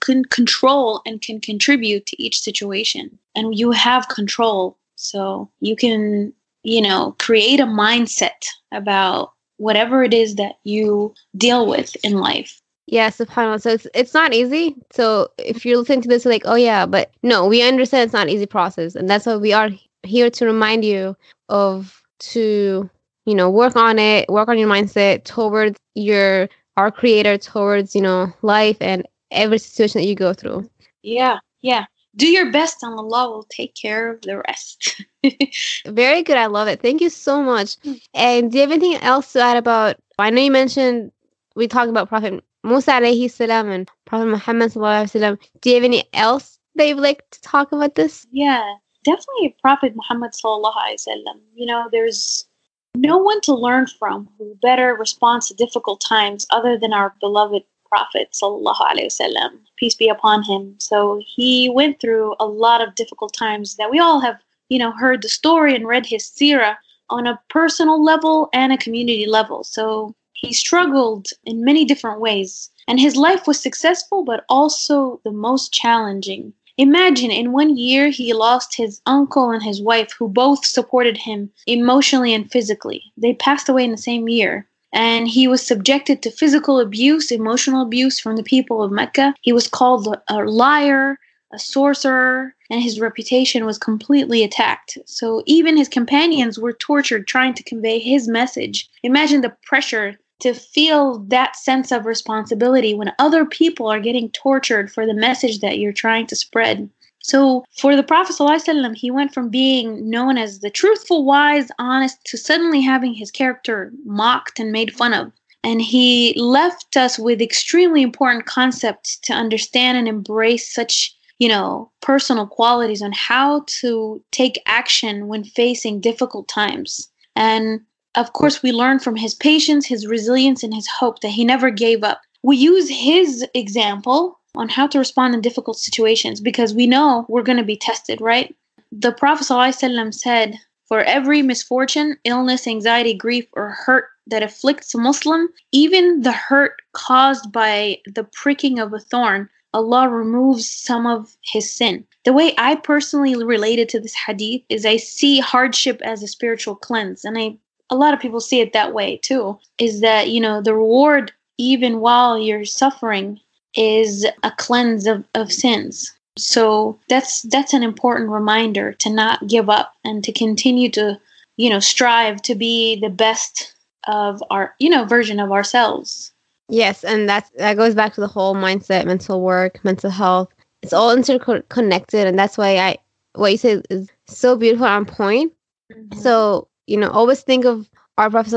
can 0.00 0.24
control 0.26 1.02
and 1.04 1.20
can 1.20 1.40
contribute 1.40 2.06
to 2.06 2.22
each 2.22 2.40
situation. 2.40 3.18
And 3.34 3.58
you 3.58 3.72
have 3.72 4.08
control. 4.08 4.78
So 4.94 5.50
you 5.60 5.74
can 5.74 6.32
you 6.62 6.80
know, 6.80 7.16
create 7.18 7.60
a 7.60 7.66
mindset 7.66 8.46
about 8.72 9.32
whatever 9.56 10.02
it 10.02 10.14
is 10.14 10.36
that 10.36 10.54
you 10.64 11.14
deal 11.36 11.66
with 11.66 11.96
in 12.04 12.14
life. 12.18 12.60
Yeah, 12.86 13.10
subhanAllah. 13.10 13.62
So 13.62 13.70
it's 13.70 13.86
it's 13.94 14.14
not 14.14 14.34
easy. 14.34 14.76
So 14.92 15.28
if 15.38 15.64
you're 15.64 15.78
listening 15.78 16.02
to 16.02 16.08
this, 16.08 16.26
like, 16.26 16.42
oh 16.44 16.56
yeah, 16.56 16.84
but 16.84 17.12
no, 17.22 17.46
we 17.46 17.62
understand 17.62 18.04
it's 18.04 18.12
not 18.12 18.26
an 18.26 18.34
easy 18.34 18.46
process, 18.46 18.94
and 18.94 19.08
that's 19.08 19.26
why 19.26 19.36
we 19.36 19.52
are 19.52 19.70
here 20.02 20.30
to 20.30 20.46
remind 20.46 20.84
you 20.84 21.16
of 21.48 22.02
to 22.18 22.90
you 23.24 23.34
know 23.34 23.48
work 23.48 23.76
on 23.76 23.98
it, 23.98 24.28
work 24.28 24.48
on 24.48 24.58
your 24.58 24.68
mindset 24.68 25.24
towards 25.24 25.78
your 25.94 26.48
our 26.76 26.90
creator, 26.90 27.38
towards 27.38 27.94
you 27.94 28.00
know 28.00 28.32
life 28.42 28.76
and 28.80 29.06
every 29.30 29.58
situation 29.58 30.00
that 30.00 30.08
you 30.08 30.14
go 30.14 30.34
through. 30.34 30.68
Yeah, 31.02 31.38
yeah 31.62 31.86
do 32.16 32.26
your 32.26 32.52
best 32.52 32.82
and 32.82 32.98
Allah 32.98 33.30
will 33.30 33.44
take 33.44 33.74
care 33.74 34.10
of 34.10 34.22
the 34.22 34.42
rest. 34.48 35.04
Very 35.86 36.22
good. 36.22 36.36
I 36.36 36.46
love 36.46 36.68
it. 36.68 36.82
Thank 36.82 37.00
you 37.00 37.10
so 37.10 37.42
much. 37.42 37.76
And 38.14 38.50
do 38.50 38.58
you 38.58 38.62
have 38.62 38.72
anything 38.72 39.02
else 39.02 39.32
to 39.32 39.40
add 39.40 39.56
about? 39.56 39.96
I 40.18 40.30
know 40.30 40.42
you 40.42 40.50
mentioned 40.50 41.12
we 41.56 41.68
talked 41.68 41.90
about 41.90 42.08
Prophet 42.08 42.42
Musa 42.64 42.92
alayhi 42.92 43.30
salam 43.30 43.70
and 43.70 43.90
Prophet 44.04 44.26
Muhammad 44.26 44.72
sallallahu 44.72 45.04
alaihi 45.04 45.20
wasallam. 45.20 45.38
Do 45.60 45.70
you 45.70 45.76
have 45.76 45.84
any 45.84 46.04
else 46.12 46.58
that 46.76 46.86
you'd 46.86 46.98
like 46.98 47.28
to 47.30 47.40
talk 47.40 47.72
about 47.72 47.94
this? 47.94 48.26
Yeah, 48.30 48.62
definitely 49.04 49.56
Prophet 49.60 49.94
Muhammad 49.96 50.32
sallallahu 50.32 50.74
alaihi 50.74 51.06
wasallam. 51.06 51.40
You 51.54 51.66
know, 51.66 51.88
there's 51.90 52.46
no 52.94 53.18
one 53.18 53.40
to 53.42 53.54
learn 53.54 53.86
from 53.98 54.28
who 54.38 54.56
better 54.62 54.94
responds 54.94 55.48
to 55.48 55.54
difficult 55.54 56.02
times 56.06 56.46
other 56.50 56.78
than 56.78 56.92
our 56.92 57.14
beloved 57.20 57.62
Prophet 57.92 58.28
wasallam 58.32 59.50
peace 59.76 59.94
be 59.94 60.08
upon 60.08 60.42
him. 60.42 60.74
So 60.78 61.20
he 61.26 61.68
went 61.68 62.00
through 62.00 62.34
a 62.40 62.46
lot 62.46 62.80
of 62.80 62.94
difficult 62.94 63.34
times 63.34 63.76
that 63.76 63.90
we 63.90 63.98
all 63.98 64.18
have, 64.20 64.38
you 64.70 64.78
know, 64.78 64.92
heard 64.92 65.20
the 65.20 65.28
story 65.28 65.74
and 65.76 65.86
read 65.86 66.06
his 66.06 66.24
seerah 66.24 66.76
on 67.10 67.26
a 67.26 67.38
personal 67.50 68.02
level 68.02 68.48
and 68.54 68.72
a 68.72 68.78
community 68.78 69.26
level. 69.26 69.62
So 69.62 70.14
He 70.32 70.52
struggled 70.52 71.26
in 71.44 71.64
many 71.64 71.84
different 71.84 72.18
ways, 72.18 72.70
and 72.88 72.98
his 72.98 73.14
life 73.14 73.46
was 73.46 73.60
successful 73.60 74.24
but 74.24 74.44
also 74.48 75.20
the 75.22 75.30
most 75.30 75.72
challenging. 75.72 76.54
Imagine 76.78 77.30
in 77.30 77.52
one 77.52 77.76
year 77.76 78.08
he 78.08 78.32
lost 78.32 78.74
his 78.74 79.00
uncle 79.06 79.50
and 79.50 79.62
his 79.62 79.80
wife, 79.82 80.10
who 80.18 80.28
both 80.28 80.64
supported 80.64 81.16
him 81.18 81.50
emotionally 81.66 82.32
and 82.34 82.50
physically. 82.50 83.12
They 83.16 83.34
passed 83.34 83.68
away 83.68 83.84
in 83.84 83.92
the 83.92 83.98
same 83.98 84.28
year. 84.28 84.66
And 84.92 85.26
he 85.26 85.48
was 85.48 85.66
subjected 85.66 86.22
to 86.22 86.30
physical 86.30 86.78
abuse, 86.78 87.30
emotional 87.30 87.82
abuse 87.82 88.20
from 88.20 88.36
the 88.36 88.42
people 88.42 88.82
of 88.82 88.92
Mecca. 88.92 89.34
He 89.40 89.52
was 89.52 89.68
called 89.68 90.16
a 90.28 90.36
liar, 90.44 91.18
a 91.52 91.58
sorcerer, 91.58 92.54
and 92.70 92.82
his 92.82 93.00
reputation 93.00 93.64
was 93.64 93.78
completely 93.78 94.42
attacked. 94.42 94.98
So 95.06 95.42
even 95.46 95.76
his 95.76 95.88
companions 95.88 96.58
were 96.58 96.72
tortured 96.72 97.26
trying 97.26 97.54
to 97.54 97.62
convey 97.62 97.98
his 97.98 98.28
message. 98.28 98.88
Imagine 99.02 99.40
the 99.40 99.54
pressure 99.62 100.18
to 100.40 100.54
feel 100.54 101.20
that 101.28 101.54
sense 101.54 101.92
of 101.92 102.04
responsibility 102.04 102.94
when 102.94 103.12
other 103.18 103.44
people 103.44 103.86
are 103.86 104.00
getting 104.00 104.28
tortured 104.30 104.90
for 104.90 105.06
the 105.06 105.14
message 105.14 105.60
that 105.60 105.78
you're 105.78 105.92
trying 105.92 106.26
to 106.26 106.34
spread. 106.34 106.90
So 107.22 107.64
for 107.76 107.94
the 107.94 108.02
Prophet 108.02 108.36
ﷺ, 108.36 108.96
he 108.96 109.10
went 109.10 109.32
from 109.32 109.48
being 109.48 110.10
known 110.10 110.36
as 110.36 110.60
the 110.60 110.70
truthful, 110.70 111.24
wise, 111.24 111.70
honest, 111.78 112.22
to 112.26 112.36
suddenly 112.36 112.80
having 112.80 113.14
his 113.14 113.30
character 113.30 113.92
mocked 114.04 114.58
and 114.58 114.72
made 114.72 114.92
fun 114.92 115.14
of. 115.14 115.32
And 115.64 115.80
he 115.80 116.34
left 116.36 116.96
us 116.96 117.18
with 117.18 117.40
extremely 117.40 118.02
important 118.02 118.46
concepts 118.46 119.16
to 119.20 119.32
understand 119.32 119.96
and 119.96 120.08
embrace 120.08 120.74
such, 120.74 121.14
you 121.38 121.48
know, 121.48 121.90
personal 122.00 122.48
qualities 122.48 123.02
on 123.02 123.12
how 123.12 123.64
to 123.66 124.20
take 124.32 124.60
action 124.66 125.28
when 125.28 125.44
facing 125.44 126.00
difficult 126.00 126.48
times. 126.48 127.08
And 127.36 127.80
of 128.16 128.32
course, 128.32 128.62
we 128.62 128.72
learn 128.72 128.98
from 128.98 129.14
his 129.14 129.34
patience, 129.34 129.86
his 129.86 130.06
resilience, 130.06 130.64
and 130.64 130.74
his 130.74 130.88
hope 130.88 131.20
that 131.20 131.28
he 131.28 131.44
never 131.44 131.70
gave 131.70 132.02
up. 132.02 132.20
We 132.42 132.56
use 132.56 132.88
his 132.90 133.46
example 133.54 134.40
on 134.54 134.68
how 134.68 134.86
to 134.86 134.98
respond 134.98 135.34
in 135.34 135.40
difficult 135.40 135.78
situations 135.78 136.40
because 136.40 136.74
we 136.74 136.86
know 136.86 137.26
we're 137.28 137.42
going 137.42 137.58
to 137.58 137.64
be 137.64 137.76
tested, 137.76 138.20
right? 138.20 138.54
The 138.90 139.12
Prophet 139.12 139.46
ﷺ 139.46 140.14
said, 140.14 140.58
For 140.86 141.00
every 141.00 141.42
misfortune, 141.42 142.16
illness, 142.24 142.66
anxiety, 142.66 143.14
grief, 143.14 143.46
or 143.54 143.70
hurt 143.70 144.08
that 144.26 144.42
afflicts 144.42 144.94
a 144.94 144.98
Muslim, 144.98 145.48
even 145.72 146.22
the 146.22 146.32
hurt 146.32 146.82
caused 146.92 147.50
by 147.50 147.98
the 148.06 148.24
pricking 148.24 148.78
of 148.78 148.92
a 148.92 149.00
thorn, 149.00 149.48
Allah 149.74 150.08
removes 150.08 150.68
some 150.68 151.06
of 151.06 151.34
his 151.42 151.72
sin. 151.72 152.06
The 152.24 152.32
way 152.32 152.54
I 152.58 152.76
personally 152.76 153.42
related 153.42 153.88
to 153.90 154.00
this 154.00 154.14
hadith 154.14 154.62
is 154.68 154.84
I 154.84 154.98
see 154.98 155.40
hardship 155.40 156.00
as 156.02 156.22
a 156.22 156.28
spiritual 156.28 156.76
cleanse, 156.76 157.24
and 157.24 157.38
I 157.38 157.56
a 157.90 157.96
lot 157.96 158.14
of 158.14 158.20
people 158.20 158.40
see 158.40 158.60
it 158.60 158.72
that 158.72 158.94
way 158.94 159.18
too 159.18 159.58
is 159.78 160.00
that 160.00 160.30
you 160.30 160.40
know 160.40 160.62
the 160.62 160.74
reward 160.74 161.32
even 161.58 162.00
while 162.00 162.38
you're 162.38 162.64
suffering 162.64 163.38
is 163.74 164.26
a 164.42 164.50
cleanse 164.52 165.06
of, 165.06 165.24
of 165.34 165.52
sins. 165.52 166.12
So 166.36 166.98
that's 167.08 167.42
that's 167.42 167.74
an 167.74 167.82
important 167.82 168.30
reminder 168.30 168.92
to 168.94 169.10
not 169.10 169.46
give 169.46 169.68
up 169.68 169.92
and 170.04 170.24
to 170.24 170.32
continue 170.32 170.88
to, 170.90 171.20
you 171.56 171.68
know, 171.68 171.80
strive 171.80 172.40
to 172.42 172.54
be 172.54 172.98
the 173.00 173.10
best 173.10 173.74
of 174.08 174.42
our, 174.50 174.74
you 174.78 174.88
know, 174.88 175.04
version 175.04 175.38
of 175.40 175.52
ourselves. 175.52 176.32
Yes, 176.68 177.04
and 177.04 177.28
that's 177.28 177.50
that 177.56 177.76
goes 177.76 177.94
back 177.94 178.14
to 178.14 178.20
the 178.20 178.28
whole 178.28 178.54
mindset, 178.54 179.04
mental 179.04 179.42
work, 179.42 179.84
mental 179.84 180.10
health. 180.10 180.48
It's 180.82 180.94
all 180.94 181.14
interconnected 181.14 182.26
and 182.26 182.38
that's 182.38 182.56
why 182.56 182.78
I 182.78 182.96
what 183.34 183.52
you 183.52 183.58
said 183.58 183.86
is 183.90 184.08
so 184.26 184.56
beautiful 184.56 184.86
on 184.86 185.04
point. 185.04 185.52
Mm-hmm. 185.92 186.18
So, 186.18 186.68
you 186.86 186.96
know, 186.96 187.10
always 187.10 187.42
think 187.42 187.64
of 187.64 187.90
our 188.18 188.30
Prophet 188.30 188.54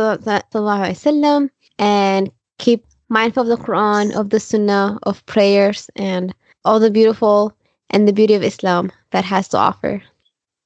and 1.77 2.31
keep 2.57 2.85
mindful 3.09 3.43
of 3.43 3.59
the 3.59 3.63
Quran, 3.63 4.15
of 4.15 4.29
the 4.29 4.39
Sunnah, 4.39 4.97
of 5.03 5.25
prayers, 5.25 5.89
and 5.95 6.33
all 6.63 6.79
the 6.79 6.91
beautiful 6.91 7.53
and 7.89 8.07
the 8.07 8.13
beauty 8.13 8.33
of 8.33 8.43
Islam 8.43 8.91
that 9.11 9.25
has 9.25 9.47
to 9.49 9.57
offer. 9.57 10.01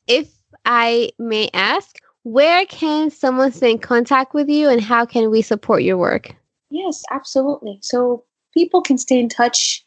If 0.07 0.29
I 0.65 1.11
may 1.19 1.49
ask, 1.53 1.97
where 2.23 2.65
can 2.65 3.09
someone 3.09 3.51
stay 3.51 3.71
in 3.71 3.79
contact 3.79 4.33
with 4.33 4.49
you 4.49 4.69
and 4.69 4.81
how 4.81 5.05
can 5.05 5.29
we 5.29 5.41
support 5.41 5.83
your 5.83 5.97
work? 5.97 6.33
Yes, 6.69 7.03
absolutely. 7.11 7.79
So 7.81 8.23
people 8.53 8.81
can 8.81 8.97
stay 8.97 9.19
in 9.19 9.29
touch 9.29 9.85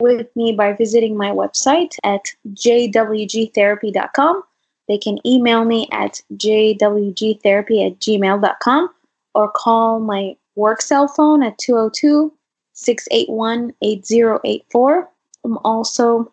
with 0.00 0.28
me 0.34 0.52
by 0.52 0.72
visiting 0.72 1.16
my 1.16 1.30
website 1.30 1.96
at 2.04 2.24
jwgtherapy.com 2.54 4.42
they 4.90 4.98
can 4.98 5.24
email 5.24 5.64
me 5.64 5.86
at 5.92 6.20
jwgtherapy 6.34 7.86
at 7.86 8.00
gmail.com 8.00 8.90
or 9.36 9.48
call 9.52 10.00
my 10.00 10.36
work 10.60 10.82
cell 10.82 11.08
phone 11.08 11.42
at 11.42 11.58
202 11.58 12.32
681 12.74 13.72
8084. 13.82 15.10
I'm 15.44 15.58
also 15.58 16.32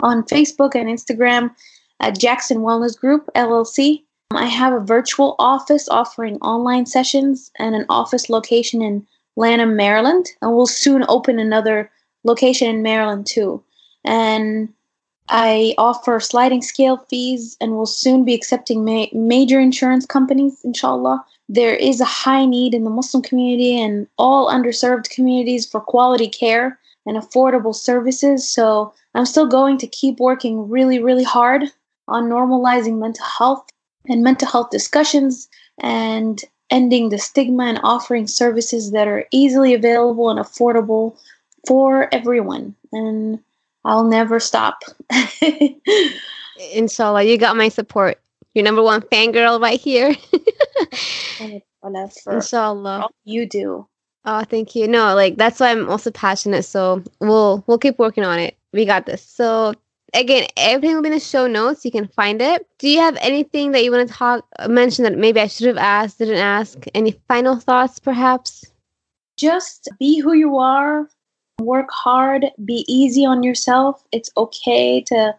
on 0.00 0.24
Facebook 0.24 0.74
and 0.74 0.88
Instagram 0.88 1.54
at 2.00 2.18
Jackson 2.18 2.58
Wellness 2.58 2.98
Group 2.98 3.30
LLC. 3.34 4.02
I 4.32 4.46
have 4.46 4.72
a 4.72 4.80
virtual 4.80 5.36
office 5.38 5.88
offering 5.88 6.36
online 6.36 6.86
sessions 6.86 7.50
and 7.58 7.74
an 7.74 7.86
office 7.88 8.28
location 8.28 8.82
in 8.82 9.06
Lanham, 9.36 9.76
Maryland, 9.76 10.26
and 10.42 10.52
we'll 10.52 10.66
soon 10.66 11.04
open 11.08 11.38
another 11.38 11.90
location 12.24 12.68
in 12.68 12.82
Maryland 12.82 13.26
too. 13.26 13.62
And 14.04 14.72
I 15.28 15.74
offer 15.78 16.18
sliding 16.18 16.62
scale 16.62 17.04
fees 17.08 17.56
and 17.60 17.72
will 17.72 17.86
soon 17.86 18.24
be 18.24 18.34
accepting 18.34 18.84
ma- 18.84 19.06
major 19.12 19.60
insurance 19.60 20.06
companies, 20.06 20.60
inshallah. 20.64 21.24
There 21.52 21.74
is 21.74 22.00
a 22.00 22.04
high 22.04 22.46
need 22.46 22.74
in 22.74 22.84
the 22.84 22.90
Muslim 22.90 23.24
community 23.24 23.80
and 23.80 24.06
all 24.18 24.48
underserved 24.48 25.10
communities 25.10 25.66
for 25.66 25.80
quality 25.80 26.28
care 26.28 26.78
and 27.06 27.16
affordable 27.16 27.74
services. 27.74 28.48
So 28.48 28.94
I'm 29.16 29.26
still 29.26 29.48
going 29.48 29.76
to 29.78 29.88
keep 29.88 30.20
working 30.20 30.68
really, 30.68 31.02
really 31.02 31.24
hard 31.24 31.64
on 32.06 32.28
normalizing 32.28 33.00
mental 33.00 33.26
health 33.26 33.66
and 34.08 34.22
mental 34.22 34.46
health 34.46 34.70
discussions 34.70 35.48
and 35.80 36.40
ending 36.70 37.08
the 37.08 37.18
stigma 37.18 37.64
and 37.64 37.80
offering 37.82 38.28
services 38.28 38.92
that 38.92 39.08
are 39.08 39.26
easily 39.32 39.74
available 39.74 40.30
and 40.30 40.38
affordable 40.38 41.16
for 41.66 42.08
everyone. 42.14 42.76
And 42.92 43.40
I'll 43.84 44.04
never 44.04 44.38
stop. 44.38 44.84
Inshallah, 46.72 47.24
you 47.24 47.38
got 47.38 47.56
my 47.56 47.70
support. 47.70 48.20
Your 48.54 48.64
number 48.64 48.82
one 48.82 49.02
fangirl 49.02 49.60
right 49.60 49.80
here. 49.80 50.14
Inshallah. 52.26 53.08
You 53.24 53.46
do. 53.46 53.86
Oh, 54.24 54.44
thank 54.44 54.74
you. 54.74 54.86
No, 54.86 55.14
like 55.14 55.36
that's 55.36 55.60
why 55.60 55.70
I'm 55.70 55.88
also 55.88 56.10
passionate. 56.10 56.64
So 56.64 57.02
we'll 57.20 57.64
we'll 57.66 57.78
keep 57.78 57.98
working 57.98 58.24
on 58.24 58.38
it. 58.38 58.56
We 58.72 58.84
got 58.84 59.06
this. 59.06 59.24
So 59.24 59.72
again, 60.12 60.46
everything 60.56 60.94
will 60.94 61.02
be 61.02 61.08
in 61.08 61.14
the 61.14 61.20
show 61.20 61.46
notes. 61.46 61.84
You 61.84 61.90
can 61.90 62.08
find 62.08 62.42
it. 62.42 62.66
Do 62.78 62.88
you 62.88 63.00
have 63.00 63.16
anything 63.20 63.72
that 63.72 63.84
you 63.84 63.92
want 63.92 64.08
to 64.08 64.14
talk 64.14 64.44
mention 64.68 65.04
that 65.04 65.16
maybe 65.16 65.40
I 65.40 65.46
should 65.46 65.68
have 65.68 65.78
asked, 65.78 66.18
didn't 66.18 66.36
ask? 66.36 66.84
Any 66.94 67.12
final 67.28 67.56
thoughts, 67.56 67.98
perhaps? 67.98 68.64
Just 69.36 69.88
be 69.98 70.18
who 70.18 70.34
you 70.34 70.58
are 70.58 71.08
work 71.60 71.90
hard, 71.90 72.46
be 72.64 72.84
easy 72.88 73.24
on 73.24 73.42
yourself. 73.42 74.02
It's 74.12 74.30
okay 74.36 75.02
to 75.02 75.34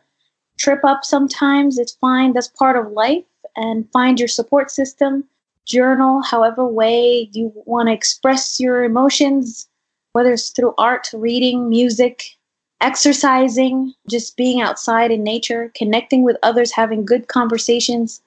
trip 0.61 0.85
up 0.85 1.03
sometimes, 1.03 1.79
it's 1.79 1.93
fine. 1.93 2.33
That's 2.33 2.47
part 2.47 2.77
of 2.77 2.91
life. 2.91 3.23
And 3.55 3.89
find 3.91 4.19
your 4.19 4.27
support 4.29 4.71
system. 4.71 5.25
Journal 5.65 6.21
however 6.21 6.65
way 6.65 7.29
you 7.33 7.51
want 7.65 7.87
to 7.87 7.93
express 7.93 8.59
your 8.59 8.83
emotions, 8.83 9.67
whether 10.13 10.33
it's 10.33 10.49
through 10.49 10.73
art, 10.77 11.09
reading, 11.13 11.69
music, 11.69 12.37
exercising, 12.79 13.93
just 14.09 14.37
being 14.37 14.61
outside 14.61 15.11
in 15.11 15.23
nature, 15.23 15.71
connecting 15.75 16.23
with 16.23 16.37
others, 16.43 16.71
having 16.71 17.05
good 17.05 17.27
conversations. 17.27 18.21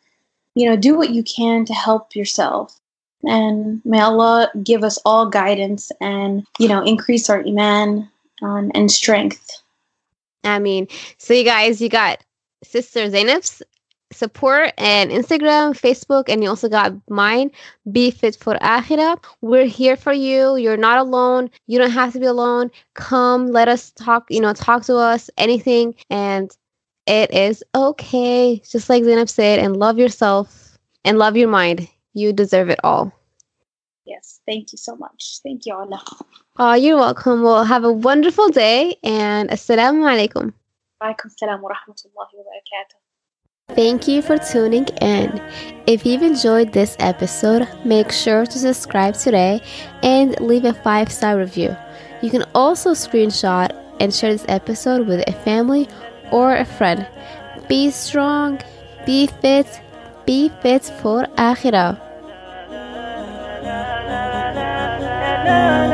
You 0.55 0.67
know, 0.67 0.77
do 0.77 0.97
what 0.97 1.11
you 1.11 1.23
can 1.25 1.65
to 1.65 1.75
help 1.75 2.15
yourself. 2.15 2.79
And 3.25 3.81
may 3.85 4.01
Allah 4.01 4.51
give 4.63 4.85
us 4.85 4.99
all 5.05 5.29
guidance 5.29 5.91
and, 6.01 6.47
you 6.59 6.69
know, 6.69 6.83
increase 6.85 7.29
our 7.31 7.41
iman 7.41 8.09
um, 8.43 8.71
and 8.75 8.91
strength. 8.91 9.64
I 10.45 10.59
mean, 10.59 10.89
so 11.19 11.35
you 11.35 11.45
guys, 11.45 11.81
you 11.81 11.89
got 11.89 12.23
Sister 12.63 13.11
Zainab's 13.11 13.63
support 14.13 14.73
and 14.79 15.11
Instagram, 15.11 15.79
Facebook, 15.79 16.25
and 16.29 16.43
you 16.43 16.49
also 16.49 16.69
got 16.69 16.95
mine, 17.11 17.51
Be 17.91 18.11
Fit 18.11 18.37
for 18.37 18.55
Akhira. 18.57 19.23
We're 19.41 19.67
here 19.67 19.97
for 19.97 20.13
you. 20.13 20.57
You're 20.57 20.77
not 20.77 20.99
alone. 20.99 21.51
You 21.67 21.79
don't 21.79 21.91
have 21.91 22.13
to 22.13 22.21
be 22.21 22.27
alone. 22.27 22.71
Come, 22.95 23.49
let 23.49 23.69
us 23.69 23.91
talk, 23.93 24.27
you 24.31 24.41
know, 24.41 24.53
talk 24.53 24.85
to 24.85 24.97
us, 24.97 25.31
anything. 25.37 25.95
And 26.11 26.57
it 27.07 27.33
is 27.33 27.63
okay. 27.75 28.63
Just 28.69 28.89
like 28.89 29.05
Zainab 29.05 29.29
said, 29.29 29.59
and 29.59 29.77
love 29.77 29.99
yourself 29.99 30.79
and 31.05 31.19
love 31.19 31.37
your 31.37 31.49
mind. 31.49 31.89
You 32.15 32.33
deserve 32.33 32.71
it 32.71 32.81
all. 32.85 33.13
Yes, 34.07 34.41
thank 34.47 34.73
you 34.73 34.79
so 34.79 34.97
much. 34.97 35.39
Thank 35.43 35.65
you, 35.67 35.75
Allah. 35.75 36.03
Oh, 36.59 36.75
you're 36.75 36.97
welcome. 36.97 37.43
Well, 37.43 37.65
have 37.65 37.85
a 37.85 37.93
wonderful 37.93 38.51
day 38.51 38.97
and 39.03 39.49
assalamu 39.49 40.05
alaikum. 40.05 40.53
Alaikum 41.03 41.31
salam 41.39 41.63
wa 41.63 41.71
rahmatullahi 41.71 42.35
wa 42.35 42.45
barakatuh. 42.51 43.75
Thank 43.75 44.07
you 44.07 44.21
for 44.21 44.37
tuning 44.37 44.87
in. 45.01 45.41
If 45.87 46.05
you've 46.05 46.23
enjoyed 46.23 46.73
this 46.73 46.97
episode, 47.01 47.67
make 47.85 48.13
sure 48.13 48.45
to 48.45 48.59
subscribe 48.59 49.15
today 49.15 49.63
and 50.03 50.39
leave 50.39 50.67
a 50.67 50.75
five 50.75 51.11
star 51.11 51.39
review. 51.39 51.75
You 52.23 52.31
can 52.31 52.45
also 52.55 52.91
screenshot 52.91 53.73
and 54.01 54.13
share 54.13 54.33
this 54.33 54.45
episode 54.49 55.07
with 55.07 55.27
a 55.27 55.33
family 55.33 55.89
or 56.31 56.57
a 56.57 56.65
friend. 56.65 57.07
Be 57.69 57.91
strong, 57.91 58.61
be 59.07 59.29
fit, 59.29 59.81
be 60.27 60.51
fit 60.61 60.85
for 61.01 61.25
Akhirah. 61.39 62.04
na 65.45 65.87
na 65.93 65.94